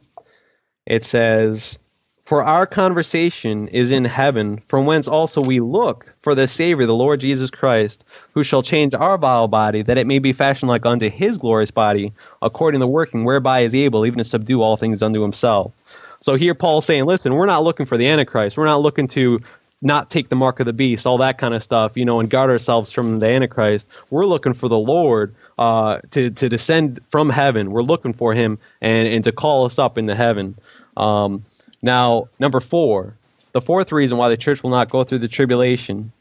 It 0.87 1.05
says, 1.05 1.79
For 2.27 2.43
our 2.43 2.67
conversation 2.67 3.69
is 3.69 3.91
in 3.91 4.07
heaven, 4.07 4.63
from 4.69 4.87
whence 4.87 5.07
also 5.07 5.43
we 5.43 5.61
look 5.61 6.07
for 6.23 6.35
the 6.35 6.49
Savior, 6.49 6.87
the 6.87 6.95
Lord 6.95 7.21
Jesus 7.21 7.51
Christ, 7.51 8.03
who 8.33 8.43
shall 8.43 8.63
change 8.63 8.95
our 8.95 9.19
vile 9.19 9.47
body, 9.47 9.83
that 9.83 9.99
it 9.99 10.07
may 10.07 10.19
be 10.19 10.33
fashioned 10.33 10.71
like 10.71 10.87
unto 10.87 11.11
his 11.11 11.37
glorious 11.37 11.71
body, 11.71 12.15
according 12.41 12.81
to 12.81 12.85
the 12.85 12.91
working 12.91 13.25
whereby 13.25 13.61
he 13.61 13.67
is 13.67 13.75
able 13.75 14.07
even 14.07 14.19
to 14.19 14.25
subdue 14.25 14.63
all 14.63 14.79
things 14.79 15.03
unto 15.03 15.21
himself. 15.21 15.73
So 16.21 16.37
here 16.37 16.55
Paul's 16.55 16.87
saying, 16.87 17.05
listen, 17.05 17.35
we're 17.35 17.45
not 17.45 17.63
looking 17.63 17.85
for 17.85 17.99
the 17.99 18.09
Antichrist. 18.09 18.57
We're 18.57 18.65
not 18.65 18.81
looking 18.81 19.09
to 19.09 19.39
not 19.83 20.11
take 20.11 20.31
the 20.31 20.37
mark 20.37 20.61
of 20.61 20.67
the 20.67 20.73
beast, 20.73 21.07
all 21.07 21.19
that 21.19 21.37
kind 21.37 21.53
of 21.53 21.63
stuff, 21.63 21.93
you 21.95 22.07
know, 22.07 22.21
and 22.21 22.31
guard 22.31 22.49
ourselves 22.49 22.91
from 22.91 23.19
the 23.19 23.29
Antichrist. 23.29 23.87
We're 24.09 24.25
looking 24.25 24.55
for 24.55 24.71
the 24.71 24.79
Lord 24.79 25.35
uh, 25.59 25.99
to 26.13 26.31
to 26.31 26.49
descend 26.49 27.01
from 27.11 27.29
heaven. 27.29 27.71
We're 27.71 27.83
looking 27.83 28.15
for 28.15 28.33
Him 28.33 28.59
and 28.81 29.07
and 29.07 29.23
to 29.25 29.33
call 29.33 29.67
us 29.67 29.79
up 29.79 29.99
into 29.99 30.15
heaven. 30.15 30.57
Um, 30.97 31.45
now, 31.85 32.31
number 32.41 32.61
four, 32.61 33.15
the 33.53 33.61
fourth 33.61 33.93
reason 33.93 34.17
why 34.17 34.31
the 34.31 34.39
church 34.39 34.63
will 34.63 34.71
not 34.71 34.91
go 34.91 35.05
through 35.05 35.19
the 35.19 35.29
tribulation. 35.29 36.13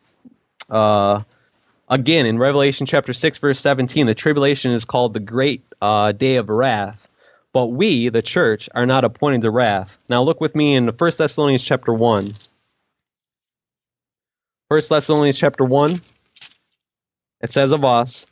Uh, 0.70 1.24
again, 1.90 2.26
in 2.26 2.38
Revelation 2.38 2.86
chapter 2.86 3.14
six, 3.14 3.38
verse 3.38 3.62
seventeen, 3.62 4.06
the 4.06 4.14
tribulation 4.14 4.74
is 4.74 4.84
called 4.84 5.14
the 5.14 5.22
great 5.22 5.64
uh, 5.82 6.12
day 6.12 6.36
of 6.36 6.50
wrath. 6.50 7.08
But 7.54 7.68
we, 7.68 8.10
the 8.10 8.22
church, 8.22 8.68
are 8.76 8.86
not 8.86 9.06
appointed 9.06 9.44
to 9.44 9.52
wrath. 9.52 9.98
Now, 10.10 10.22
look 10.22 10.42
with 10.42 10.54
me 10.54 10.76
in 10.76 10.88
1 10.88 11.12
Thessalonians 11.18 11.64
chapter 11.64 11.94
one. 11.94 12.36
First 14.70 14.90
Thessalonians 14.90 15.38
chapter 15.38 15.64
1, 15.64 16.02
it 17.42 17.52
says 17.52 17.72
of 17.72 17.86
us, 17.86 18.26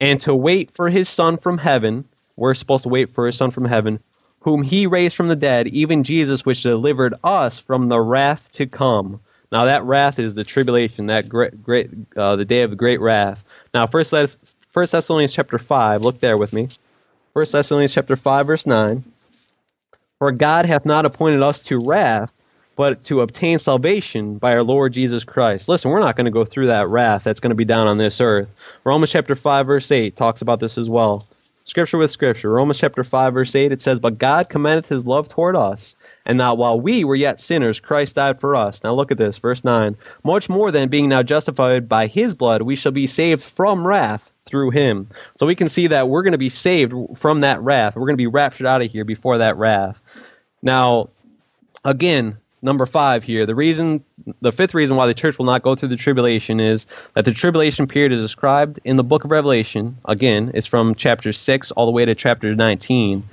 and 0.00 0.20
to 0.22 0.34
wait 0.34 0.70
for 0.74 0.88
his 0.88 1.06
son 1.06 1.36
from 1.36 1.58
heaven, 1.58 2.06
we're 2.34 2.54
supposed 2.54 2.84
to 2.84 2.88
wait 2.88 3.14
for 3.14 3.26
his 3.26 3.36
son 3.36 3.50
from 3.50 3.66
heaven, 3.66 4.00
whom 4.46 4.62
he 4.62 4.86
raised 4.86 5.16
from 5.16 5.26
the 5.26 5.34
dead, 5.34 5.66
even 5.66 6.04
Jesus, 6.04 6.46
which 6.46 6.62
delivered 6.62 7.14
us 7.24 7.58
from 7.58 7.88
the 7.88 8.00
wrath 8.00 8.48
to 8.52 8.64
come. 8.64 9.20
Now 9.50 9.64
that 9.64 9.82
wrath 9.82 10.20
is 10.20 10.36
the 10.36 10.44
tribulation, 10.44 11.06
that 11.06 11.28
great, 11.28 11.64
great 11.64 11.90
uh, 12.16 12.36
the 12.36 12.44
day 12.44 12.62
of 12.62 12.70
the 12.70 12.76
great 12.76 13.00
wrath. 13.00 13.42
Now, 13.74 13.88
First, 13.88 14.14
First 14.72 14.92
Thessalonians 14.92 15.34
chapter 15.34 15.58
five, 15.58 16.00
look 16.02 16.20
there 16.20 16.38
with 16.38 16.52
me. 16.52 16.68
First 17.34 17.50
Thessalonians 17.50 17.92
chapter 17.92 18.14
five, 18.14 18.46
verse 18.46 18.64
nine. 18.66 19.12
For 20.20 20.30
God 20.30 20.64
hath 20.64 20.86
not 20.86 21.04
appointed 21.04 21.42
us 21.42 21.58
to 21.62 21.80
wrath, 21.80 22.30
but 22.76 23.02
to 23.04 23.22
obtain 23.22 23.58
salvation 23.58 24.38
by 24.38 24.52
our 24.52 24.62
Lord 24.62 24.92
Jesus 24.92 25.24
Christ. 25.24 25.68
Listen, 25.68 25.90
we're 25.90 25.98
not 25.98 26.14
going 26.14 26.26
to 26.26 26.30
go 26.30 26.44
through 26.44 26.68
that 26.68 26.88
wrath 26.88 27.22
that's 27.24 27.40
going 27.40 27.50
to 27.50 27.56
be 27.56 27.64
down 27.64 27.88
on 27.88 27.98
this 27.98 28.20
earth. 28.20 28.46
Romans 28.84 29.10
chapter 29.10 29.34
5 29.34 29.66
verse 29.66 29.90
8 29.90 30.16
talks 30.16 30.40
about 30.40 30.60
this 30.60 30.78
as 30.78 30.88
well. 30.88 31.26
Scripture 31.66 31.98
with 31.98 32.12
scripture. 32.12 32.50
Romans 32.50 32.78
chapter 32.78 33.02
5 33.02 33.34
verse 33.34 33.52
8 33.52 33.72
it 33.72 33.82
says, 33.82 33.98
"But 33.98 34.18
God 34.18 34.48
commendeth 34.48 34.88
his 34.88 35.04
love 35.04 35.28
toward 35.28 35.56
us, 35.56 35.96
and 36.24 36.38
that 36.38 36.56
while 36.56 36.80
we 36.80 37.02
were 37.02 37.16
yet 37.16 37.40
sinners, 37.40 37.80
Christ 37.80 38.14
died 38.14 38.40
for 38.40 38.54
us." 38.54 38.84
Now 38.84 38.94
look 38.94 39.10
at 39.10 39.18
this, 39.18 39.38
verse 39.38 39.64
9. 39.64 39.96
"Much 40.22 40.48
more 40.48 40.70
than 40.70 40.88
being 40.88 41.08
now 41.08 41.24
justified 41.24 41.88
by 41.88 42.06
his 42.06 42.34
blood, 42.34 42.62
we 42.62 42.76
shall 42.76 42.92
be 42.92 43.08
saved 43.08 43.42
from 43.42 43.84
wrath 43.84 44.30
through 44.48 44.70
him." 44.70 45.08
So 45.34 45.44
we 45.44 45.56
can 45.56 45.68
see 45.68 45.88
that 45.88 46.08
we're 46.08 46.22
going 46.22 46.30
to 46.30 46.38
be 46.38 46.48
saved 46.48 46.94
from 47.16 47.40
that 47.40 47.60
wrath. 47.60 47.96
We're 47.96 48.06
going 48.06 48.14
to 48.14 48.16
be 48.16 48.28
raptured 48.28 48.68
out 48.68 48.80
of 48.80 48.92
here 48.92 49.04
before 49.04 49.38
that 49.38 49.56
wrath. 49.56 50.00
Now, 50.62 51.08
again, 51.84 52.36
number 52.66 52.84
five 52.84 53.22
here. 53.22 53.46
The 53.46 53.54
reason, 53.54 54.04
the 54.42 54.52
fifth 54.52 54.74
reason 54.74 54.96
why 54.96 55.06
the 55.06 55.14
church 55.14 55.38
will 55.38 55.46
not 55.46 55.62
go 55.62 55.74
through 55.74 55.88
the 55.88 55.96
tribulation 55.96 56.60
is 56.60 56.84
that 57.14 57.24
the 57.24 57.32
tribulation 57.32 57.86
period 57.86 58.12
is 58.12 58.20
described 58.20 58.80
in 58.84 58.96
the 58.96 59.04
book 59.04 59.24
of 59.24 59.30
Revelation. 59.30 59.96
Again, 60.04 60.50
it's 60.52 60.66
from 60.66 60.94
chapter 60.94 61.32
6 61.32 61.70
all 61.70 61.86
the 61.86 61.92
way 61.92 62.04
to 62.04 62.14
chapter 62.14 62.54
19. 62.54 63.24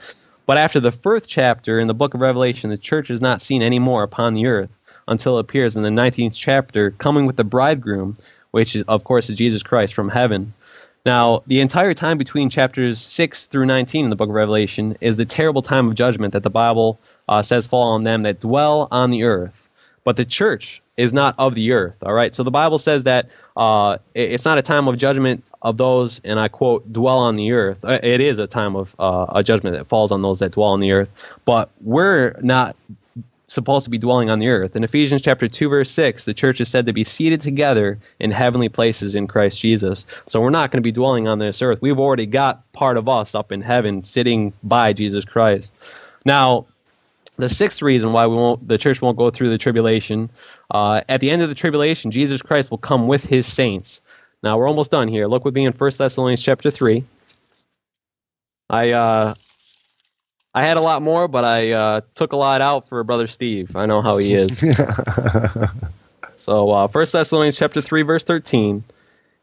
But 0.46 0.58
after 0.58 0.80
the 0.80 0.92
first 0.92 1.28
chapter 1.28 1.80
in 1.80 1.88
the 1.88 1.94
book 1.94 2.14
of 2.14 2.22
Revelation, 2.22 2.70
the 2.70 2.78
church 2.78 3.10
is 3.10 3.20
not 3.20 3.42
seen 3.42 3.62
anymore 3.62 4.04
upon 4.04 4.36
the 4.36 4.46
earth 4.46 4.70
until 5.08 5.38
it 5.38 5.42
appears 5.42 5.76
in 5.76 5.84
the 5.84 5.90
19th 5.90 6.36
chapter, 6.36 6.92
coming 6.92 7.26
with 7.26 7.36
the 7.36 7.44
bridegroom, 7.44 8.18
which, 8.52 8.76
is, 8.76 8.84
of 8.88 9.04
course, 9.04 9.30
is 9.30 9.38
Jesus 9.38 9.64
Christ 9.64 9.94
from 9.94 10.10
heaven. 10.10 10.54
Now, 11.06 11.44
the 11.48 11.60
entire 11.60 11.94
time 11.94 12.18
between 12.18 12.50
chapters 12.50 13.02
6 13.02 13.48
through 13.48 13.66
19 13.66 14.06
in 14.06 14.10
the 14.10 14.16
book 14.16 14.30
of 14.30 14.36
Revelation 14.36 14.96
is 15.02 15.18
the 15.18 15.26
terrible 15.26 15.62
time 15.62 15.90
of 15.90 15.96
judgment 15.96 16.32
that 16.32 16.44
the 16.44 16.50
Bible 16.50 17.00
uh, 17.28 17.44
says 17.44 17.68
fall 17.68 17.94
on 17.94 18.04
them 18.04 18.24
that 18.24 18.40
dwell 18.40 18.88
on 18.92 19.12
the 19.12 19.24
earth. 19.24 19.54
But 20.04 20.18
the 20.18 20.26
church 20.26 20.82
is 20.98 21.14
not 21.14 21.36
of 21.38 21.56
the 21.56 21.72
earth, 21.72 21.96
all 22.04 22.14
right? 22.14 22.36
So 22.36 22.44
the 22.44 22.52
Bible 22.52 22.78
says 22.78 23.04
that 23.04 23.30
uh, 23.56 23.98
it's 24.14 24.46
not 24.46 24.58
a 24.58 24.62
time 24.62 24.88
of 24.88 24.98
judgment 24.98 25.44
of 25.62 25.78
those, 25.78 26.20
and 26.24 26.40
I 26.40 26.50
quote, 26.50 26.92
dwell 26.92 27.20
on 27.20 27.38
the 27.38 27.52
earth. 27.52 27.80
Uh, 27.84 28.00
it 28.04 28.20
is 28.20 28.38
a 28.38 28.48
time 28.48 28.76
of 28.76 28.94
uh, 29.00 29.28
a 29.30 29.44
judgment 29.44 29.78
that 29.78 29.88
falls 29.88 30.12
on 30.12 30.22
those 30.22 30.40
that 30.40 30.52
dwell 30.52 30.70
on 30.70 30.82
the 30.82 30.92
earth. 30.92 31.10
But 31.46 31.72
we're 31.82 32.38
not 32.42 32.76
supposed 33.48 33.84
to 33.86 33.90
be 33.90 33.98
dwelling 33.98 34.30
on 34.30 34.40
the 34.40 34.48
earth. 34.48 34.76
In 34.76 34.84
Ephesians 34.84 35.22
chapter 35.22 35.48
2 35.48 35.70
verse 35.70 35.92
6, 35.92 36.26
the 36.26 36.34
church 36.34 36.60
is 36.60 36.70
said 36.70 36.86
to 36.86 36.94
be 36.94 37.04
seated 37.04 37.42
together 37.42 38.00
in 38.20 38.32
heavenly 38.32 38.70
places 38.70 39.16
in 39.16 39.28
Christ 39.28 39.60
Jesus. 39.60 40.06
So 40.28 40.42
we're 40.42 40.50
not 40.50 40.72
going 40.72 40.82
to 40.82 40.86
be 40.86 40.92
dwelling 40.92 41.28
on 41.28 41.40
this 41.40 41.62
earth. 41.62 41.80
We've 41.82 42.00
already 42.00 42.26
got 42.26 42.72
part 42.74 42.98
of 42.98 43.08
us 43.08 43.36
up 43.36 43.52
in 43.52 43.62
heaven 43.62 44.04
sitting 44.04 44.54
by 44.64 44.94
Jesus 44.94 45.24
Christ. 45.24 45.72
Now, 46.26 46.66
the 47.38 47.50
sixth 47.50 47.82
reason 47.82 48.14
why 48.14 48.28
we 48.28 48.36
won't, 48.36 48.68
the 48.68 48.78
church 48.78 49.02
won't 49.02 49.18
go 49.18 49.32
through 49.32 49.50
the 49.50 49.58
tribulation, 49.58 50.30
uh, 50.72 51.02
at 51.10 51.20
the 51.20 51.32
end 51.32 51.42
of 51.42 51.50
the 51.50 51.56
tribulation, 51.56 52.12
Jesus 52.12 52.42
Christ 52.42 52.70
will 52.70 52.78
come 52.78 53.08
with 53.08 53.24
his 53.24 53.48
saints. 53.48 54.02
Now 54.44 54.58
we're 54.58 54.68
almost 54.68 54.92
done 54.92 55.08
here. 55.08 55.28
Look 55.28 55.46
with 55.46 55.56
me 55.56 55.66
in 55.66 55.74
1 55.74 55.92
Thessalonians 55.98 56.44
chapter 56.44 56.70
3. 56.70 57.04
I 58.70 58.92
uh, 58.92 59.34
I 60.54 60.62
had 60.62 60.78
a 60.78 60.82
lot 60.82 61.02
more, 61.02 61.28
but 61.28 61.44
I 61.44 61.72
uh, 61.72 62.02
took 62.16 62.34
a 62.34 62.36
lot 62.36 62.62
out 62.62 62.88
for 62.88 63.04
brother 63.04 63.28
Steve. 63.28 63.76
I 63.76 63.86
know 63.86 64.02
how 64.02 64.18
he 64.18 64.36
is. 64.36 64.60
so, 66.38 66.72
uh, 66.72 66.88
1 66.88 67.06
Thessalonians 67.12 67.58
chapter 67.58 67.82
3, 67.82 68.04
verse 68.04 68.24
13, 68.24 68.84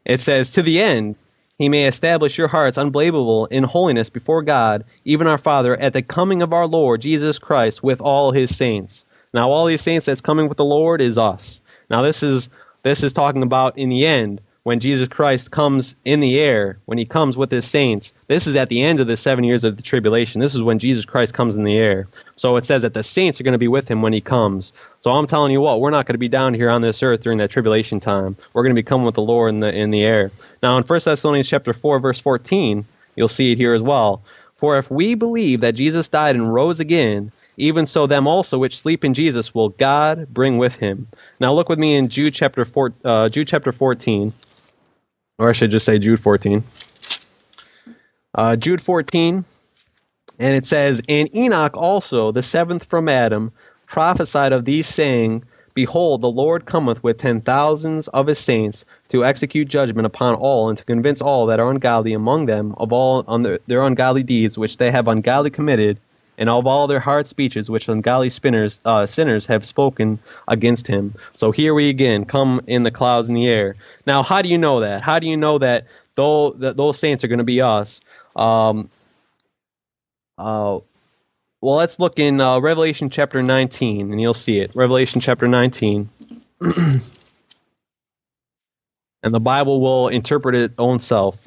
it 0.05 0.21
says, 0.21 0.51
To 0.51 0.63
the 0.63 0.81
end 0.81 1.15
he 1.61 1.69
may 1.69 1.85
establish 1.85 2.37
your 2.37 2.47
hearts 2.47 2.77
unblameable 2.77 3.45
in 3.45 3.63
holiness 3.63 4.09
before 4.09 4.41
God, 4.41 4.83
even 5.05 5.27
our 5.27 5.37
Father, 5.37 5.77
at 5.77 5.93
the 5.93 6.01
coming 6.01 6.41
of 6.41 6.53
our 6.53 6.65
Lord 6.65 7.01
Jesus 7.01 7.37
Christ 7.37 7.83
with 7.83 8.01
all 8.01 8.31
his 8.31 8.55
saints. 8.55 9.05
Now, 9.33 9.49
all 9.49 9.67
these 9.67 9.81
saints 9.81 10.07
that's 10.07 10.21
coming 10.21 10.49
with 10.49 10.57
the 10.57 10.65
Lord 10.65 11.01
is 11.01 11.17
us. 11.17 11.59
Now, 11.89 12.01
this 12.01 12.23
is 12.23 12.49
this 12.83 13.03
is 13.03 13.13
talking 13.13 13.43
about 13.43 13.77
in 13.77 13.89
the 13.89 14.05
end 14.05 14.41
when 14.63 14.79
Jesus 14.79 15.07
Christ 15.07 15.49
comes 15.49 15.95
in 16.05 16.19
the 16.19 16.39
air, 16.39 16.77
when 16.85 16.99
he 16.99 17.05
comes 17.05 17.35
with 17.35 17.49
his 17.49 17.65
saints. 17.65 18.13
This 18.27 18.45
is 18.45 18.55
at 18.55 18.69
the 18.69 18.83
end 18.83 18.99
of 18.99 19.07
the 19.07 19.17
seven 19.17 19.43
years 19.43 19.63
of 19.63 19.75
the 19.75 19.81
tribulation. 19.81 20.39
This 20.39 20.53
is 20.53 20.61
when 20.61 20.77
Jesus 20.77 21.03
Christ 21.03 21.33
comes 21.33 21.55
in 21.55 21.63
the 21.63 21.77
air. 21.77 22.07
So 22.35 22.55
it 22.57 22.65
says 22.65 22.83
that 22.83 22.93
the 22.93 23.03
saints 23.03 23.39
are 23.39 23.43
going 23.43 23.53
to 23.53 23.57
be 23.57 23.67
with 23.67 23.87
him 23.87 24.03
when 24.03 24.13
he 24.13 24.21
comes. 24.21 24.71
So 24.99 25.11
I'm 25.11 25.25
telling 25.25 25.51
you 25.51 25.61
what, 25.61 25.81
we're 25.81 25.89
not 25.89 26.05
going 26.05 26.13
to 26.13 26.19
be 26.19 26.29
down 26.29 26.53
here 26.53 26.69
on 26.69 26.83
this 26.83 27.01
earth 27.01 27.21
during 27.21 27.39
that 27.39 27.49
tribulation 27.49 27.99
time. 27.99 28.37
We're 28.53 28.63
going 28.63 28.75
to 28.75 28.79
be 28.79 28.85
coming 28.85 29.05
with 29.05 29.15
the 29.15 29.21
Lord 29.21 29.53
in 29.53 29.61
the 29.61 29.75
in 29.75 29.89
the 29.89 30.03
air. 30.03 30.31
Now 30.61 30.77
in 30.77 30.83
1 30.83 30.99
Thessalonians 31.03 31.49
chapter 31.49 31.73
4 31.73 31.99
verse 31.99 32.19
14, 32.19 32.85
you'll 33.15 33.27
see 33.27 33.51
it 33.51 33.57
here 33.57 33.73
as 33.73 33.81
well. 33.81 34.21
For 34.57 34.77
if 34.77 34.91
we 34.91 35.15
believe 35.15 35.61
that 35.61 35.73
Jesus 35.73 36.07
died 36.07 36.35
and 36.35 36.53
rose 36.53 36.79
again, 36.79 37.31
even 37.57 37.87
so 37.87 38.05
them 38.05 38.27
also 38.27 38.59
which 38.59 38.79
sleep 38.79 39.03
in 39.03 39.15
Jesus 39.15 39.55
will 39.55 39.69
God 39.69 40.27
bring 40.31 40.59
with 40.59 40.75
him. 40.75 41.07
Now 41.39 41.51
look 41.51 41.67
with 41.67 41.79
me 41.79 41.95
in 41.95 42.09
Jude 42.09 42.35
chapter 42.35 42.63
four, 42.63 42.93
uh, 43.03 43.27
Jude 43.29 43.47
chapter 43.47 43.71
14 43.71 44.33
or 45.41 45.49
I 45.49 45.53
should 45.53 45.71
just 45.71 45.87
say 45.87 45.97
Jude 45.97 46.19
14. 46.19 46.63
Uh, 48.35 48.55
Jude 48.55 48.79
14, 48.79 49.43
and 50.37 50.55
it 50.55 50.65
says, 50.65 51.01
And 51.09 51.35
Enoch 51.35 51.75
also, 51.75 52.31
the 52.31 52.43
seventh 52.43 52.85
from 52.85 53.09
Adam, 53.09 53.51
prophesied 53.87 54.53
of 54.53 54.65
these, 54.65 54.87
saying, 54.87 55.43
Behold, 55.73 56.21
the 56.21 56.27
Lord 56.27 56.67
cometh 56.67 57.03
with 57.03 57.17
ten 57.17 57.41
thousands 57.41 58.07
of 58.09 58.27
his 58.27 58.37
saints 58.37 58.85
to 59.09 59.25
execute 59.25 59.67
judgment 59.67 60.05
upon 60.05 60.35
all, 60.35 60.69
and 60.69 60.77
to 60.77 60.85
convince 60.85 61.21
all 61.21 61.47
that 61.47 61.59
are 61.59 61.71
ungodly 61.71 62.13
among 62.13 62.45
them 62.45 62.75
of 62.77 62.93
all 62.93 63.25
on 63.27 63.41
their 63.41 63.81
ungodly 63.81 64.23
deeds 64.23 64.59
which 64.59 64.77
they 64.77 64.91
have 64.91 65.07
ungodly 65.07 65.49
committed, 65.49 65.99
and 66.41 66.49
of 66.49 66.65
all 66.65 66.87
their 66.87 67.01
hard 67.01 67.27
speeches 67.27 67.69
which 67.69 67.87
ungodly 67.87 68.31
spinners, 68.31 68.79
uh, 68.83 69.05
sinners 69.05 69.45
have 69.45 69.63
spoken 69.63 70.17
against 70.47 70.87
him. 70.87 71.13
So 71.35 71.51
here 71.51 71.75
we 71.75 71.87
again 71.87 72.25
come 72.25 72.61
in 72.65 72.81
the 72.81 72.89
clouds 72.89 73.29
in 73.29 73.35
the 73.35 73.47
air. 73.47 73.75
Now, 74.07 74.23
how 74.23 74.41
do 74.41 74.49
you 74.49 74.57
know 74.57 74.79
that? 74.79 75.03
How 75.03 75.19
do 75.19 75.27
you 75.27 75.37
know 75.37 75.59
that, 75.59 75.85
though, 76.15 76.53
that 76.53 76.77
those 76.77 76.97
saints 76.97 77.23
are 77.23 77.27
going 77.27 77.37
to 77.37 77.43
be 77.43 77.61
us? 77.61 78.01
Um, 78.35 78.89
uh, 80.39 80.79
well, 81.61 81.75
let's 81.75 81.99
look 81.99 82.17
in 82.17 82.41
uh, 82.41 82.59
Revelation 82.59 83.11
chapter 83.11 83.43
19, 83.43 84.11
and 84.11 84.19
you'll 84.19 84.33
see 84.33 84.57
it. 84.57 84.71
Revelation 84.73 85.21
chapter 85.21 85.47
19. 85.47 86.09
and 86.59 87.03
the 89.21 89.39
Bible 89.39 89.79
will 89.79 90.07
interpret 90.07 90.55
its 90.55 90.73
own 90.79 90.99
self. 90.99 91.37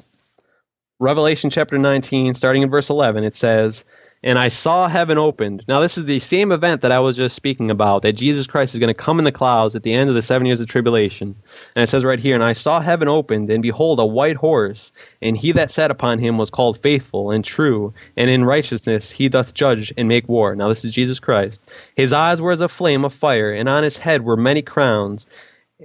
Revelation 1.01 1.49
chapter 1.49 1.77
19, 1.77 2.35
starting 2.35 2.61
in 2.61 2.69
verse 2.69 2.89
11, 2.89 3.25
it 3.25 3.35
says, 3.35 3.83
And 4.25 4.39
I 4.39 4.47
saw 4.47 4.87
heaven 4.87 5.19
opened. 5.19 5.63
Now, 5.67 5.81
this 5.81 5.99
is 5.99 6.05
the 6.05 6.19
same 6.19 6.51
event 6.51 6.81
that 6.81 6.91
I 6.91 6.99
was 6.99 7.15
just 7.15 7.35
speaking 7.35 7.69
about, 7.69 8.01
that 8.01 8.15
Jesus 8.15 8.47
Christ 8.47 8.73
is 8.73 8.79
going 8.79 8.93
to 8.93 8.99
come 8.99 9.19
in 9.19 9.25
the 9.25 9.31
clouds 9.31 9.75
at 9.75 9.83
the 9.83 9.93
end 9.93 10.09
of 10.09 10.15
the 10.15 10.23
seven 10.23 10.47
years 10.47 10.59
of 10.59 10.67
tribulation. 10.67 11.35
And 11.75 11.83
it 11.83 11.89
says 11.89 12.03
right 12.03 12.17
here, 12.17 12.33
And 12.33 12.43
I 12.43 12.53
saw 12.53 12.81
heaven 12.81 13.07
opened, 13.07 13.51
and 13.51 13.61
behold, 13.61 13.99
a 13.99 14.05
white 14.05 14.37
horse, 14.37 14.91
and 15.21 15.37
he 15.37 15.51
that 15.51 15.71
sat 15.71 15.91
upon 15.91 16.17
him 16.17 16.39
was 16.39 16.49
called 16.49 16.81
faithful 16.81 17.29
and 17.29 17.45
true, 17.45 17.93
and 18.17 18.31
in 18.31 18.45
righteousness 18.45 19.11
he 19.11 19.29
doth 19.29 19.53
judge 19.53 19.93
and 19.95 20.07
make 20.07 20.27
war. 20.27 20.55
Now, 20.55 20.69
this 20.69 20.83
is 20.83 20.91
Jesus 20.91 21.19
Christ. 21.19 21.61
His 21.95 22.11
eyes 22.11 22.41
were 22.41 22.51
as 22.51 22.61
a 22.61 22.67
flame 22.67 23.05
of 23.05 23.13
fire, 23.13 23.53
and 23.53 23.69
on 23.69 23.83
his 23.83 23.97
head 23.97 24.25
were 24.25 24.35
many 24.35 24.63
crowns 24.63 25.27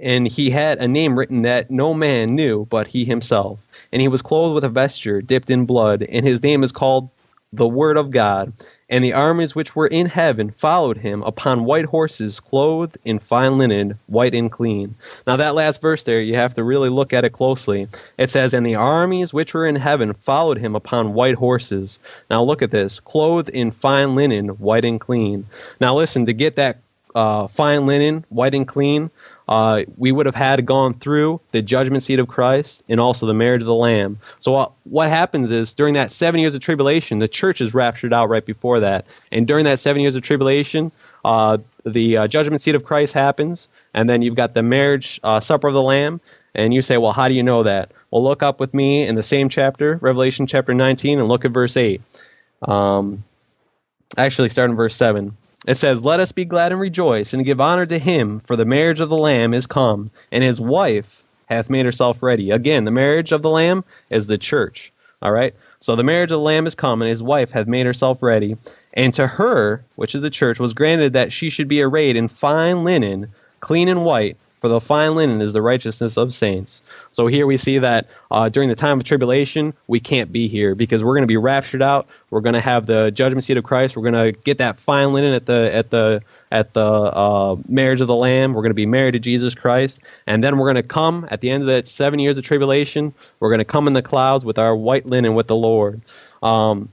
and 0.01 0.25
he 0.25 0.51
had 0.51 0.77
a 0.77 0.87
name 0.87 1.19
written 1.19 1.41
that 1.41 1.69
no 1.69 1.93
man 1.93 2.33
knew 2.33 2.65
but 2.69 2.87
he 2.87 3.03
himself. 3.03 3.59
And 3.91 4.01
he 4.01 4.07
was 4.07 4.21
clothed 4.21 4.55
with 4.55 4.63
a 4.63 4.69
vesture 4.69 5.21
dipped 5.21 5.49
in 5.49 5.65
blood, 5.65 6.01
and 6.01 6.25
his 6.25 6.41
name 6.41 6.63
is 6.63 6.71
called 6.71 7.09
the 7.53 7.67
Word 7.67 7.97
of 7.97 8.11
God. 8.11 8.53
And 8.89 9.03
the 9.03 9.13
armies 9.13 9.55
which 9.55 9.75
were 9.75 9.87
in 9.87 10.07
heaven 10.07 10.51
followed 10.51 10.97
him 10.97 11.23
upon 11.23 11.65
white 11.65 11.85
horses, 11.85 12.39
clothed 12.39 12.97
in 13.05 13.19
fine 13.19 13.57
linen, 13.57 13.99
white 14.07 14.33
and 14.33 14.51
clean. 14.51 14.95
Now, 15.25 15.37
that 15.37 15.55
last 15.55 15.81
verse 15.81 16.03
there, 16.03 16.19
you 16.19 16.35
have 16.35 16.53
to 16.55 16.63
really 16.63 16.89
look 16.89 17.13
at 17.13 17.23
it 17.23 17.31
closely. 17.31 17.87
It 18.17 18.31
says, 18.31 18.53
And 18.53 18.65
the 18.65 18.75
armies 18.75 19.33
which 19.33 19.53
were 19.53 19.65
in 19.65 19.77
heaven 19.77 20.13
followed 20.13 20.57
him 20.57 20.75
upon 20.75 21.13
white 21.13 21.35
horses. 21.35 21.99
Now, 22.29 22.43
look 22.43 22.61
at 22.61 22.71
this 22.71 22.99
clothed 22.99 23.49
in 23.49 23.71
fine 23.71 24.15
linen, 24.15 24.49
white 24.49 24.85
and 24.85 24.99
clean. 24.99 25.47
Now, 25.79 25.95
listen, 25.95 26.25
to 26.25 26.33
get 26.33 26.57
that 26.57 26.79
uh, 27.15 27.47
fine 27.47 27.85
linen, 27.85 28.25
white 28.29 28.53
and 28.53 28.67
clean, 28.67 29.11
uh, 29.47 29.81
we 29.97 30.11
would 30.11 30.25
have 30.25 30.35
had 30.35 30.65
gone 30.65 30.93
through 30.93 31.41
the 31.51 31.61
judgment 31.61 32.03
seat 32.03 32.19
of 32.19 32.27
Christ 32.27 32.83
and 32.87 32.99
also 32.99 33.25
the 33.25 33.33
marriage 33.33 33.61
of 33.61 33.67
the 33.67 33.73
Lamb. 33.73 34.19
So 34.39 34.55
uh, 34.55 34.71
what 34.83 35.09
happens 35.09 35.51
is 35.51 35.73
during 35.73 35.93
that 35.95 36.11
seven 36.11 36.39
years 36.39 36.55
of 36.55 36.61
tribulation, 36.61 37.19
the 37.19 37.27
church 37.27 37.59
is 37.59 37.73
raptured 37.73 38.13
out 38.13 38.29
right 38.29 38.45
before 38.45 38.79
that, 38.79 39.05
and 39.31 39.45
during 39.45 39.65
that 39.65 39.79
seven 39.79 40.01
years 40.01 40.15
of 40.15 40.23
tribulation, 40.23 40.91
uh, 41.25 41.57
the 41.85 42.17
uh, 42.17 42.27
judgment 42.27 42.61
seat 42.61 42.75
of 42.75 42.83
Christ 42.83 43.13
happens, 43.13 43.67
and 43.93 44.09
then 44.09 44.21
you've 44.21 44.35
got 44.35 44.53
the 44.53 44.63
marriage 44.63 45.19
uh, 45.23 45.39
supper 45.39 45.67
of 45.67 45.73
the 45.73 45.81
Lamb. 45.81 46.21
And 46.53 46.73
you 46.73 46.81
say, 46.81 46.97
well, 46.97 47.13
how 47.13 47.29
do 47.29 47.33
you 47.33 47.43
know 47.43 47.63
that? 47.63 47.93
Well, 48.11 48.21
look 48.21 48.43
up 48.43 48.59
with 48.59 48.73
me 48.73 49.07
in 49.07 49.15
the 49.15 49.23
same 49.23 49.47
chapter, 49.47 49.97
Revelation 50.01 50.47
chapter 50.47 50.73
19, 50.73 51.17
and 51.17 51.29
look 51.29 51.45
at 51.45 51.51
verse 51.51 51.77
8. 51.77 52.01
Um, 52.63 53.23
actually, 54.17 54.49
start 54.49 54.69
in 54.69 54.75
verse 54.75 54.97
7. 54.97 55.37
It 55.67 55.77
says, 55.77 56.03
Let 56.03 56.19
us 56.19 56.31
be 56.31 56.45
glad 56.45 56.71
and 56.71 56.81
rejoice, 56.81 57.33
and 57.33 57.45
give 57.45 57.61
honor 57.61 57.85
to 57.85 57.99
him, 57.99 58.41
for 58.45 58.55
the 58.55 58.65
marriage 58.65 58.99
of 58.99 59.09
the 59.09 59.17
Lamb 59.17 59.53
is 59.53 59.67
come, 59.67 60.11
and 60.31 60.43
his 60.43 60.59
wife 60.59 61.23
hath 61.45 61.69
made 61.69 61.85
herself 61.85 62.23
ready. 62.23 62.49
Again, 62.49 62.85
the 62.85 62.91
marriage 62.91 63.31
of 63.31 63.41
the 63.41 63.49
Lamb 63.49 63.83
is 64.09 64.27
the 64.27 64.37
church. 64.37 64.91
All 65.21 65.31
right? 65.31 65.53
So 65.79 65.95
the 65.95 66.03
marriage 66.03 66.31
of 66.31 66.39
the 66.39 66.45
Lamb 66.45 66.65
is 66.65 66.73
come, 66.73 67.01
and 67.01 67.09
his 67.09 67.21
wife 67.21 67.51
hath 67.51 67.67
made 67.67 67.85
herself 67.85 68.23
ready. 68.23 68.57
And 68.93 69.13
to 69.13 69.27
her, 69.27 69.83
which 69.95 70.15
is 70.15 70.21
the 70.21 70.31
church, 70.31 70.59
was 70.59 70.73
granted 70.73 71.13
that 71.13 71.31
she 71.31 71.49
should 71.49 71.67
be 71.67 71.81
arrayed 71.81 72.15
in 72.15 72.27
fine 72.27 72.83
linen, 72.83 73.27
clean 73.59 73.87
and 73.87 74.03
white, 74.03 74.37
for 74.61 74.67
the 74.67 74.79
fine 74.79 75.15
linen 75.15 75.41
is 75.41 75.53
the 75.53 75.61
righteousness 75.61 76.17
of 76.17 76.33
saints. 76.33 76.83
So 77.11 77.25
here 77.25 77.47
we 77.47 77.57
see 77.57 77.79
that 77.79 78.05
uh, 78.29 78.47
during 78.47 78.69
the 78.69 78.75
time 78.75 78.99
of 78.99 79.05
tribulation, 79.05 79.73
we 79.87 79.99
can't 79.99 80.31
be 80.31 80.47
here 80.47 80.75
because 80.75 81.03
we're 81.03 81.15
going 81.15 81.23
to 81.23 81.27
be 81.27 81.37
raptured 81.37 81.81
out. 81.81 82.07
We're 82.29 82.41
going 82.41 82.53
to 82.53 82.61
have 82.61 82.85
the 82.85 83.09
judgment 83.09 83.43
seat 83.43 83.57
of 83.57 83.63
Christ. 83.63 83.97
We're 83.97 84.09
going 84.09 84.33
to 84.33 84.39
get 84.43 84.59
that 84.59 84.79
fine 84.79 85.13
linen 85.13 85.33
at 85.33 85.47
the 85.47 85.73
at 85.73 85.89
the 85.89 86.21
at 86.51 86.73
the 86.75 86.81
uh, 86.81 87.55
marriage 87.67 88.01
of 88.01 88.07
the 88.07 88.15
Lamb. 88.15 88.53
We're 88.53 88.61
going 88.61 88.69
to 88.69 88.75
be 88.75 88.85
married 88.85 89.13
to 89.13 89.19
Jesus 89.19 89.55
Christ, 89.55 89.99
and 90.27 90.43
then 90.43 90.57
we're 90.57 90.71
going 90.71 90.83
to 90.83 90.87
come 90.87 91.27
at 91.31 91.41
the 91.41 91.49
end 91.49 91.63
of 91.63 91.67
that 91.67 91.87
seven 91.87 92.19
years 92.19 92.37
of 92.37 92.43
tribulation. 92.43 93.15
We're 93.39 93.49
going 93.49 93.59
to 93.59 93.65
come 93.65 93.87
in 93.87 93.93
the 93.93 94.03
clouds 94.03 94.45
with 94.45 94.59
our 94.59 94.75
white 94.75 95.07
linen 95.07 95.33
with 95.33 95.47
the 95.47 95.55
Lord. 95.55 96.01
Um, 96.43 96.89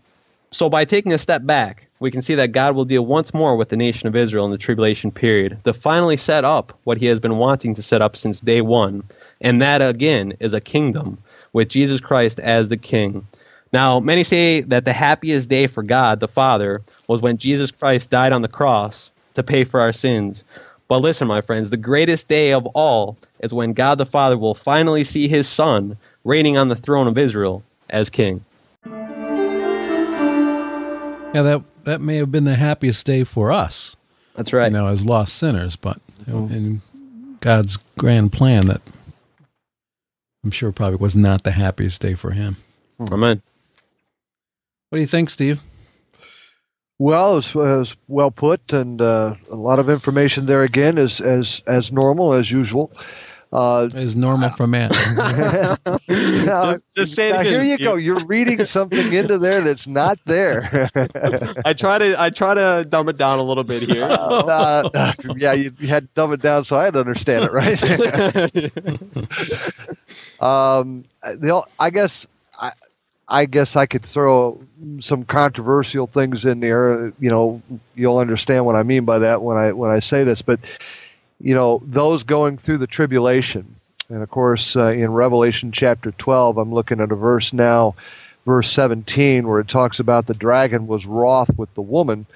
so 0.51 0.71
by 0.71 0.87
taking 0.87 1.12
a 1.12 1.19
step 1.19 1.45
back, 1.45 1.88
we 2.01 2.11
can 2.11 2.22
see 2.22 2.34
that 2.36 2.53
God 2.53 2.74
will 2.74 2.84
deal 2.84 3.05
once 3.05 3.34
more 3.34 3.57
with 3.57 3.70
the 3.70 3.76
nation 3.76 4.07
of 4.07 4.14
Israel 4.14 4.44
in 4.44 4.51
the 4.51 4.59
tribulation 4.59 5.11
period 5.11 5.59
to 5.64 5.72
finally 5.72 6.16
set 6.16 6.44
up 6.44 6.78
what 6.84 6.99
he 6.99 7.07
has 7.07 7.20
been 7.20 7.38
wanting 7.38 7.74
to 7.74 7.82
set 7.82 8.03
up 8.03 8.16
since 8.16 8.40
day 8.40 8.61
one. 8.61 9.03
And 9.40 9.61
that, 9.61 9.82
again, 9.82 10.34
is 10.40 10.53
a 10.53 10.61
kingdom 10.61 11.18
with 11.53 11.68
Jesus 11.68 12.01
Christ 12.01 12.38
as 12.38 12.68
the 12.68 12.76
king. 12.76 13.26
Now, 13.72 14.01
many 14.01 14.22
say 14.22 14.62
that 14.62 14.84
the 14.84 14.92
happiest 14.92 15.49
day 15.49 15.66
for 15.66 15.82
God 15.82 16.20
the 16.20 16.28
Father 16.28 16.82
was 17.07 17.20
when 17.20 17.36
Jesus 17.36 17.70
Christ 17.70 18.11
died 18.11 18.32
on 18.32 18.42
the 18.42 18.49
cross 18.49 19.11
to 19.34 19.42
pay 19.42 19.64
for 19.64 19.80
our 19.80 19.92
sins. 19.92 20.44
But 20.88 21.03
listen, 21.03 21.28
my 21.28 21.42
friends, 21.42 21.68
the 21.68 21.76
greatest 21.76 22.28
day 22.28 22.53
of 22.53 22.64
all 22.68 23.18
is 23.40 23.53
when 23.53 23.74
God 23.74 23.99
the 23.99 24.07
Father 24.07 24.38
will 24.38 24.55
finally 24.55 25.05
see 25.05 25.28
his 25.28 25.46
Son 25.49 25.99
reigning 26.24 26.57
on 26.57 26.68
the 26.68 26.76
throne 26.76 27.07
of 27.07 27.18
Israel 27.18 27.62
as 27.90 28.09
king. 28.09 28.44
Yeah, 31.34 31.42
that 31.42 31.62
that 31.89 32.01
may 32.01 32.16
have 32.16 32.30
been 32.30 32.45
the 32.45 32.57
happiest 32.57 33.07
day 33.07 33.24
for 33.24 33.51
us. 33.51 33.97
That's 34.36 34.53
right. 34.53 34.66
You 34.66 34.72
know, 34.72 34.89
as 34.89 35.07
lost 35.07 35.36
sinners, 35.36 35.74
but 35.74 36.01
in 36.26 36.82
God's 37.41 37.78
grand 37.97 38.32
plan, 38.32 38.66
that 38.66 38.82
I'm 40.45 40.51
sure 40.51 40.70
probably 40.70 40.99
was 40.99 41.16
not 41.16 41.45
the 41.45 41.53
happiest 41.53 42.01
day 42.03 42.14
for 42.14 42.32
him. 42.32 42.57
Amen. 43.01 43.43
What 44.91 44.97
do 44.97 45.01
you 45.01 45.07
think, 45.07 45.30
Steve? 45.30 45.61
Well, 46.99 47.32
it 47.32 47.36
was, 47.36 47.49
it 47.51 47.55
was 47.57 47.97
well 48.07 48.30
put, 48.30 48.72
and 48.72 49.01
uh, 49.01 49.36
a 49.51 49.57
lot 49.57 49.78
of 49.78 49.89
information 49.89 50.47
there 50.47 50.64
again, 50.64 50.99
as 50.99 51.20
as 51.20 51.62
as 51.66 51.93
normal 51.93 52.32
as 52.32 52.51
usual. 52.51 52.91
Uh, 53.51 53.88
Is 53.94 54.14
normal 54.16 54.51
for 54.51 54.66
man. 54.66 54.90
Just- 56.09 56.84
just 56.94 57.14
say 57.14 57.30
now 57.32 57.40
here 57.40 57.62
you 57.62 57.74
Steve. 57.76 57.84
go. 57.86 57.94
You're 57.94 58.22
reading 58.26 58.62
something 58.66 59.11
into 59.12 59.38
there 59.38 59.62
that's 59.62 59.86
not 59.86 60.18
there. 60.26 60.90
I 61.64 61.72
try 61.72 61.99
to 61.99 62.20
I 62.20 62.28
try 62.28 62.53
to 62.55 62.84
dumb 62.88 63.09
it 63.09 63.16
down 63.16 63.38
a 63.38 63.42
little 63.42 63.64
bit 63.64 63.82
here. 63.84 64.05
uh, 64.11 65.12
yeah, 65.36 65.53
you, 65.55 65.72
you 65.78 65.88
had 65.88 66.03
to 66.05 66.09
dumb 66.14 66.32
it 66.34 66.42
down 66.42 66.64
so 66.64 66.76
I'd 66.76 66.94
understand 66.96 67.44
it, 67.44 67.53
right? 67.53 67.82
um, 70.40 71.05
the, 71.22 71.62
I 71.78 71.90
guess 71.90 72.26
I, 72.59 72.72
I 73.28 73.44
guess 73.46 73.76
I 73.76 73.86
could 73.86 74.05
throw 74.05 74.61
some 75.01 75.24
controversial 75.24 76.07
things 76.07 76.44
in 76.44 76.61
there. 76.61 77.12
You 77.18 77.30
know, 77.30 77.62
you'll 77.94 78.18
understand 78.18 78.66
what 78.66 78.76
I 78.76 78.82
mean 78.82 79.05
by 79.05 79.18
that 79.20 79.42
when 79.42 79.57
I 79.57 79.72
when 79.72 79.90
I 79.90 80.01
say 80.01 80.24
this. 80.24 80.42
But 80.42 80.61
you 81.41 81.55
know, 81.55 81.80
those 81.84 82.24
going 82.24 82.59
through 82.59 82.78
the 82.78 82.86
tribulation, 82.86 83.74
and 84.09 84.22
of 84.22 84.30
course, 84.30 84.76
uh, 84.76 84.89
in 84.89 85.12
Revelation 85.12 85.72
chapter 85.72 86.12
twelve, 86.12 86.59
I'm 86.59 86.72
looking 86.72 87.01
at 87.01 87.12
a 87.12 87.16
verse 87.16 87.53
now, 87.53 87.95
verse 88.47 88.70
seventeen, 88.70 89.47
where 89.47 89.61
it 89.61 89.68
talks 89.68 90.01
about 90.01 90.26
the 90.26 90.34
dragon 90.34 90.86
was 90.86 91.07
wroth 91.07 91.51
with 91.57 91.72
the 91.74 91.82
woman 91.82 92.26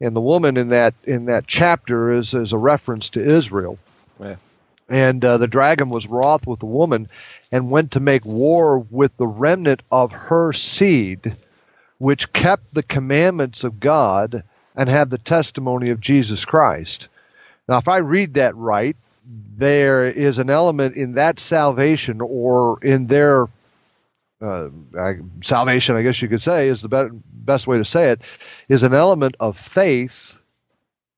and 0.00 0.14
the 0.14 0.20
woman 0.20 0.56
in 0.56 0.68
that 0.68 0.94
in 1.04 1.26
that 1.26 1.46
chapter 1.46 2.10
is 2.10 2.34
is 2.34 2.52
a 2.52 2.58
reference 2.58 3.08
to 3.10 3.24
Israel. 3.24 3.78
Yeah. 4.20 4.36
And 4.88 5.24
uh, 5.24 5.38
the 5.38 5.46
dragon 5.46 5.88
was 5.88 6.06
wroth 6.06 6.46
with 6.46 6.58
the 6.58 6.66
woman, 6.66 7.08
and 7.50 7.70
went 7.70 7.92
to 7.92 8.00
make 8.00 8.26
war 8.26 8.78
with 8.78 9.16
the 9.16 9.26
remnant 9.26 9.80
of 9.90 10.12
her 10.12 10.52
seed, 10.52 11.34
which 11.96 12.32
kept 12.34 12.74
the 12.74 12.82
commandments 12.82 13.64
of 13.64 13.80
God 13.80 14.42
and 14.76 14.88
had 14.90 15.08
the 15.08 15.18
testimony 15.18 15.88
of 15.88 16.00
Jesus 16.00 16.44
Christ. 16.44 17.08
Now, 17.68 17.78
if 17.78 17.88
I 17.88 17.98
read 17.98 18.34
that 18.34 18.54
right, 18.56 18.96
there 19.56 20.04
is 20.06 20.38
an 20.38 20.50
element 20.50 20.96
in 20.96 21.14
that 21.14 21.38
salvation, 21.40 22.20
or 22.20 22.78
in 22.82 23.06
their 23.06 23.48
uh, 24.42 24.68
I- 24.98 25.20
salvation, 25.42 25.96
I 25.96 26.02
guess 26.02 26.20
you 26.20 26.28
could 26.28 26.42
say, 26.42 26.68
is 26.68 26.82
the 26.82 26.88
be- 26.88 27.18
best 27.32 27.66
way 27.66 27.78
to 27.78 27.84
say 27.84 28.10
it, 28.10 28.20
is 28.68 28.82
an 28.82 28.92
element 28.92 29.36
of 29.40 29.56
faith, 29.58 30.36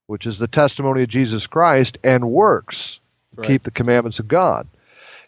which 0.06 0.26
is 0.26 0.38
the 0.38 0.46
testimony 0.46 1.02
of 1.02 1.08
Jesus 1.08 1.46
Christ, 1.46 1.98
and 2.04 2.30
works 2.30 3.00
to 3.34 3.40
Right. 3.40 3.48
keep 3.48 3.62
the 3.64 3.70
commandments 3.72 4.20
of 4.20 4.28
God. 4.28 4.68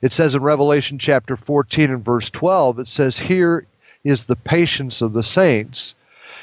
It 0.00 0.12
says 0.12 0.36
in 0.36 0.42
Revelation 0.42 0.98
chapter 0.98 1.36
14 1.36 1.90
and 1.90 2.04
verse 2.04 2.30
12, 2.30 2.78
it 2.78 2.88
says, 2.88 3.18
Here 3.18 3.66
is 4.04 4.26
the 4.26 4.36
patience 4.36 5.02
of 5.02 5.12
the 5.12 5.24
saints. 5.24 5.96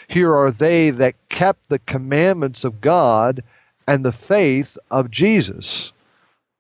Here 0.10 0.36
are 0.36 0.52
they 0.52 0.90
that 0.92 1.16
kept 1.30 1.70
the 1.70 1.80
commandments 1.80 2.66
of 2.66 2.82
God 2.82 3.42
and 3.88 4.04
the 4.04 4.12
faith 4.12 4.78
of 4.90 5.12
Jesus. 5.12 5.92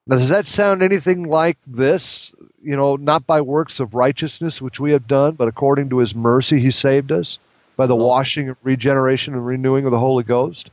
Now, 0.07 0.17
does 0.17 0.29
that 0.29 0.47
sound 0.47 0.83
anything 0.83 1.23
like 1.23 1.57
this? 1.65 2.31
You 2.61 2.75
know, 2.75 2.95
not 2.95 3.25
by 3.25 3.41
works 3.41 3.79
of 3.79 3.93
righteousness 3.93 4.61
which 4.61 4.79
we 4.79 4.91
have 4.91 5.07
done, 5.07 5.33
but 5.33 5.47
according 5.47 5.89
to 5.89 5.97
his 5.97 6.13
mercy 6.15 6.59
he 6.59 6.71
saved 6.71 7.11
us? 7.11 7.39
by 7.75 7.87
the 7.87 7.95
uh-huh. 7.95 8.03
washing, 8.03 8.55
regeneration, 8.63 9.33
and 9.33 9.45
renewing 9.45 9.85
of 9.85 9.91
the 9.91 9.99
Holy 9.99 10.23
Ghost. 10.23 10.71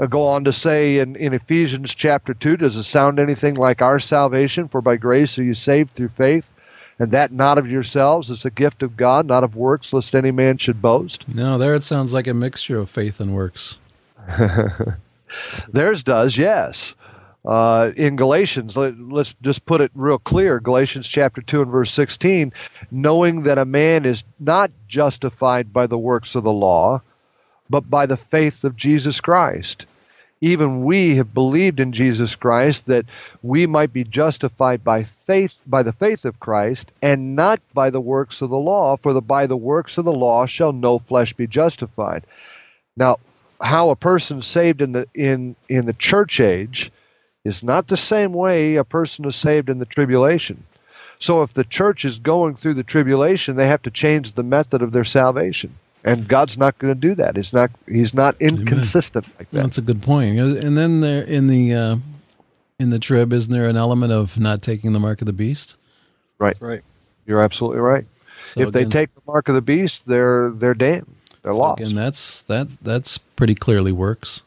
I 0.00 0.06
go 0.06 0.26
on 0.26 0.44
to 0.44 0.52
say 0.52 0.98
in, 0.98 1.14
in 1.16 1.32
Ephesians 1.32 1.94
chapter 1.94 2.34
2, 2.34 2.56
does 2.56 2.76
it 2.76 2.82
sound 2.82 3.20
anything 3.20 3.54
like 3.54 3.80
our 3.80 4.00
salvation? 4.00 4.66
For 4.68 4.80
by 4.80 4.96
grace 4.96 5.38
are 5.38 5.44
you 5.44 5.54
saved 5.54 5.92
through 5.92 6.08
faith, 6.08 6.50
and 6.98 7.12
that 7.12 7.32
not 7.32 7.58
of 7.58 7.70
yourselves 7.70 8.28
is 8.28 8.44
a 8.44 8.50
gift 8.50 8.82
of 8.82 8.96
God, 8.96 9.26
not 9.26 9.44
of 9.44 9.54
works, 9.54 9.92
lest 9.92 10.14
any 10.14 10.32
man 10.32 10.58
should 10.58 10.82
boast. 10.82 11.28
No, 11.28 11.58
there 11.58 11.76
it 11.76 11.84
sounds 11.84 12.12
like 12.12 12.26
a 12.26 12.34
mixture 12.34 12.78
of 12.78 12.90
faith 12.90 13.20
and 13.20 13.34
works. 13.34 13.78
Theirs 15.68 16.02
does, 16.02 16.36
yes. 16.36 16.94
Uh, 17.44 17.92
in 17.96 18.16
Galatians, 18.16 18.76
let, 18.76 18.94
us 19.14 19.34
just 19.42 19.66
put 19.66 19.82
it 19.82 19.90
real 19.94 20.18
clear 20.18 20.60
Galatians 20.60 21.06
chapter 21.06 21.42
2 21.42 21.62
and 21.62 21.70
verse 21.70 21.90
16, 21.92 22.52
knowing 22.90 23.42
that 23.42 23.58
a 23.58 23.66
man 23.66 24.06
is 24.06 24.24
not 24.40 24.70
justified 24.88 25.72
by 25.72 25.86
the 25.86 25.98
works 25.98 26.34
of 26.34 26.42
the 26.42 26.52
law, 26.52 27.02
but 27.68 27.90
by 27.90 28.06
the 28.06 28.16
faith 28.16 28.64
of 28.64 28.76
Jesus 28.76 29.20
Christ. 29.20 29.84
Even 30.40 30.84
we 30.84 31.16
have 31.16 31.32
believed 31.32 31.80
in 31.80 31.92
Jesus 31.92 32.34
Christ 32.34 32.86
that 32.86 33.06
we 33.42 33.66
might 33.66 33.92
be 33.92 34.04
justified 34.04 34.82
by 34.82 35.04
faith 35.04 35.54
by 35.66 35.82
the 35.82 35.92
faith 35.92 36.24
of 36.24 36.40
Christ 36.40 36.92
and 37.00 37.34
not 37.34 37.60
by 37.72 37.88
the 37.88 38.00
works 38.00 38.42
of 38.42 38.50
the 38.50 38.58
law 38.58 38.96
for 38.96 39.12
the 39.14 39.22
by 39.22 39.46
the 39.46 39.56
works 39.56 39.96
of 39.96 40.04
the 40.04 40.12
law 40.12 40.44
shall 40.44 40.72
no 40.72 40.98
flesh 40.98 41.32
be 41.32 41.46
justified. 41.46 42.26
Now, 42.96 43.18
how 43.60 43.90
a 43.90 43.96
person 43.96 44.42
saved 44.42 44.80
in 44.80 44.92
the 44.92 45.06
in 45.14 45.56
in 45.68 45.86
the 45.86 45.92
church 45.92 46.40
age 46.40 46.90
is 47.44 47.62
not 47.62 47.88
the 47.88 47.96
same 47.96 48.32
way 48.32 48.76
a 48.76 48.84
person 48.84 49.24
is 49.24 49.36
saved 49.36 49.68
in 49.68 49.78
the 49.78 49.84
tribulation. 49.84 50.64
So 51.18 51.42
if 51.42 51.54
the 51.54 51.64
church 51.64 52.04
is 52.04 52.18
going 52.18 52.56
through 52.56 52.74
the 52.74 52.82
tribulation, 52.82 53.56
they 53.56 53.68
have 53.68 53.82
to 53.82 53.90
change 53.90 54.32
the 54.32 54.42
method 54.42 54.82
of 54.82 54.92
their 54.92 55.04
salvation. 55.04 55.74
And 56.04 56.28
God's 56.28 56.58
not 56.58 56.78
going 56.78 56.92
to 56.92 57.00
do 57.00 57.14
that. 57.14 57.36
He's 57.36 57.52
not 57.52 57.70
he's 57.88 58.12
not 58.12 58.36
inconsistent 58.40 59.24
Amen. 59.26 59.36
like 59.38 59.50
that. 59.50 59.62
That's 59.62 59.78
a 59.78 59.82
good 59.82 60.02
point. 60.02 60.38
And 60.38 60.76
then 60.76 61.00
there 61.00 61.22
in 61.22 61.46
the 61.46 61.72
uh, 61.72 61.96
in 62.78 62.90
the 62.90 62.98
trib 62.98 63.32
isn't 63.32 63.52
there 63.52 63.68
an 63.68 63.76
element 63.76 64.12
of 64.12 64.38
not 64.38 64.60
taking 64.60 64.92
the 64.92 65.00
mark 65.00 65.22
of 65.22 65.26
the 65.26 65.32
beast? 65.32 65.76
Right. 66.38 66.56
Right. 66.60 66.82
You're 67.26 67.40
absolutely 67.40 67.80
right. 67.80 68.04
So 68.44 68.60
if 68.60 68.68
again, 68.68 68.90
they 68.90 68.90
take 68.90 69.14
the 69.14 69.22
mark 69.26 69.48
of 69.48 69.54
the 69.54 69.62
beast, 69.62 70.06
they're 70.06 70.50
they're 70.50 70.74
damned. 70.74 71.14
They're 71.44 71.52
so 71.52 71.58
lost. 71.58 71.82
And 71.82 71.96
that's 71.96 72.42
that 72.42 72.68
that's 72.82 73.18
pretty 73.18 73.54
clearly 73.54 73.92
works. 73.92 74.42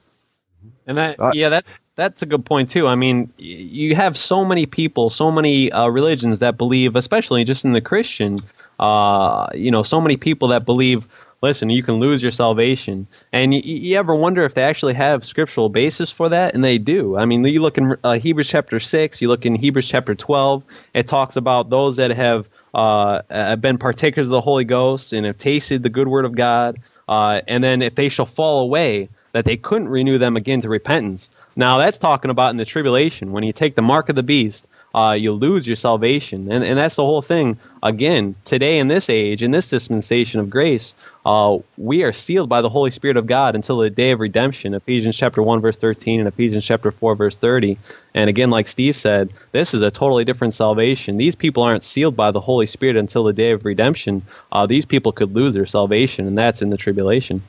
And 0.85 0.97
that 0.97 1.19
uh, 1.19 1.31
yeah, 1.33 1.49
that 1.49 1.65
that's 1.95 2.21
a 2.23 2.25
good 2.25 2.45
point 2.45 2.71
too. 2.71 2.87
I 2.87 2.95
mean, 2.95 3.31
you 3.37 3.95
have 3.95 4.17
so 4.17 4.43
many 4.43 4.65
people, 4.65 5.09
so 5.09 5.31
many 5.31 5.71
uh, 5.71 5.87
religions 5.87 6.39
that 6.39 6.57
believe, 6.57 6.95
especially 6.95 7.43
just 7.43 7.63
in 7.63 7.73
the 7.73 7.81
Christian, 7.81 8.39
uh, 8.79 9.47
you 9.53 9.71
know, 9.71 9.83
so 9.83 10.01
many 10.01 10.17
people 10.17 10.49
that 10.49 10.65
believe. 10.65 11.05
Listen, 11.41 11.69
you 11.69 11.83
can 11.83 11.95
lose 11.95 12.23
your 12.23 12.31
salvation, 12.31 13.07
and 13.31 13.53
you, 13.53 13.61
you, 13.63 13.97
ever 13.97 14.15
wonder 14.15 14.43
if 14.43 14.55
they 14.55 14.63
actually 14.63 14.95
have 14.95 15.23
scriptural 15.23 15.69
basis 15.69 16.09
for 16.09 16.29
that? 16.29 16.55
And 16.55 16.63
they 16.63 16.79
do. 16.79 17.15
I 17.15 17.25
mean, 17.25 17.43
you 17.43 17.61
look 17.61 17.77
in 17.77 17.95
uh, 18.03 18.13
Hebrews 18.13 18.47
chapter 18.47 18.79
six, 18.79 19.21
you 19.21 19.27
look 19.27 19.45
in 19.45 19.53
Hebrews 19.53 19.87
chapter 19.87 20.15
twelve. 20.15 20.63
It 20.95 21.07
talks 21.07 21.35
about 21.35 21.69
those 21.69 21.97
that 21.97 22.09
have 22.09 22.47
uh, 22.73 23.21
have 23.29 23.61
been 23.61 23.77
partakers 23.77 24.25
of 24.25 24.31
the 24.31 24.41
Holy 24.41 24.63
Ghost 24.63 25.13
and 25.13 25.27
have 25.27 25.37
tasted 25.37 25.83
the 25.83 25.89
good 25.89 26.07
word 26.07 26.25
of 26.25 26.35
God, 26.35 26.79
uh, 27.07 27.41
and 27.47 27.63
then 27.63 27.83
if 27.83 27.93
they 27.93 28.09
shall 28.09 28.25
fall 28.25 28.61
away, 28.61 29.09
that 29.33 29.45
they 29.45 29.57
couldn't 29.57 29.89
renew 29.89 30.17
them 30.17 30.35
again 30.37 30.61
to 30.61 30.69
repentance. 30.69 31.29
Now 31.55 31.77
that's 31.77 31.99
talking 31.99 32.31
about 32.31 32.49
in 32.49 32.57
the 32.57 32.65
tribulation 32.65 33.31
when 33.31 33.43
you 33.43 33.53
take 33.53 33.75
the 33.75 33.81
mark 33.83 34.09
of 34.09 34.15
the 34.15 34.23
beast, 34.23 34.67
uh, 34.95 35.13
you 35.13 35.31
lose 35.31 35.67
your 35.67 35.75
salvation, 35.75 36.51
and 36.51 36.63
and 36.63 36.77
that's 36.77 36.95
the 36.95 37.05
whole 37.05 37.21
thing. 37.21 37.59
Again, 37.83 38.35
today 38.45 38.79
in 38.79 38.87
this 38.87 39.09
age, 39.09 39.43
in 39.43 39.51
this 39.51 39.69
dispensation 39.69 40.39
of 40.39 40.49
grace, 40.49 40.93
uh, 41.27 41.57
we 41.77 42.03
are 42.03 42.13
sealed 42.13 42.47
by 42.47 42.61
the 42.61 42.69
Holy 42.69 42.89
Spirit 42.89 43.17
of 43.17 43.27
God 43.27 43.53
until 43.53 43.79
the 43.79 43.89
day 43.89 44.11
of 44.11 44.21
redemption. 44.21 44.73
Ephesians 44.73 45.17
chapter 45.17 45.43
one 45.43 45.59
verse 45.59 45.75
thirteen 45.75 46.21
and 46.21 46.27
Ephesians 46.27 46.63
chapter 46.63 46.89
four 46.89 47.15
verse 47.15 47.35
thirty. 47.35 47.77
And 48.13 48.29
again, 48.29 48.49
like 48.49 48.69
Steve 48.69 48.95
said, 48.95 49.33
this 49.51 49.73
is 49.73 49.81
a 49.81 49.91
totally 49.91 50.23
different 50.23 50.53
salvation. 50.53 51.17
These 51.17 51.35
people 51.35 51.63
aren't 51.63 51.83
sealed 51.83 52.15
by 52.15 52.31
the 52.31 52.39
Holy 52.39 52.65
Spirit 52.65 52.95
until 52.95 53.25
the 53.25 53.33
day 53.33 53.51
of 53.51 53.65
redemption. 53.65 54.23
Uh, 54.53 54.65
these 54.65 54.85
people 54.85 55.11
could 55.11 55.35
lose 55.35 55.53
their 55.53 55.65
salvation, 55.65 56.25
and 56.27 56.37
that's 56.37 56.61
in 56.61 56.69
the 56.69 56.77
tribulation. 56.77 57.43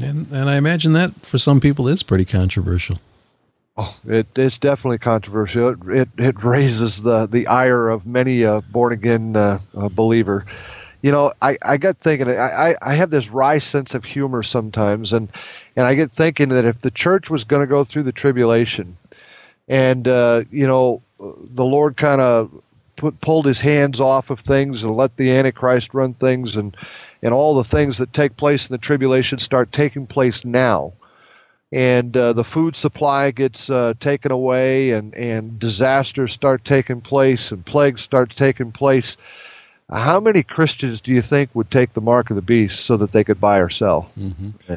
And, 0.00 0.30
and 0.30 0.50
I 0.50 0.56
imagine 0.56 0.92
that 0.92 1.14
for 1.24 1.38
some 1.38 1.60
people 1.60 1.88
is 1.88 2.02
pretty 2.02 2.26
controversial. 2.26 3.00
Oh, 3.78 3.96
it, 4.06 4.26
it's 4.36 4.58
definitely 4.58 4.98
controversial. 4.98 5.70
It, 5.70 5.78
it, 5.88 6.08
it 6.18 6.44
raises 6.44 7.02
the 7.02 7.26
the 7.26 7.46
ire 7.46 7.88
of 7.88 8.06
many 8.06 8.42
a 8.42 8.60
born 8.60 8.92
again 8.92 9.34
uh, 9.34 9.58
uh, 9.74 9.88
believer. 9.88 10.44
You 11.04 11.12
know, 11.12 11.34
I, 11.42 11.58
I 11.62 11.76
get 11.76 11.98
thinking. 11.98 12.30
I, 12.30 12.76
I 12.80 12.94
have 12.94 13.10
this 13.10 13.28
wry 13.28 13.58
sense 13.58 13.94
of 13.94 14.06
humor 14.06 14.42
sometimes, 14.42 15.12
and 15.12 15.28
and 15.76 15.86
I 15.86 15.94
get 15.94 16.10
thinking 16.10 16.48
that 16.48 16.64
if 16.64 16.80
the 16.80 16.90
church 16.90 17.28
was 17.28 17.44
going 17.44 17.60
to 17.60 17.66
go 17.66 17.84
through 17.84 18.04
the 18.04 18.10
tribulation, 18.10 18.96
and 19.68 20.08
uh, 20.08 20.44
you 20.50 20.66
know, 20.66 21.02
the 21.18 21.66
Lord 21.66 21.98
kind 21.98 22.22
of 22.22 22.50
pulled 23.20 23.44
his 23.44 23.60
hands 23.60 24.00
off 24.00 24.30
of 24.30 24.40
things 24.40 24.82
and 24.82 24.96
let 24.96 25.18
the 25.18 25.30
Antichrist 25.30 25.92
run 25.92 26.14
things, 26.14 26.56
and 26.56 26.74
and 27.22 27.34
all 27.34 27.54
the 27.54 27.64
things 27.64 27.98
that 27.98 28.14
take 28.14 28.38
place 28.38 28.66
in 28.66 28.72
the 28.72 28.78
tribulation 28.78 29.38
start 29.38 29.72
taking 29.72 30.06
place 30.06 30.42
now 30.42 30.94
and 31.70 32.16
uh, 32.16 32.32
the 32.32 32.44
food 32.44 32.76
supply 32.76 33.32
gets 33.32 33.68
uh, 33.68 33.94
taken 33.98 34.30
away, 34.30 34.92
and, 34.92 35.12
and 35.14 35.58
disasters 35.58 36.32
start 36.32 36.64
taking 36.64 37.00
place, 37.00 37.50
and 37.50 37.66
plagues 37.66 38.00
start 38.00 38.30
taking 38.36 38.70
place. 38.70 39.16
How 39.90 40.18
many 40.18 40.42
Christians 40.42 41.00
do 41.00 41.12
you 41.12 41.20
think 41.20 41.50
would 41.54 41.70
take 41.70 41.92
the 41.92 42.00
mark 42.00 42.30
of 42.30 42.36
the 42.36 42.42
beast 42.42 42.80
so 42.80 42.96
that 42.96 43.12
they 43.12 43.24
could 43.24 43.40
buy 43.40 43.58
or 43.58 43.68
sell? 43.68 44.10
Mm-hmm. 44.18 44.74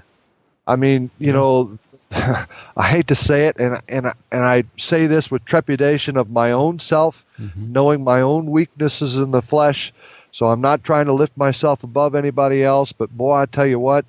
I 0.68 0.76
mean, 0.76 1.10
you 1.18 1.32
know, 1.32 1.78
I 2.12 2.90
hate 2.90 3.08
to 3.08 3.16
say 3.16 3.48
it, 3.48 3.58
and 3.58 3.82
and 3.88 4.12
and 4.32 4.46
I 4.46 4.64
say 4.78 5.08
this 5.08 5.32
with 5.32 5.46
trepidation 5.46 6.18
of 6.18 6.30
my 6.30 6.52
own 6.52 6.80
self, 6.80 7.24
mm-hmm. 7.40 7.72
knowing 7.72 8.04
my 8.04 8.22
own 8.22 8.52
weaknesses 8.52 9.18
in 9.18 9.32
the 9.32 9.42
flesh. 9.42 9.94
So 10.32 10.48
I'm 10.48 10.62
not 10.62 10.84
trying 10.84 11.06
to 11.06 11.14
lift 11.14 11.36
myself 11.38 11.84
above 11.84 12.14
anybody 12.14 12.64
else, 12.64 12.92
but 12.92 13.10
boy, 13.18 13.34
I 13.34 13.46
tell 13.46 13.66
you 13.66 13.80
what, 13.80 14.06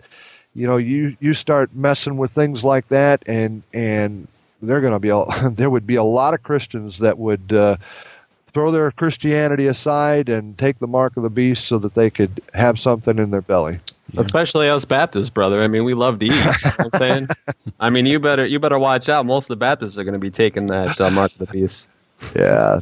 you 0.55 0.67
know, 0.67 0.77
you 0.77 1.17
you 1.21 1.33
start 1.33 1.75
messing 1.75 2.17
with 2.17 2.33
things 2.33 2.65
like 2.65 2.89
that, 2.89 3.23
and 3.27 3.63
and 3.73 4.27
they're 4.63 4.81
going 4.81 4.93
to 4.93 4.99
be 4.99 5.11
a, 5.11 5.25
there 5.51 5.71
would 5.71 5.87
be 5.87 5.95
a 5.95 6.03
lot 6.03 6.35
of 6.35 6.43
Christians 6.43 6.99
that 6.99 7.19
would 7.19 7.53
uh, 7.53 7.77
throw 8.53 8.71
their 8.71 8.91
Christianity 8.91 9.67
aside 9.67 10.29
and 10.29 10.57
take 10.59 10.79
the 10.79 10.87
mark 10.87 11.17
of 11.17 11.23
the 11.23 11.31
beast 11.31 11.67
so 11.67 11.79
that 11.79 11.95
they 11.95 12.11
could 12.11 12.41
have 12.55 12.79
something 12.79 13.19
in 13.19 13.31
their 13.31 13.43
belly. 13.43 13.81
Yeah. 14.13 14.23
Especially 14.23 14.69
us 14.69 14.85
Baptists, 14.85 15.29
brother. 15.29 15.63
I 15.63 15.69
mean, 15.69 15.85
we 15.85 15.95
love 15.95 16.19
to 16.21 16.27
eat. 16.27 16.33
You 16.33 16.45
know 16.45 16.53
I'm 16.79 16.91
saying, 16.91 17.29
I 17.81 17.91
mean, 17.91 18.07
you 18.07 18.19
better 18.19 18.47
you 18.47 18.59
better 18.59 18.79
watch 18.79 19.09
out. 19.09 19.27
Most 19.27 19.45
of 19.45 19.49
the 19.49 19.57
Baptists 19.57 19.99
are 19.99 20.05
going 20.05 20.15
to 20.15 20.19
be 20.19 20.31
taking 20.31 20.67
that 20.69 21.01
uh, 21.01 21.11
mark 21.11 21.33
of 21.33 21.39
the 21.39 21.47
beast. 21.47 21.89
Yeah, 22.35 22.81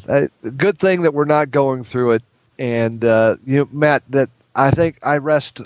good 0.56 0.78
thing 0.78 1.02
that 1.02 1.12
we're 1.12 1.24
not 1.24 1.50
going 1.50 1.84
through 1.84 2.12
it. 2.12 2.22
And 2.58 3.04
uh, 3.04 3.36
you 3.44 3.58
know, 3.58 3.68
Matt, 3.72 4.02
that 4.10 4.30
I 4.54 4.70
think 4.70 4.98
I 5.02 5.18
rest. 5.18 5.60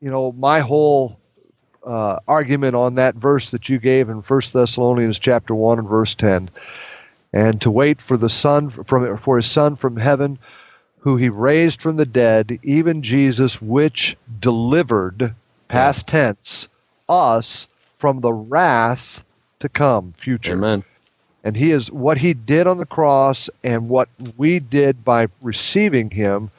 You 0.00 0.10
know, 0.10 0.32
my 0.32 0.60
whole 0.60 1.18
uh, 1.84 2.18
argument 2.26 2.74
on 2.74 2.96
that 2.96 3.14
verse 3.14 3.50
that 3.50 3.68
you 3.68 3.78
gave 3.78 4.08
in 4.08 4.22
First 4.22 4.52
Thessalonians 4.52 5.18
chapter 5.18 5.54
one 5.54 5.78
and 5.78 5.88
verse 5.88 6.14
ten, 6.14 6.50
and 7.32 7.60
to 7.60 7.70
wait 7.70 8.00
for 8.00 8.16
the 8.16 8.30
Son 8.30 8.70
from 8.70 9.16
for 9.18 9.36
His 9.36 9.50
Son 9.50 9.76
from 9.76 9.96
heaven, 9.96 10.38
who 10.98 11.16
He 11.16 11.28
raised 11.28 11.80
from 11.80 11.96
the 11.96 12.06
dead, 12.06 12.58
even 12.62 13.02
Jesus, 13.02 13.60
which 13.60 14.16
delivered, 14.40 15.34
past 15.68 16.06
tense, 16.06 16.68
us 17.08 17.66
from 17.98 18.20
the 18.20 18.32
wrath 18.32 19.24
to 19.60 19.68
come, 19.68 20.12
future. 20.12 20.52
Amen. 20.54 20.84
And 21.44 21.56
He 21.56 21.70
is 21.70 21.90
what 21.92 22.18
He 22.18 22.34
did 22.34 22.66
on 22.66 22.78
the 22.78 22.86
cross, 22.86 23.48
and 23.62 23.88
what 23.88 24.08
we 24.36 24.58
did 24.58 25.04
by 25.04 25.28
receiving 25.42 26.10
Him 26.10 26.50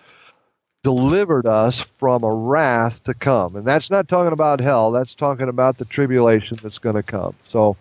delivered 0.84 1.46
us 1.46 1.82
from 1.82 2.24
a 2.24 2.34
wrath 2.34 3.04
to 3.04 3.14
come. 3.14 3.58
And 3.58 3.66
that's 3.66 3.90
not 3.90 4.08
talking 4.08 4.32
about 4.32 4.62
hell, 4.62 4.92
that's 4.92 5.14
talking 5.14 5.50
about 5.50 5.78
the 5.78 5.84
tribulation 5.84 6.58
that's 6.64 6.78
going 6.78 6.96
to 6.96 7.04
come. 7.04 7.36
So, 7.50 7.76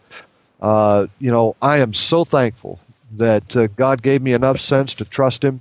uh, 0.60 1.06
you 1.18 1.30
know, 1.30 1.56
I 1.60 1.78
am 1.78 1.92
so 1.94 2.24
thankful 2.24 2.80
that 3.12 3.56
uh, 3.56 3.66
God 3.68 4.02
gave 4.02 4.22
me 4.22 4.32
enough 4.32 4.60
sense 4.60 4.94
to 4.94 5.04
trust 5.04 5.42
Him 5.42 5.60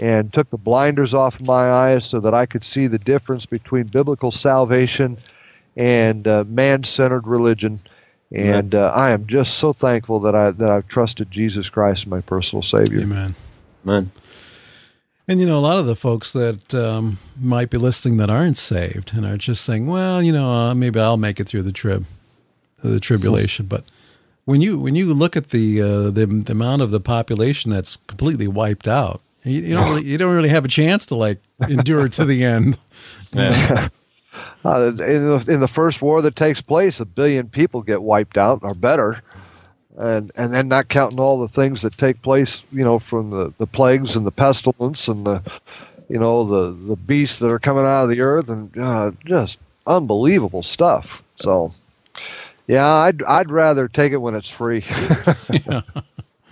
and 0.00 0.32
took 0.32 0.50
the 0.50 0.58
blinders 0.58 1.14
off 1.14 1.36
of 1.36 1.46
my 1.46 1.70
eyes 1.70 2.04
so 2.04 2.20
that 2.20 2.34
I 2.34 2.46
could 2.46 2.64
see 2.64 2.86
the 2.86 2.98
difference 2.98 3.46
between 3.46 3.84
biblical 3.84 4.32
salvation 4.32 5.16
and 5.76 6.26
uh, 6.26 6.44
man-centered 6.46 7.26
religion. 7.26 7.80
And 8.32 8.74
uh, 8.74 8.92
I 8.94 9.10
am 9.10 9.26
just 9.26 9.58
so 9.58 9.72
thankful 9.72 10.18
that 10.20 10.34
I 10.34 10.50
that 10.50 10.68
I've 10.68 10.88
trusted 10.88 11.30
Jesus 11.30 11.68
Christ, 11.68 12.06
my 12.06 12.20
personal 12.20 12.62
Savior. 12.62 13.00
Amen. 13.00 13.36
Amen. 13.84 14.10
And 15.28 15.40
you 15.40 15.46
know, 15.46 15.56
a 15.56 15.60
lot 15.60 15.78
of 15.78 15.86
the 15.86 15.96
folks 15.96 16.32
that 16.32 16.74
um, 16.74 17.18
might 17.40 17.70
be 17.70 17.78
listening 17.78 18.16
that 18.16 18.30
aren't 18.30 18.58
saved 18.58 19.12
and 19.14 19.24
are 19.24 19.36
just 19.36 19.64
saying, 19.64 19.86
"Well, 19.86 20.20
you 20.20 20.32
know, 20.32 20.50
uh, 20.50 20.74
maybe 20.74 20.98
I'll 20.98 21.16
make 21.16 21.38
it 21.38 21.44
through 21.44 21.62
the 21.62 21.72
trib, 21.72 22.06
the 22.82 22.98
tribulation." 22.98 23.66
But 23.66 23.84
when 24.44 24.60
you 24.60 24.78
when 24.78 24.94
you 24.94 25.12
look 25.12 25.36
at 25.36 25.50
the, 25.50 25.80
uh, 25.80 26.10
the, 26.10 26.26
the 26.26 26.52
amount 26.52 26.82
of 26.82 26.90
the 26.90 27.00
population 27.00 27.70
that's 27.70 27.96
completely 28.06 28.48
wiped 28.48 28.86
out, 28.86 29.20
you, 29.44 29.60
you 29.60 29.74
don't 29.74 29.88
really, 29.88 30.04
you 30.04 30.18
don't 30.18 30.34
really 30.34 30.48
have 30.48 30.64
a 30.64 30.68
chance 30.68 31.06
to 31.06 31.14
like 31.14 31.38
endure 31.68 32.08
to 32.08 32.24
the 32.24 32.44
end. 32.44 32.78
Yeah. 33.32 33.88
Uh, 34.64 34.88
in, 34.88 34.96
the, 34.96 35.44
in 35.48 35.60
the 35.60 35.68
first 35.68 36.00
war 36.00 36.22
that 36.22 36.34
takes 36.34 36.60
place, 36.60 36.98
a 36.98 37.04
billion 37.04 37.48
people 37.48 37.82
get 37.82 38.02
wiped 38.02 38.38
out 38.38 38.58
or 38.62 38.72
better, 38.74 39.20
and 39.98 40.32
and 40.36 40.52
then 40.54 40.68
not 40.68 40.88
counting 40.88 41.20
all 41.20 41.38
the 41.38 41.48
things 41.48 41.82
that 41.82 41.96
take 41.98 42.20
place, 42.22 42.62
you 42.72 42.82
know, 42.82 42.98
from 42.98 43.30
the, 43.30 43.52
the 43.58 43.66
plagues 43.66 44.16
and 44.16 44.26
the 44.26 44.32
pestilence 44.32 45.06
and 45.06 45.26
the, 45.26 45.42
you 46.08 46.18
know, 46.18 46.44
the 46.44 46.72
the 46.86 46.96
beasts 46.96 47.38
that 47.40 47.50
are 47.50 47.58
coming 47.58 47.84
out 47.84 48.04
of 48.04 48.08
the 48.08 48.20
earth 48.20 48.48
and 48.48 48.76
uh, 48.78 49.10
just 49.26 49.58
unbelievable 49.86 50.62
stuff. 50.62 51.22
So, 51.36 51.72
yeah, 52.66 52.86
I'd 52.86 53.22
I'd 53.22 53.50
rather 53.50 53.88
take 53.88 54.12
it 54.12 54.18
when 54.18 54.34
it's 54.34 54.48
free. 54.48 54.84
yeah. 55.50 55.82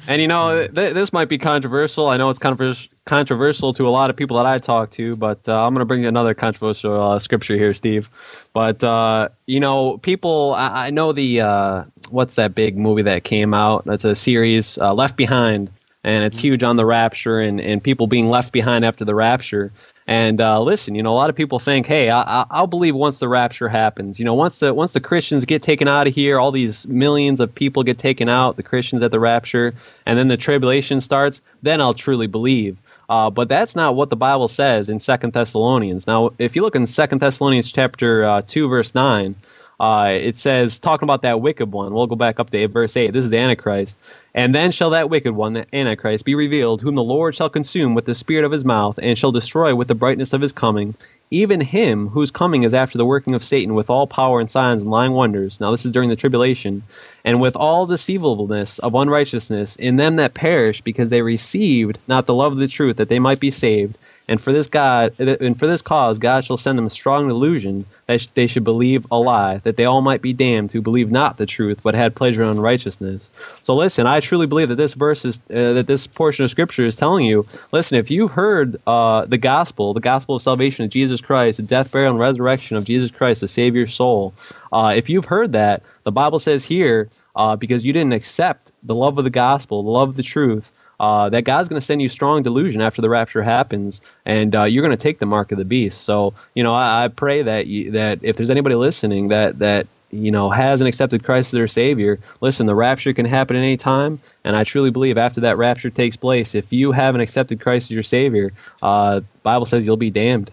And 0.07 0.21
you 0.21 0.29
know, 0.29 0.67
th- 0.67 0.95
this 0.95 1.13
might 1.13 1.29
be 1.29 1.39
controversial. 1.39 2.09
I 2.09 2.17
know 2.17 2.31
it's 2.31 2.39
controversial 2.39 2.89
controversial 3.05 3.75
to 3.75 3.87
a 3.87 3.91
lot 3.91 4.11
of 4.11 4.17
people 4.17 4.37
that 4.37 4.47
I 4.47 4.59
talk 4.59 4.93
to, 4.93 5.17
but 5.17 5.41
uh, 5.49 5.67
I'm 5.67 5.75
going 5.75 5.81
to 5.81 5.85
bring 5.85 6.03
you 6.03 6.09
another 6.09 6.35
controversial 6.35 7.01
uh, 7.01 7.19
scripture 7.19 7.57
here, 7.57 7.75
Steve. 7.75 8.09
But 8.53 8.83
uh, 8.83 9.31
you 9.47 9.61
know, 9.61 9.99
people, 9.99 10.55
I, 10.55 10.87
I 10.87 10.91
know 10.91 11.13
the 11.13 11.41
uh, 11.41 11.85
what's 12.11 12.35
that 12.37 12.55
big 12.55 12.77
movie 12.77 13.03
that 13.03 13.25
came 13.25 13.55
out? 13.55 13.85
It's 13.87 14.05
a 14.05 14.17
series, 14.17 14.79
uh, 14.79 14.95
Left 14.95 15.17
Behind, 15.17 15.71
and 16.05 16.25
it's 16.25 16.39
huge 16.39 16.63
on 16.63 16.77
the 16.77 16.87
rapture 16.87 17.41
and 17.41 17.61
and 17.61 17.83
people 17.83 18.07
being 18.07 18.29
left 18.29 18.53
behind 18.53 18.85
after 18.85 19.05
the 19.05 19.15
rapture. 19.15 19.73
And 20.07 20.41
uh, 20.41 20.61
listen, 20.63 20.95
you 20.95 21.03
know, 21.03 21.13
a 21.13 21.15
lot 21.15 21.31
of 21.31 21.37
people 21.37 21.61
think, 21.61 21.87
hey, 21.87 22.11
I, 22.11 22.45
I'll 22.51 22.67
believe 22.67 22.95
once 22.95 23.21
the 23.21 23.29
rapture 23.29 23.69
happens. 23.69 24.19
You 24.19 24.25
know, 24.25 24.35
once 24.35 24.59
the 24.59 24.75
once 24.75 24.93
the 24.93 25.01
Christians 25.01 25.45
get 25.45 25.63
taken 25.63 25.87
out 25.87 26.07
of 26.07 26.15
here, 26.15 26.41
all 26.41 26.51
these 26.51 26.87
millions 26.87 27.41
of 27.41 27.55
people 27.55 27.85
get 27.85 27.99
taken 27.99 28.29
out, 28.29 28.57
the 28.57 28.63
Christians 28.63 29.03
at 29.03 29.13
the 29.13 29.21
rapture, 29.21 29.73
and 30.05 30.19
then 30.19 30.29
the 30.29 30.37
tribulation 30.37 31.01
starts, 31.01 31.41
then 31.63 31.81
I'll 31.81 31.95
truly 31.95 32.27
believe. 32.27 32.79
Uh, 33.09 33.31
but 33.31 33.49
that's 33.49 33.77
not 33.77 33.95
what 33.95 34.11
the 34.11 34.17
Bible 34.17 34.49
says 34.49 34.89
in 34.89 34.99
Second 34.99 35.35
Thessalonians. 35.35 36.07
Now, 36.07 36.31
if 36.39 36.57
you 36.57 36.63
look 36.63 36.75
in 36.75 36.87
Second 36.87 37.21
Thessalonians 37.21 37.71
chapter 37.71 38.25
uh, 38.25 38.43
two, 38.47 38.69
verse 38.69 38.95
nine, 38.95 39.37
uh, 39.83 40.11
it 40.12 40.39
says 40.39 40.78
talking 40.78 41.05
about 41.05 41.22
that 41.22 41.41
wicked 41.41 41.72
one. 41.72 41.93
We'll 41.93 42.07
go 42.07 42.14
back 42.14 42.39
up 42.39 42.51
to 42.51 42.68
verse 42.68 42.97
eight. 42.97 43.12
This 43.12 43.24
is 43.24 43.30
the 43.30 43.39
Antichrist. 43.39 43.97
And 44.33 44.55
then 44.55 44.70
shall 44.70 44.91
that 44.91 45.11
wicked 45.11 45.35
one, 45.35 45.55
the 45.55 45.66
Antichrist, 45.74 46.24
be 46.24 46.37
revealed, 46.37 46.80
whom 46.80 46.95
the 46.95 47.03
Lord 47.03 47.35
shall 47.35 47.51
consume 47.51 47.95
with 47.95 48.07
the 48.07 48.14
spirit 48.14 48.45
of 48.45 48.53
his 48.53 48.64
mouth, 48.64 48.99
and 49.03 49.18
shall 49.18 49.33
destroy 49.33 49.74
with 49.74 49.89
the 49.89 49.95
brightness 49.97 50.33
of 50.33 50.41
his 50.41 50.53
coming, 50.53 50.95
even 51.30 51.61
him 51.61 52.09
whose 52.11 52.30
coming 52.30 52.62
is 52.62 52.72
after 52.72 52.97
the 52.97 53.05
working 53.05 53.35
of 53.35 53.45
Satan 53.45 53.74
with 53.74 53.91
all 53.91 54.07
power 54.07 54.39
and 54.39 54.49
signs 54.49 54.83
and 54.83 54.91
lying 54.91 55.12
wonders. 55.12 55.61
Now, 55.61 55.72
this 55.72 55.85
is 55.85 55.93
during 55.93 56.11
the 56.11 56.16
tribulation, 56.16 56.85
and 57.24 57.41
with 57.41 57.57
all 57.57 57.85
deceivableness 57.85 58.78
of 58.78 58.95
unrighteousness 58.95 59.74
in 59.76 59.97
them 59.97 60.16
that 60.16 60.33
perish, 60.33 60.80
because 60.80 61.11
they 61.11 61.22
received 61.22 61.99
not 62.07 62.26
the 62.26 62.35
love 62.35 62.53
of 62.53 62.59
the 62.59 62.68
truth, 62.68 62.97
that 62.99 63.09
they 63.09 63.18
might 63.18 63.41
be 63.41 63.51
saved. 63.51 63.99
And 64.33 64.41
for 64.41 64.51
this 64.51 64.66
God, 64.66 65.20
and 65.20 65.59
for 65.59 65.66
this 65.66 65.83
cause, 65.83 66.18
God 66.18 66.47
shall 66.47 66.57
send 66.57 66.78
them 66.78 66.87
a 66.87 66.91
strong 66.91 67.28
delusion 67.28 67.85
that 68.07 68.26
they 68.33 68.47
should 68.47 68.64
believe 68.64 69.07
a 69.11 69.18
lie, 69.18 69.59
that 69.59 69.76
they 69.76 69.85
all 69.85 70.01
might 70.01 70.22
be 70.22 70.33
damned 70.33 70.72
who 70.72 70.80
believe 70.80 71.11
not 71.11 71.37
the 71.37 71.45
truth, 71.45 71.80
but 71.83 71.95
had 71.95 72.16
pleasure 72.16 72.43
in 72.43 72.49
unrighteousness. 72.49 73.28
So 73.62 73.74
listen, 73.74 74.07
I 74.07 74.20
truly 74.20 74.47
believe 74.47 74.70
that 74.70 74.76
this 74.76 74.95
verse 74.95 75.26
is 75.26 75.37
uh, 75.51 75.74
that 75.74 75.87
this 75.87 76.07
portion 76.07 76.47
of 76.47 76.51
Scripture 76.51 76.87
is 76.87 76.97
telling 76.97 77.26
you. 77.26 77.45
Listen, 77.72 77.99
if 77.99 78.11
you've 78.11 78.30
heard 78.30 78.80
uh, 78.87 79.26
the 79.26 79.37
gospel, 79.37 79.93
the 79.93 80.01
gospel 80.01 80.37
of 80.37 80.41
salvation 80.41 80.87
of 80.87 80.91
Jesus 80.91 81.20
Christ, 81.20 81.59
the 81.59 81.62
death, 81.64 81.93
burial, 81.93 82.12
and 82.12 82.18
resurrection 82.18 82.78
of 82.78 82.85
Jesus 82.85 83.11
Christ, 83.11 83.43
the 83.43 83.49
Savior's 83.49 83.95
soul, 83.95 84.33
uh, 84.72 84.95
if 84.97 85.11
you've 85.11 85.26
heard 85.26 85.53
that, 85.53 85.83
the 86.05 86.11
Bible 86.11 86.39
says 86.39 86.64
here, 86.64 87.11
uh, 87.37 87.57
because 87.57 87.85
you 87.85 87.93
didn't 87.93 88.14
accept 88.14 88.72
the 88.83 88.95
love 88.95 89.18
of 89.18 89.24
the 89.24 89.30
gospel, 89.30 89.83
the 89.83 89.91
love 89.91 90.09
of 90.09 90.16
the 90.16 90.22
truth 90.22 90.70
uh, 91.03 91.29
that 91.31 91.43
God's 91.43 91.69
going 91.69 91.81
to 91.81 91.85
send 91.85 92.01
you 92.01 92.09
strong 92.09 92.45
delusion 92.45 92.81
after 92.81 93.03
the 93.03 93.11
rapture 93.11 93.43
happens, 93.43 94.01
and 94.25 94.55
uh, 94.55 94.63
you're 94.63 94.87
going 94.87 94.97
to 94.97 95.03
take 95.03 95.19
the 95.19 95.27
mark 95.27 95.51
of 95.51 95.59
the 95.59 95.65
beast. 95.65 96.05
So, 96.05 96.33
you 96.55 96.63
know, 96.63 96.73
I, 96.73 97.05
I 97.05 97.09
pray 97.09 97.43
that 97.43 97.67
you, 97.67 97.91
that 97.91 98.21
if 98.23 98.37
there's 98.37 98.51
anybody 98.51 98.77
listening 98.77 99.29
that 99.29 99.59
that 99.59 99.89
you 100.11 100.31
know 100.31 100.49
hasn't 100.49 100.87
accepted 100.87 101.25
Christ 101.25 101.49
as 101.49 101.53
their 101.53 101.67
Savior, 101.67 102.21
listen, 102.41 102.67
the 102.67 102.77
rapture 102.77 103.13
can 103.13 103.27
happen 103.27 103.57
at 103.57 103.65
any 103.65 103.77
time, 103.77 104.21
and 104.45 104.55
I 104.55 104.63
truly 104.63 104.91
believe 104.91 105.19
after 105.19 105.41
that 105.41 105.59
rapture 105.59 105.91
takes 105.91 106.17
place, 106.17 106.55
if 106.55 106.73
you 106.73 106.93
haven't 106.93 107.21
accepted 107.21 107.61
Christ 107.61 107.87
as 107.87 107.91
your 107.91 108.05
Savior, 108.05 108.53
uh, 108.81 109.23
Bible 109.43 109.67
says 109.67 109.85
you'll 109.85 109.97
be 109.97 110.11
damned. 110.11 110.53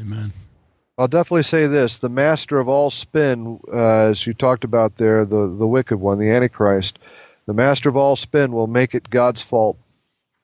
Amen. 0.00 0.32
I'll 0.96 1.08
definitely 1.08 1.42
say 1.42 1.66
this: 1.66 1.98
the 1.98 2.08
master 2.08 2.58
of 2.58 2.68
all 2.68 2.90
spin, 2.90 3.60
uh, 3.70 4.06
as 4.06 4.26
you 4.26 4.32
talked 4.32 4.64
about 4.64 4.96
there, 4.96 5.26
the 5.26 5.54
the 5.58 5.66
wicked 5.66 5.98
one, 5.98 6.18
the 6.18 6.30
Antichrist 6.30 6.98
the 7.46 7.54
master 7.54 7.88
of 7.88 7.96
all 7.96 8.16
spin 8.16 8.52
will 8.52 8.66
make 8.66 8.94
it 8.94 9.10
God's 9.10 9.42
fault, 9.42 9.76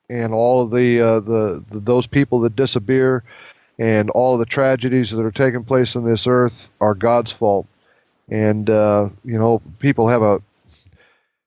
and 0.08 0.32
all 0.32 0.62
of 0.62 0.70
the, 0.70 1.00
uh, 1.00 1.20
the, 1.20 1.64
the 1.70 1.80
those 1.80 2.06
people 2.06 2.40
that 2.40 2.56
disappear, 2.56 3.24
and 3.78 4.10
all 4.10 4.36
the 4.36 4.46
tragedies 4.46 5.10
that 5.10 5.24
are 5.24 5.30
taking 5.30 5.64
place 5.64 5.96
on 5.96 6.04
this 6.04 6.26
earth 6.26 6.70
are 6.80 6.94
God's 6.94 7.32
fault. 7.32 7.66
And 8.28 8.68
uh, 8.68 9.08
you 9.24 9.38
know, 9.38 9.62
people 9.78 10.08
have 10.08 10.22
a 10.22 10.42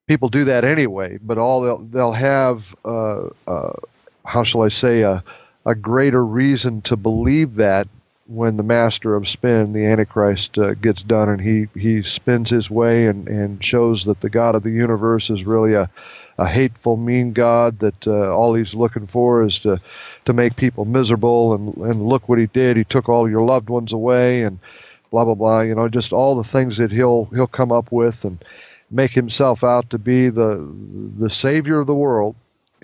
people 0.07 0.29
do 0.29 0.43
that 0.45 0.63
anyway, 0.63 1.19
but 1.21 1.37
all 1.37 1.61
they'll 1.61 1.83
they'll 1.85 2.11
have 2.11 2.75
uh, 2.83 3.27
uh 3.47 3.73
how 4.25 4.43
shall 4.43 4.63
I 4.63 4.69
say 4.69 5.01
a 5.01 5.23
a 5.65 5.75
greater 5.75 6.25
reason 6.25 6.81
to 6.81 6.97
believe 6.97 7.55
that 7.55 7.87
when 8.25 8.57
the 8.57 8.63
master 8.63 9.15
of 9.15 9.27
spin, 9.27 9.73
the 9.73 9.85
Antichrist, 9.85 10.57
uh, 10.57 10.73
gets 10.75 11.01
done 11.01 11.29
and 11.29 11.41
he, 11.41 11.67
he 11.77 12.03
spins 12.03 12.49
his 12.49 12.69
way 12.69 13.07
and, 13.07 13.27
and 13.27 13.63
shows 13.63 14.05
that 14.05 14.21
the 14.21 14.29
God 14.29 14.55
of 14.55 14.63
the 14.63 14.71
universe 14.71 15.29
is 15.29 15.43
really 15.43 15.73
a, 15.73 15.89
a 16.37 16.47
hateful, 16.47 16.95
mean 16.95 17.33
God, 17.33 17.79
that 17.79 18.07
uh, 18.07 18.33
all 18.33 18.53
he's 18.53 18.73
looking 18.73 19.07
for 19.07 19.43
is 19.43 19.59
to, 19.59 19.79
to 20.25 20.33
make 20.33 20.55
people 20.55 20.85
miserable. 20.85 21.53
And, 21.53 21.75
and 21.77 22.07
look 22.07 22.29
what 22.29 22.39
he 22.39 22.47
did. 22.47 22.77
He 22.77 22.85
took 22.85 23.09
all 23.09 23.29
your 23.29 23.41
loved 23.41 23.69
ones 23.69 23.91
away 23.91 24.41
and 24.43 24.57
blah, 25.11 25.25
blah, 25.25 25.35
blah. 25.35 25.61
You 25.61 25.75
know, 25.75 25.89
just 25.89 26.13
all 26.13 26.35
the 26.35 26.49
things 26.49 26.77
that 26.77 26.91
he'll, 26.91 27.25
he'll 27.25 27.45
come 27.45 27.71
up 27.71 27.91
with 27.91 28.23
and 28.23 28.43
make 28.89 29.11
himself 29.11 29.63
out 29.63 29.89
to 29.89 29.97
be 29.97 30.29
the, 30.29 30.65
the 31.17 31.29
savior 31.29 31.79
of 31.79 31.87
the 31.87 31.95
world. 31.95 32.35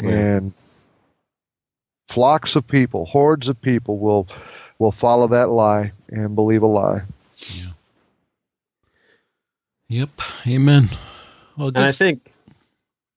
And 0.02 0.54
flocks 2.08 2.56
of 2.56 2.66
people, 2.66 3.06
hordes 3.06 3.50
of 3.50 3.62
people 3.62 4.00
will 4.00 4.28
will 4.80 4.92
follow 4.92 5.28
that 5.28 5.50
lie 5.50 5.92
and 6.10 6.36
believe 6.36 6.64
a 6.64 6.68
lie. 6.68 7.02
Yeah. 7.38 7.66
Yep. 9.90 10.10
Amen. 10.48 10.90
Well, 11.58 11.68
and 11.70 11.80
I 11.80 11.92
think 11.92 12.32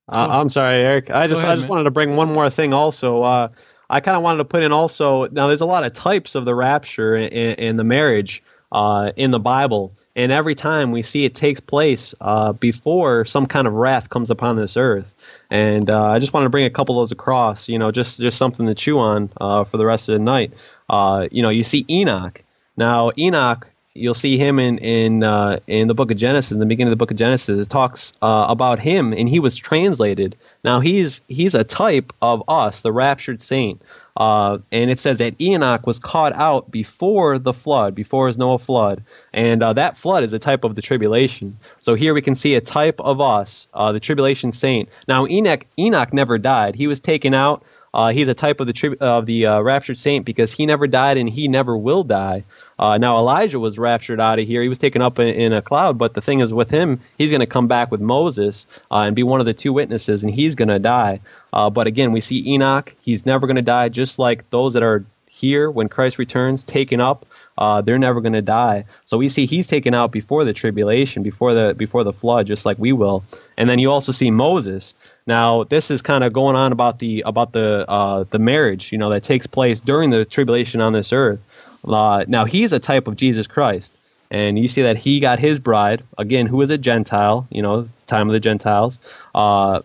uh, 0.09 0.27
I'm 0.31 0.49
sorry, 0.49 0.81
Eric. 0.81 1.11
I 1.11 1.27
just 1.27 1.39
ahead, 1.39 1.53
I 1.53 1.55
just 1.55 1.63
man. 1.63 1.69
wanted 1.71 1.85
to 1.85 1.91
bring 1.91 2.17
one 2.17 2.33
more 2.33 2.51
thing. 2.51 2.75
Also, 2.75 3.23
uh, 3.23 3.49
I 3.89 4.01
kind 4.01 4.17
of 4.17 4.23
wanted 4.23 4.39
to 4.39 4.45
put 4.45 4.63
in 4.63 4.73
also. 4.73 5.27
Now, 5.29 5.47
there's 5.47 5.61
a 5.61 5.67
lot 5.67 5.85
of 5.85 5.95
types 5.95 6.35
of 6.35 6.45
the 6.45 6.55
rapture 6.55 7.17
and, 7.17 7.79
the 7.79 7.85
marriage 7.85 8.43
uh, 8.73 9.13
in 9.17 9.31
the 9.31 9.39
Bible, 9.39 9.93
and 10.17 10.33
every 10.33 10.55
time 10.55 10.93
we 10.93 11.03
see 11.03 11.25
it 11.25 11.35
takes 11.35 11.61
place 11.61 12.15
uh, 12.21 12.53
before 12.53 13.25
some 13.25 13.47
kind 13.47 13.67
of 13.67 13.75
wrath 13.75 14.11
comes 14.11 14.31
upon 14.31 14.57
this 14.57 14.77
earth. 14.77 15.15
And 15.51 15.91
uh, 15.91 16.07
I 16.07 16.19
just 16.19 16.33
wanted 16.33 16.45
to 16.45 16.51
bring 16.51 16.65
a 16.65 16.71
couple 16.71 16.99
of 16.99 17.03
those 17.03 17.13
across. 17.13 17.69
You 17.69 17.79
know, 17.79 17.91
just 17.93 18.19
just 18.19 18.39
something 18.39 18.67
to 18.67 18.75
chew 18.75 18.99
on 18.99 19.31
uh, 19.41 19.65
for 19.65 19.77
the 19.77 19.87
rest 19.87 20.09
of 20.09 20.15
the 20.15 20.25
night. 20.25 20.53
Uh, 20.93 21.27
you 21.33 21.43
know, 21.43 21.49
you 21.49 21.65
see 21.65 21.85
Enoch. 21.91 22.45
Now, 22.77 23.11
Enoch, 23.19 23.69
you'll 23.95 24.15
see 24.15 24.39
him 24.39 24.59
in 24.59 24.79
in 24.79 25.23
uh, 25.23 25.59
in 25.67 25.89
the 25.89 25.95
book 25.95 26.11
of 26.11 26.19
Genesis, 26.19 26.53
in 26.53 26.59
the 26.59 26.67
beginning 26.67 26.93
of 26.93 26.99
the 26.99 27.03
book 27.03 27.11
of 27.11 27.17
Genesis. 27.17 27.59
It 27.67 27.71
talks 27.71 28.13
uh, 28.23 28.47
about 28.49 28.79
him, 28.81 29.13
and 29.13 29.29
he 29.29 29.41
was 29.41 29.57
translated. 29.57 30.37
Now, 30.63 30.81
he's 30.81 31.23
he's 31.29 31.55
a 31.55 31.65
type 31.65 32.13
of 32.21 32.43
us, 32.47 32.83
the 32.83 32.93
raptured 32.93 33.43
saint. 33.43 33.83
Uh, 34.15 34.59
and 34.71 34.91
it 34.91 35.01
says 35.01 35.17
that 35.19 35.41
Enoch 35.41 35.87
was 35.87 35.99
caught 35.99 36.35
out 36.35 36.71
before 36.71 37.39
the 37.39 37.55
flood, 37.55 37.95
before 37.95 38.27
his 38.27 38.37
Noah 38.37 38.59
flood, 38.59 39.03
and 39.33 39.63
uh, 39.63 39.73
that 39.73 39.97
flood 39.97 40.23
is 40.23 40.35
a 40.35 40.39
type 40.39 40.65
of 40.65 40.75
the 40.75 40.83
tribulation. 40.83 41.59
So 41.81 41.95
here 41.95 42.13
we 42.13 42.21
can 42.21 42.35
see 42.35 42.55
a 42.55 42.61
type 42.61 43.01
of 43.01 43.23
us, 43.23 43.69
uh, 43.73 43.93
the 43.93 44.01
tribulation 44.01 44.53
saint. 44.53 44.91
Now 45.09 45.27
Enoch 45.27 45.65
Enoch 45.79 46.13
never 46.13 46.37
died; 46.37 46.75
he 46.75 46.87
was 46.87 47.01
taken 47.01 47.33
out. 47.33 47.65
Uh, 47.95 48.11
he's 48.13 48.29
a 48.29 48.35
type 48.35 48.61
of 48.61 48.67
the 48.67 48.97
of 49.01 49.27
the 49.27 49.47
uh, 49.47 49.61
raptured 49.61 49.99
saint 49.99 50.25
because 50.25 50.53
he 50.53 50.67
never 50.67 50.87
died 50.87 51.17
and 51.17 51.29
he 51.29 51.49
never 51.49 51.77
will 51.77 52.05
die. 52.05 52.45
Uh, 52.79 52.97
now 52.99 53.19
Elijah 53.19 53.59
was 53.59 53.79
raptured 53.79 54.21
out 54.21 54.39
of 54.39 54.47
here; 54.47 54.63
he 54.63 54.69
was 54.69 54.79
taken 54.79 55.03
up 55.03 55.19
in, 55.19 55.29
in 55.29 55.53
a 55.53 55.63
cloud. 55.63 55.99
But 55.99 56.15
the 56.15 56.21
thing 56.21 56.41
is, 56.41 56.53
with 56.53 56.71
him, 56.71 57.01
he's 57.19 57.31
going 57.31 57.41
to 57.41 57.47
come 57.47 57.69
back 57.69 57.91
with 57.91 58.01
Moses 58.01 58.67
uh, 58.91 59.01
and 59.01 59.17
be 59.17 59.23
one 59.23 59.41
of 59.41 59.47
the 59.47 59.55
two 59.55 59.73
witnesses, 59.73 60.23
and 60.23 60.33
he's 60.33 60.55
going 60.55 60.69
to 60.69 60.79
die. 60.79 61.21
Uh, 61.53 61.69
but 61.69 61.87
again, 61.87 62.13
we 62.13 62.21
see 62.21 62.43
Enoch; 62.49 62.95
he's 63.01 63.27
never 63.27 63.47
going 63.47 63.57
to 63.57 63.63
die, 63.63 63.89
just 63.89 64.19
like 64.19 64.49
those 64.51 64.73
that 64.73 64.83
are 64.83 65.05
here 65.33 65.71
when 65.71 65.89
Christ 65.89 66.19
returns, 66.19 66.63
taken 66.63 67.01
up. 67.01 67.27
Uh, 67.57 67.81
they're 67.81 67.99
never 67.99 68.21
going 68.21 68.35
to 68.35 68.43
die. 68.43 68.85
So 69.07 69.17
we 69.17 69.29
see 69.29 69.47
he's 69.47 69.67
taken 69.67 69.95
out 69.95 70.13
before 70.13 70.45
the 70.45 70.53
tribulation, 70.53 71.23
before 71.23 71.55
the 71.55 71.75
before 71.75 72.05
the 72.05 72.13
flood, 72.13 72.47
just 72.47 72.67
like 72.67 72.79
we 72.79 72.93
will. 72.93 73.25
And 73.57 73.69
then 73.69 73.79
you 73.79 73.91
also 73.91 74.13
see 74.13 74.31
Moses. 74.31 74.95
Now 75.27 75.65
this 75.65 75.91
is 75.91 76.03
kind 76.03 76.25
of 76.25 76.33
going 76.33 76.57
on 76.57 76.73
about 76.73 76.99
the 76.99 77.23
about 77.23 77.53
the 77.53 77.89
uh, 77.89 78.25
the 78.31 78.39
marriage, 78.39 78.91
you 78.93 78.99
know, 78.99 79.11
that 79.11 79.25
takes 79.25 79.47
place 79.47 79.81
during 79.81 80.11
the 80.11 80.25
tribulation 80.25 80.81
on 80.81 80.93
this 80.93 81.13
earth. 81.13 81.41
Uh, 81.85 82.25
now 82.29 82.45
he's 82.45 82.73
a 82.73 82.79
type 82.79 83.07
of 83.07 83.17
Jesus 83.17 83.47
Christ, 83.47 83.93
and 84.31 84.59
you 84.59 84.69
see 84.69 84.83
that 84.83 84.99
he 84.99 85.21
got 85.21 85.39
his 85.39 85.59
bride 85.59 86.03
again, 86.19 86.47
who 86.47 86.61
is 86.63 86.71
a 86.71 86.79
Gentile, 86.79 87.47
you 87.51 87.63
know, 87.63 87.89
time 88.07 88.29
of 88.29 88.33
the 88.33 88.41
Gentiles. 88.41 88.99
Uh, 89.35 89.83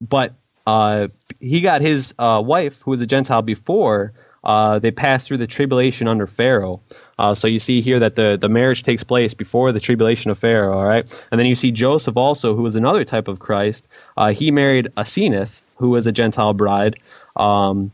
but 0.00 0.32
uh, 0.66 1.08
he 1.40 1.60
got 1.60 1.80
his 1.80 2.14
uh, 2.18 2.42
wife, 2.44 2.74
who 2.82 2.90
was 2.92 3.00
a 3.00 3.06
Gentile 3.06 3.42
before 3.42 4.12
uh, 4.44 4.78
they 4.78 4.90
pass 4.90 5.26
through 5.26 5.38
the 5.38 5.46
tribulation 5.46 6.06
under 6.06 6.26
Pharaoh. 6.26 6.80
Uh, 7.18 7.34
so 7.34 7.46
you 7.46 7.58
see 7.58 7.80
here 7.80 7.98
that 7.98 8.16
the, 8.16 8.38
the 8.40 8.48
marriage 8.48 8.82
takes 8.82 9.02
place 9.02 9.34
before 9.34 9.72
the 9.72 9.80
tribulation 9.80 10.30
of 10.30 10.38
Pharaoh, 10.38 10.76
all 10.76 10.84
right? 10.84 11.04
And 11.30 11.38
then 11.38 11.46
you 11.46 11.54
see 11.54 11.70
Joseph 11.70 12.16
also, 12.16 12.54
who 12.54 12.62
was 12.62 12.76
another 12.76 13.04
type 13.04 13.28
of 13.28 13.38
Christ. 13.38 13.86
Uh, 14.16 14.32
he 14.32 14.50
married 14.50 14.88
Asenath, 14.96 15.60
who 15.76 15.90
was 15.90 16.06
a 16.06 16.12
Gentile 16.12 16.54
bride, 16.54 16.96
um, 17.36 17.90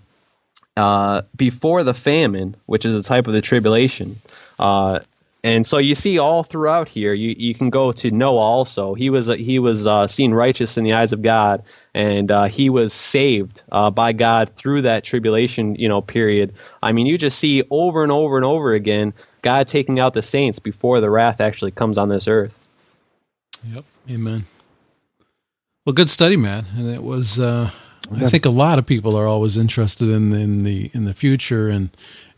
uh, 0.77 1.23
before 1.37 1.85
the 1.85 1.95
famine, 1.95 2.57
which 2.67 2.85
is 2.85 2.95
a 2.95 3.03
type 3.03 3.27
of 3.27 3.33
the 3.33 3.43
tribulation. 3.43 4.21
Uh, 5.43 5.47
and 5.47 5.67
so 5.67 5.79
you 5.79 5.95
see 5.95 6.19
all 6.19 6.43
throughout 6.43 6.89
here. 6.89 7.13
You 7.13 7.35
you 7.37 7.55
can 7.55 7.71
go 7.71 7.93
to 7.93 8.11
Noah 8.11 8.39
also. 8.39 8.95
He 8.95 9.11
was 9.11 9.27
he 9.27 9.59
was 9.59 9.87
uh, 9.87 10.07
seen 10.07 10.33
righteous 10.33 10.77
in 10.77 10.85
the 10.85 10.93
eyes 10.93 11.13
of 11.13 11.23
God, 11.23 11.63
and 11.95 12.31
uh, 12.31 12.47
he 12.47 12.71
was 12.71 12.93
saved 12.93 13.63
uh, 13.73 13.91
by 13.91 14.13
God 14.13 14.53
through 14.57 14.83
that 14.83 15.05
tribulation 15.05 15.75
you 15.77 15.89
know 15.89 16.01
period. 16.01 16.55
I 16.83 16.93
mean, 16.93 17.07
you 17.07 17.19
just 17.19 17.39
see 17.39 17.63
over 17.71 18.03
and 18.03 18.13
over 18.13 18.37
and 18.37 18.45
over 18.45 18.75
again 18.75 19.15
God 19.43 19.69
taking 19.69 19.99
out 19.99 20.15
the 20.15 20.23
saints 20.23 20.59
before 20.59 21.01
the 21.01 21.11
wrath 21.11 21.41
actually 21.41 21.71
comes 21.71 21.97
on 21.97 22.09
this 22.09 22.29
earth. 22.29 22.55
Yep. 23.65 23.85
Amen. 24.11 24.47
Well, 25.85 25.95
good 25.95 26.11
study, 26.11 26.37
man. 26.37 26.67
And 26.77 26.93
it 26.93 27.03
was. 27.03 27.39
Uh, 27.39 27.71
I 28.13 28.29
think 28.29 28.45
a 28.45 28.51
lot 28.51 28.79
of 28.79 28.87
people 28.87 29.17
are 29.17 29.27
always 29.27 29.57
interested 29.57 30.09
in 30.09 30.33
in 30.33 30.65
the 30.65 30.91
in 30.93 31.05
the 31.05 31.15
future 31.15 31.69
and 31.69 31.91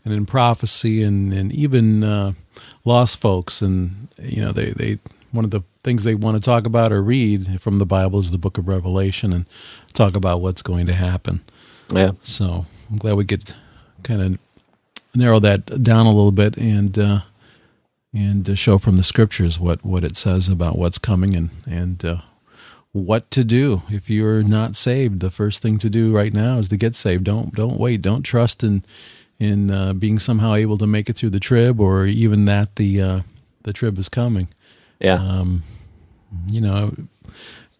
and 0.05 0.13
in 0.13 0.25
prophecy 0.25 1.03
and 1.03 1.33
and 1.33 1.51
even 1.51 2.03
uh, 2.03 2.33
lost 2.85 3.19
folks 3.19 3.61
and 3.61 4.07
you 4.19 4.41
know 4.41 4.51
they 4.51 4.71
they 4.71 4.99
one 5.31 5.45
of 5.45 5.51
the 5.51 5.61
things 5.83 6.03
they 6.03 6.15
want 6.15 6.37
to 6.37 6.41
talk 6.41 6.65
about 6.65 6.93
or 6.93 7.01
read 7.01 7.61
from 7.61 7.79
the 7.79 7.85
Bible 7.85 8.19
is 8.19 8.31
the 8.31 8.37
book 8.37 8.57
of 8.57 8.67
Revelation 8.67 9.33
and 9.33 9.45
talk 9.93 10.15
about 10.15 10.41
what's 10.41 10.61
going 10.61 10.85
to 10.85 10.93
happen. 10.93 11.43
Yeah. 11.89 12.11
So 12.21 12.65
I'm 12.89 12.97
glad 12.97 13.15
we 13.15 13.25
could 13.25 13.53
kind 14.03 14.21
of 14.21 14.39
narrow 15.15 15.39
that 15.39 15.83
down 15.83 16.05
a 16.05 16.13
little 16.13 16.31
bit 16.31 16.57
and 16.57 16.97
uh, 16.97 17.21
and 18.13 18.49
uh, 18.49 18.55
show 18.55 18.77
from 18.77 18.97
the 18.97 19.03
scriptures 19.03 19.59
what 19.59 19.83
what 19.83 20.03
it 20.03 20.15
says 20.15 20.47
about 20.47 20.77
what's 20.77 20.97
coming 20.97 21.35
and 21.35 21.49
and 21.65 22.05
uh, 22.05 22.17
what 22.91 23.29
to 23.31 23.43
do 23.43 23.81
if 23.89 24.09
you're 24.09 24.43
not 24.43 24.75
saved. 24.75 25.19
The 25.19 25.31
first 25.31 25.61
thing 25.61 25.77
to 25.79 25.89
do 25.89 26.15
right 26.15 26.33
now 26.33 26.59
is 26.59 26.69
to 26.69 26.77
get 26.77 26.95
saved. 26.95 27.23
Don't 27.25 27.53
don't 27.53 27.79
wait. 27.79 28.01
Don't 28.01 28.23
trust 28.23 28.63
in 28.63 28.83
in 29.43 29.71
uh, 29.71 29.93
being 29.93 30.19
somehow 30.19 30.55
able 30.55 30.77
to 30.77 30.87
make 30.87 31.09
it 31.09 31.15
through 31.15 31.31
the 31.31 31.39
trib, 31.39 31.79
or 31.79 32.05
even 32.05 32.45
that 32.45 32.75
the 32.75 33.01
uh, 33.01 33.19
the 33.63 33.73
trib 33.73 33.97
is 33.97 34.09
coming. 34.09 34.47
Yeah. 34.99 35.15
Um, 35.15 35.63
you 36.47 36.61
know, 36.61 36.95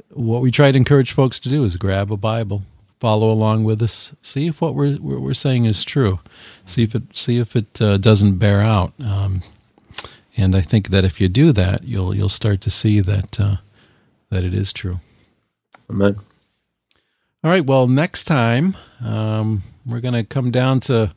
what 0.10 0.42
we 0.42 0.52
try 0.52 0.72
to 0.72 0.78
encourage 0.78 1.12
folks 1.12 1.40
to 1.40 1.50
do 1.50 1.64
is 1.64 1.78
grab 1.78 2.12
a 2.12 2.18
Bible, 2.18 2.64
follow 3.00 3.32
along 3.32 3.64
with 3.64 3.82
us, 3.82 4.16
see 4.22 4.48
if 4.48 4.62
what 4.62 4.76
we're 4.76 4.96
what 4.96 5.22
we're 5.22 5.34
saying 5.34 5.66
is 5.66 5.84
true, 5.84 6.20
see 6.66 6.84
if 6.84 6.96
it 6.96 7.04
see 7.14 7.40
if 7.40 7.56
it 7.56 7.82
uh, 7.82 7.98
doesn't 7.98 8.38
bear 8.38 8.62
out. 8.62 8.94
Um, 9.00 9.44
and 10.36 10.56
I 10.56 10.62
think 10.62 10.90
that 10.90 11.04
if 11.04 11.22
you 11.22 11.28
do 11.30 11.52
that, 11.52 11.84
you'll 11.84 12.16
you'll 12.16 12.30
start 12.30 12.62
to 12.62 12.70
see 12.70 13.00
that 13.02 13.40
uh, 13.40 13.58
that 14.30 14.44
it 14.44 14.54
is 14.54 14.74
true. 14.74 15.00
Amen. 15.90 16.16
All 17.44 17.52
right. 17.52 17.66
Well, 17.66 17.88
next 17.88 18.24
time 18.24 18.78
um, 19.04 19.64
we're 19.86 20.00
going 20.00 20.14
to 20.14 20.24
come 20.24 20.50
down 20.50 20.80
to 20.82 21.14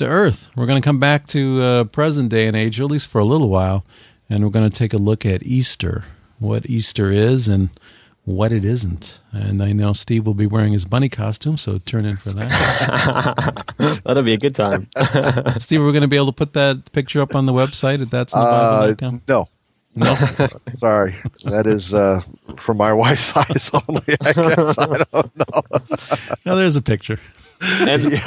to 0.00 0.08
Earth. 0.08 0.48
We're 0.56 0.66
going 0.66 0.80
to 0.80 0.84
come 0.84 0.98
back 0.98 1.26
to 1.28 1.60
uh, 1.62 1.84
present 1.84 2.30
day 2.30 2.46
and 2.46 2.56
age, 2.56 2.80
at 2.80 2.86
least 2.86 3.06
for 3.08 3.18
a 3.18 3.24
little 3.24 3.48
while, 3.48 3.84
and 4.28 4.42
we're 4.42 4.50
going 4.50 4.68
to 4.68 4.76
take 4.76 4.92
a 4.92 4.98
look 4.98 5.24
at 5.26 5.42
Easter, 5.44 6.04
what 6.38 6.68
Easter 6.68 7.12
is, 7.12 7.48
and 7.48 7.68
what 8.24 8.50
it 8.50 8.64
isn't. 8.64 9.20
And 9.32 9.62
I 9.62 9.72
know 9.72 9.92
Steve 9.92 10.26
will 10.26 10.34
be 10.34 10.46
wearing 10.46 10.72
his 10.72 10.86
bunny 10.86 11.10
costume, 11.10 11.58
so 11.58 11.78
turn 11.78 12.06
in 12.06 12.16
for 12.16 12.30
that. 12.30 13.64
That'll 14.04 14.22
be 14.22 14.32
a 14.32 14.38
good 14.38 14.54
time. 14.54 14.88
Steve, 15.58 15.80
we're 15.82 15.92
going 15.92 16.00
to 16.00 16.08
be 16.08 16.16
able 16.16 16.26
to 16.26 16.32
put 16.32 16.54
that 16.54 16.90
picture 16.92 17.20
up 17.20 17.34
on 17.34 17.44
the 17.44 17.52
website 17.52 18.00
at 18.00 18.10
that's 18.10 18.34
Uh, 18.34 18.94
no, 19.28 19.48
No. 19.94 20.16
sorry. 20.72 21.14
That 21.44 21.66
is 21.66 21.92
uh, 21.92 22.22
for 22.56 22.72
my 22.72 22.92
wife's 22.92 23.36
eyes 23.36 23.70
only. 23.74 24.16
I 24.22 24.32
guess 24.32 24.78
I 24.78 25.04
don't 25.12 25.36
know. 25.36 25.62
No, 26.46 26.56
there's 26.56 26.76
a 26.76 26.82
picture. 26.82 27.18
and, 27.60 28.18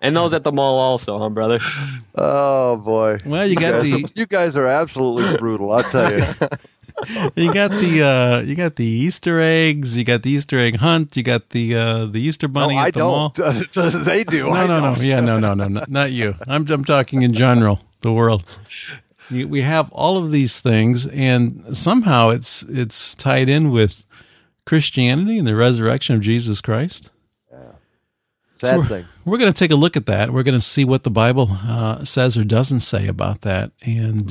and 0.00 0.16
those 0.16 0.32
at 0.32 0.44
the 0.44 0.52
mall 0.52 0.78
also, 0.78 1.18
huh, 1.18 1.28
brother? 1.28 1.58
Oh 2.14 2.76
boy. 2.76 3.18
Well, 3.24 3.46
you 3.46 3.56
got 3.56 3.72
guys 3.74 3.82
the 3.82 4.04
are, 4.04 4.08
you 4.14 4.26
guys 4.26 4.56
are 4.56 4.66
absolutely 4.66 5.36
brutal. 5.38 5.72
I'll 5.72 5.82
tell 5.84 6.12
you. 6.12 6.24
you 7.36 7.52
got 7.52 7.70
the 7.70 8.02
uh, 8.02 8.40
you 8.40 8.54
got 8.54 8.76
the 8.76 8.84
Easter 8.84 9.40
eggs, 9.40 9.96
you 9.96 10.04
got 10.04 10.22
the 10.22 10.30
Easter 10.30 10.58
egg 10.58 10.76
hunt, 10.76 11.16
you 11.16 11.22
got 11.22 11.50
the 11.50 11.74
uh, 11.76 12.06
the 12.06 12.20
Easter 12.20 12.48
No, 12.48 12.52
bunny 12.54 12.76
I 12.76 12.88
at 12.88 12.94
the 12.94 13.00
mall. 13.00 13.30
don't. 13.30 13.70
they 14.04 14.24
do. 14.24 14.44
No, 14.46 14.52
I 14.52 14.66
no, 14.66 14.80
no. 14.80 14.94
don't. 14.94 15.02
Yeah, 15.04 15.20
no, 15.20 15.38
no, 15.38 15.54
no, 15.54 15.68
no, 15.68 15.84
not 15.88 16.10
you. 16.12 16.34
I'm 16.46 16.66
I'm 16.70 16.84
talking 16.84 17.22
in 17.22 17.32
general, 17.34 17.80
the 18.00 18.12
world. 18.12 18.44
You, 19.30 19.46
we 19.46 19.60
have 19.62 19.92
all 19.92 20.16
of 20.16 20.32
these 20.32 20.58
things, 20.58 21.06
and 21.06 21.76
somehow 21.76 22.30
it's 22.30 22.62
it's 22.64 23.14
tied 23.14 23.48
in 23.48 23.70
with 23.70 24.02
Christianity 24.66 25.38
and 25.38 25.46
the 25.46 25.54
resurrection 25.54 26.16
of 26.16 26.22
Jesus 26.22 26.60
Christ. 26.60 27.10
Sad 28.60 28.78
we're, 28.78 28.86
thing. 28.86 29.06
We're 29.24 29.38
going 29.38 29.52
to 29.52 29.58
take 29.58 29.70
a 29.70 29.76
look 29.76 29.96
at 29.96 30.06
that. 30.06 30.32
We're 30.32 30.42
going 30.42 30.58
to 30.58 30.60
see 30.60 30.84
what 30.84 31.04
the 31.04 31.10
Bible 31.10 31.48
uh, 31.50 32.04
says 32.04 32.36
or 32.36 32.44
doesn't 32.44 32.80
say 32.80 33.06
about 33.06 33.42
that, 33.42 33.70
and 33.82 34.26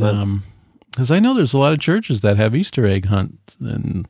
because 0.92 1.12
I 1.12 1.20
know 1.20 1.34
there's 1.34 1.54
a 1.54 1.58
lot 1.58 1.74
of 1.74 1.80
churches 1.80 2.22
that 2.22 2.38
have 2.38 2.56
Easter 2.56 2.86
egg 2.86 3.06
hunt 3.06 3.56
and 3.60 4.08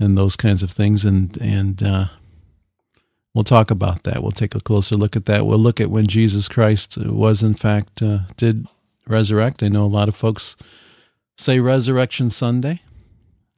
and 0.00 0.18
those 0.18 0.36
kinds 0.36 0.62
of 0.62 0.70
things, 0.70 1.04
and 1.04 1.36
and 1.40 1.82
uh, 1.82 2.06
we'll 3.32 3.44
talk 3.44 3.70
about 3.70 4.02
that. 4.04 4.22
We'll 4.22 4.32
take 4.32 4.54
a 4.54 4.60
closer 4.60 4.96
look 4.96 5.14
at 5.14 5.26
that. 5.26 5.46
We'll 5.46 5.58
look 5.58 5.80
at 5.80 5.90
when 5.90 6.06
Jesus 6.06 6.48
Christ 6.48 6.96
was 6.96 7.42
in 7.42 7.54
fact 7.54 8.02
uh, 8.02 8.20
did 8.36 8.66
resurrect. 9.06 9.62
I 9.62 9.68
know 9.68 9.84
a 9.84 9.86
lot 9.86 10.08
of 10.08 10.16
folks 10.16 10.56
say 11.36 11.60
Resurrection 11.60 12.28
Sunday, 12.28 12.82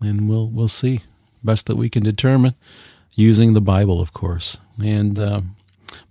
and 0.00 0.28
we'll 0.28 0.48
we'll 0.48 0.68
see 0.68 1.00
best 1.42 1.66
that 1.68 1.76
we 1.76 1.88
can 1.88 2.02
determine 2.02 2.54
using 3.14 3.54
the 3.54 3.62
Bible, 3.62 4.02
of 4.02 4.12
course, 4.12 4.58
and. 4.78 5.18
Um, 5.18 5.56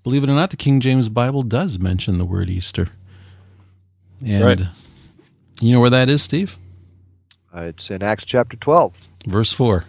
Believe 0.09 0.23
it 0.23 0.29
or 0.31 0.33
not, 0.33 0.49
the 0.49 0.57
King 0.57 0.79
James 0.79 1.07
Bible 1.07 1.43
does 1.43 1.77
mention 1.77 2.17
the 2.17 2.25
word 2.25 2.49
Easter. 2.49 2.87
And 4.25 4.43
Right. 4.43 4.61
you 5.61 5.71
know 5.71 5.79
where 5.79 5.91
that 5.91 6.09
is, 6.09 6.23
Steve? 6.23 6.57
Uh, 7.55 7.65
it's 7.65 7.91
in 7.91 8.01
Acts 8.01 8.25
chapter 8.25 8.57
12. 8.57 9.07
Verse 9.27 9.53
4. 9.53 9.85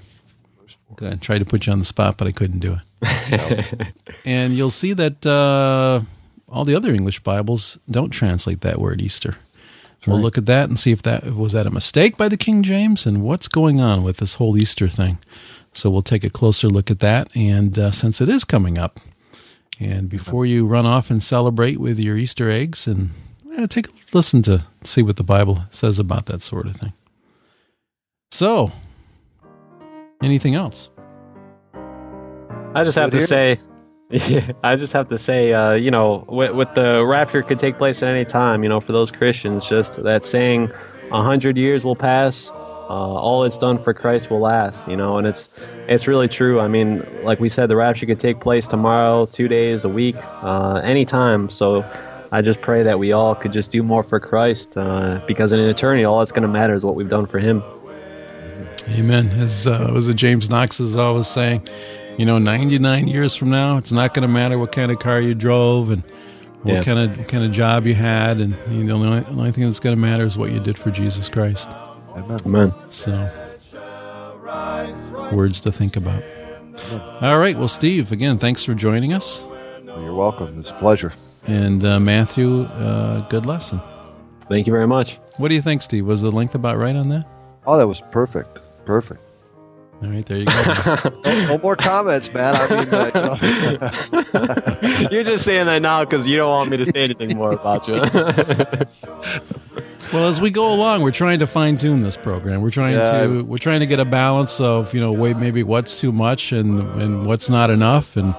Good. 0.97 1.13
I 1.15 1.17
tried 1.17 1.39
to 1.39 1.47
put 1.47 1.67
you 1.67 1.73
on 1.73 1.79
the 1.79 1.87
spot, 1.87 2.19
but 2.19 2.29
I 2.29 2.33
couldn't 2.33 2.59
do 2.59 2.79
it. 3.01 3.95
and 4.27 4.59
you'll 4.59 4.69
see 4.69 4.93
that 4.93 5.25
uh, 5.25 6.03
all 6.51 6.67
the 6.67 6.75
other 6.75 6.93
English 6.93 7.21
Bibles 7.21 7.79
don't 7.91 8.11
translate 8.11 8.61
that 8.61 8.79
word 8.79 9.01
Easter. 9.01 9.37
We'll 10.07 10.21
look 10.21 10.37
at 10.37 10.45
that 10.45 10.69
and 10.69 10.79
see 10.79 10.93
if 10.93 11.01
that 11.01 11.35
was 11.35 11.55
that 11.55 11.67
a 11.67 11.71
mistake 11.71 12.19
by 12.19 12.29
the 12.29 12.37
King 12.37 12.63
James 12.63 13.07
and 13.07 13.23
what's 13.23 13.49
going 13.49 13.81
on 13.81 14.03
with 14.03 14.19
this 14.19 14.35
whole 14.35 14.59
Easter 14.59 14.91
thing. 14.91 15.17
So 15.73 15.89
we'll 15.89 16.03
take 16.03 16.25
a 16.25 16.31
closer 16.31 16.69
look 16.69 16.91
at 16.91 17.01
that. 17.01 17.31
And 17.35 17.79
uh, 17.79 17.91
since 17.91 18.21
it 18.21 18.29
is 18.29 18.45
coming 18.45 18.77
up, 18.77 19.01
and 19.81 20.09
before 20.09 20.45
you 20.45 20.67
run 20.67 20.87
off 20.87 21.11
and 21.11 21.23
celebrate 21.23 21.81
with 21.81 21.99
your 21.99 22.17
Easter 22.17 22.51
eggs, 22.51 22.87
and 22.87 23.11
eh, 23.57 23.67
take 23.67 23.89
a 23.89 23.91
listen 24.13 24.43
to 24.43 24.63
see 24.85 25.03
what 25.03 25.17
the 25.17 25.23
Bible 25.23 25.65
says 25.71 25.99
about 25.99 26.27
that 26.27 26.43
sort 26.43 26.67
of 26.67 26.77
thing. 26.77 26.93
So, 28.31 28.71
anything 30.23 30.55
else? 30.55 30.89
I 32.75 32.85
just 32.85 32.97
have 32.97 33.11
to 33.11 33.27
say, 33.27 33.59
yeah, 34.11 34.53
I 34.63 34.77
just 34.77 34.93
have 34.93 35.09
to 35.09 35.19
say, 35.19 35.53
uh, 35.53 35.73
you 35.73 35.91
know, 35.91 36.25
with, 36.29 36.53
with 36.53 36.73
the 36.75 37.05
rapture 37.05 37.43
could 37.43 37.59
take 37.59 37.79
place 37.79 38.03
at 38.03 38.09
any 38.09 38.25
time. 38.25 38.63
You 38.63 38.69
know, 38.69 38.81
for 38.81 38.93
those 38.93 39.11
Christians, 39.11 39.67
just 39.67 40.03
that 40.03 40.25
saying, 40.25 40.71
a 41.11 41.23
hundred 41.23 41.57
years 41.57 41.85
will 41.85 41.97
pass, 41.97 42.51
all 42.93 43.45
it's 43.45 43.57
done 43.59 43.83
for 43.83 43.95
Christ 43.95 44.31
will 44.31 44.41
last. 44.41 44.87
You 44.89 44.97
know, 44.97 45.19
and 45.19 45.27
it's 45.27 45.49
it's 45.89 46.07
really 46.07 46.29
true. 46.29 46.61
I 46.61 46.69
mean, 46.69 47.07
like 47.23 47.41
we 47.41 47.49
said, 47.49 47.69
the 47.69 47.77
rapture 47.77 48.07
could 48.07 48.21
take 48.21 48.41
place 48.41 48.67
tomorrow, 48.67 49.27
two 49.27 49.49
days, 49.49 49.85
a 49.85 49.89
week, 49.89 50.17
uh, 50.43 50.81
anytime. 50.85 51.49
So. 51.51 51.85
I 52.33 52.43
just 52.43 52.61
pray 52.61 52.85
that 52.85 52.97
we 52.97 53.11
all 53.11 53.35
could 53.35 53.53
just 53.53 53.73
do 53.73 53.83
more 53.83 54.05
for 54.05 54.21
Christ, 54.21 54.77
uh, 54.77 55.21
because 55.27 55.53
in 55.53 55.59
eternity, 55.59 56.05
all 56.05 56.21
that's 56.21 56.31
going 56.31 56.45
to 56.45 56.49
matter 56.49 56.75
is 56.75 56.85
what 56.85 56.95
we've 56.95 57.09
done 57.09 57.27
for 57.27 57.41
Him. 57.41 57.61
Amen. 58.91 59.27
As 59.31 59.67
uh, 59.67 59.91
was 59.93 60.07
it 60.07 60.15
James 60.15 60.49
Knox 60.49 60.79
is 60.79 60.95
always 60.95 61.27
saying, 61.27 61.67
you 62.19 62.25
know, 62.25 62.39
99 62.39 63.09
years 63.09 63.35
from 63.35 63.51
now, 63.51 63.79
it's 63.79 63.91
not 63.91 64.15
going 64.15 64.23
to 64.23 64.29
matter 64.29 64.61
what 64.61 64.71
kind 64.71 64.93
of 64.93 65.01
car 65.01 65.21
you 65.21 65.35
drove 65.35 65.91
and 65.91 66.05
what 66.63 66.75
Yeah. 66.75 66.83
kind 66.85 66.99
of 67.01 67.19
what 67.19 67.29
kind 67.29 67.45
of 67.45 67.51
job 67.51 67.85
you 67.85 67.95
had, 67.95 68.39
and 68.39 68.57
you 68.71 68.85
know, 68.85 68.99
the 69.01 69.07
only, 69.09 69.21
the 69.23 69.31
only 69.33 69.51
thing 69.53 69.65
that's 69.65 69.81
going 69.81 69.97
to 69.97 70.01
matter 70.01 70.25
is 70.25 70.39
what 70.39 70.53
you 70.53 70.61
did 70.61 70.79
for 70.79 70.93
Jesus 70.93 71.29
Christ. 71.29 71.69
Amen. 72.17 72.41
Amen. 72.45 72.73
So, 72.91 73.13
words 75.33 75.61
to 75.63 75.73
think 75.73 75.97
about. 75.97 76.23
All 77.21 77.39
right. 77.39 77.57
Well, 77.57 77.69
Steve, 77.69 78.11
again, 78.13 78.39
thanks 78.39 78.65
for 78.65 78.75
joining 78.75 79.13
us, 79.13 79.45
You're 79.85 80.15
welcome. 80.15 80.59
It's 80.61 80.71
a 80.71 80.75
pleasure. 80.75 81.13
and 81.47 81.85
uh, 81.85 82.01
Matthew, 82.01 82.63
uh, 82.63 83.21
good 83.29 83.47
lesson. 83.47 83.81
Thank 84.49 84.67
you 84.67 84.73
very 84.73 84.87
much. 84.89 85.19
What 85.37 85.49
do 85.49 85.55
you 85.55 85.63
think, 85.63 85.83
Steve? 85.83 86.07
Was 86.07 86.23
the 86.23 86.31
length 86.31 86.55
about 86.55 86.77
right 86.79 86.97
on 86.97 87.09
that? 87.11 87.25
Oh, 87.67 87.77
that 87.79 87.87
was 87.87 88.01
perfect. 88.11 88.59
Perfect. 88.85 89.21
All 90.03 90.09
right, 90.09 90.25
there 90.25 90.39
you 90.39 90.47
go. 90.47 90.53
no, 91.25 91.47
no 91.47 91.59
more 91.59 91.77
comments, 91.77 92.33
man. 92.33 92.57
I 92.57 92.69
mean, 92.85 92.89
uh, 94.33 95.09
you're 95.13 95.25
just 95.25 95.45
saying 95.45 95.67
that 95.67 95.83
now 95.83 96.05
because 96.07 96.27
you 96.27 96.37
don't 96.39 96.49
want 96.49 96.71
me 96.71 96.79
to 96.79 96.87
say 96.87 97.05
anything 97.05 97.37
more 97.37 97.53
about 97.53 97.87
you. 97.87 97.97
well, 100.13 100.29
as 100.29 100.41
we 100.41 100.51
go 100.51 100.73
along, 100.73 101.03
we're 101.03 101.11
trying 101.11 101.39
to 101.39 101.47
fine 101.47 101.77
tune 101.77 102.01
this 102.01 102.17
program. 102.17 102.63
We're 102.63 102.71
trying 102.71 102.97
yeah. 102.97 103.23
to 103.23 103.45
we're 103.45 103.59
trying 103.59 103.81
to 103.81 103.87
get 103.87 104.01
a 104.01 104.05
balance 104.05 104.61
of 104.61 104.93
you 104.95 105.01
know 105.01 105.13
wait 105.13 105.37
maybe 105.37 105.63
what's 105.63 106.01
too 106.01 106.13
much 106.13 106.53
and 106.53 106.81
and 107.01 107.27
what's 107.27 107.49
not 107.49 107.71
enough 107.71 108.17
and 108.17 108.35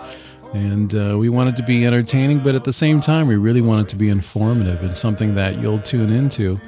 and 0.54 0.94
uh, 0.94 1.18
we 1.18 1.30
want 1.30 1.50
it 1.50 1.56
to 1.58 1.64
be 1.64 1.86
entertaining, 1.86 2.40
but 2.40 2.56
at 2.56 2.66
the 2.66 2.74
same 2.74 3.00
time, 3.00 3.28
we 3.28 3.38
really 3.38 3.62
want 3.62 3.82
it 3.82 3.90
to 3.90 3.96
be 3.96 4.10
informative 4.10 4.82
and 4.84 4.98
something 4.98 5.36
that 5.36 5.62
you'll 5.62 5.80
tune 5.80 6.12
into 6.12 6.60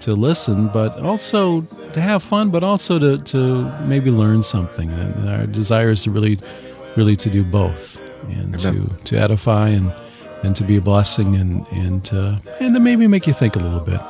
to 0.00 0.12
listen, 0.14 0.68
but 0.68 0.98
also 1.00 1.60
to 1.92 2.00
have 2.00 2.22
fun, 2.22 2.50
but 2.50 2.64
also 2.64 2.98
to, 2.98 3.18
to 3.24 3.78
maybe 3.82 4.10
learn 4.10 4.42
something. 4.42 4.90
And 4.90 5.28
our 5.28 5.46
desire 5.46 5.90
is 5.90 6.04
to 6.04 6.10
really, 6.10 6.38
really 6.96 7.16
to 7.16 7.28
do 7.28 7.44
both 7.44 8.00
and 8.28 8.58
to, 8.60 8.88
to 9.04 9.16
edify 9.18 9.68
and, 9.68 9.92
and 10.42 10.56
to 10.56 10.64
be 10.64 10.76
a 10.76 10.80
blessing 10.80 11.36
and, 11.36 11.66
and, 11.72 12.04
to, 12.04 12.40
and 12.60 12.74
to 12.74 12.80
maybe 12.80 13.06
make 13.06 13.26
you 13.26 13.34
think 13.34 13.56
a 13.56 13.58
little 13.58 13.80
bit. 13.80 14.00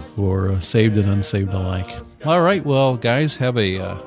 For 0.00 0.50
uh, 0.50 0.60
saved 0.60 0.96
and 0.96 1.08
unsaved 1.08 1.52
alike. 1.52 1.90
All 2.24 2.42
right. 2.42 2.64
Well, 2.64 2.96
guys, 2.96 3.36
have 3.36 3.56
a, 3.56 3.78
uh, 3.78 3.98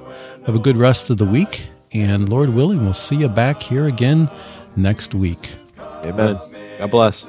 have 0.46 0.56
a 0.56 0.60
good 0.60 0.78
rest 0.78 1.10
of 1.10 1.18
the 1.18 1.26
week. 1.26 1.68
And 1.94 2.30
Lord 2.30 2.50
willing, 2.50 2.84
we'll 2.84 2.94
see 2.94 3.16
you 3.16 3.30
back 3.30 3.62
here 3.64 3.86
again 3.86 4.30
next 4.76 5.16
week. 5.16 5.50
Amen. 6.04 6.38
God 6.80 6.92
bless. 6.92 7.28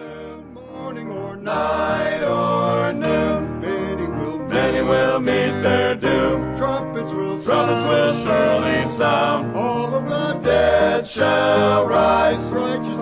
will 4.88 5.20
meet 5.20 5.62
their 5.62 5.94
doom. 5.94 6.56
Trumpets 6.56 7.12
will 7.12 7.40
Trumpets 7.40 7.84
will 7.86 8.14
surely 8.24 8.86
sound. 8.96 9.56
All 9.56 9.94
of 9.94 10.08
the 10.08 10.40
dead 10.42 11.06
shall 11.06 11.86
rise. 11.86 12.42
Righteous 12.44 12.97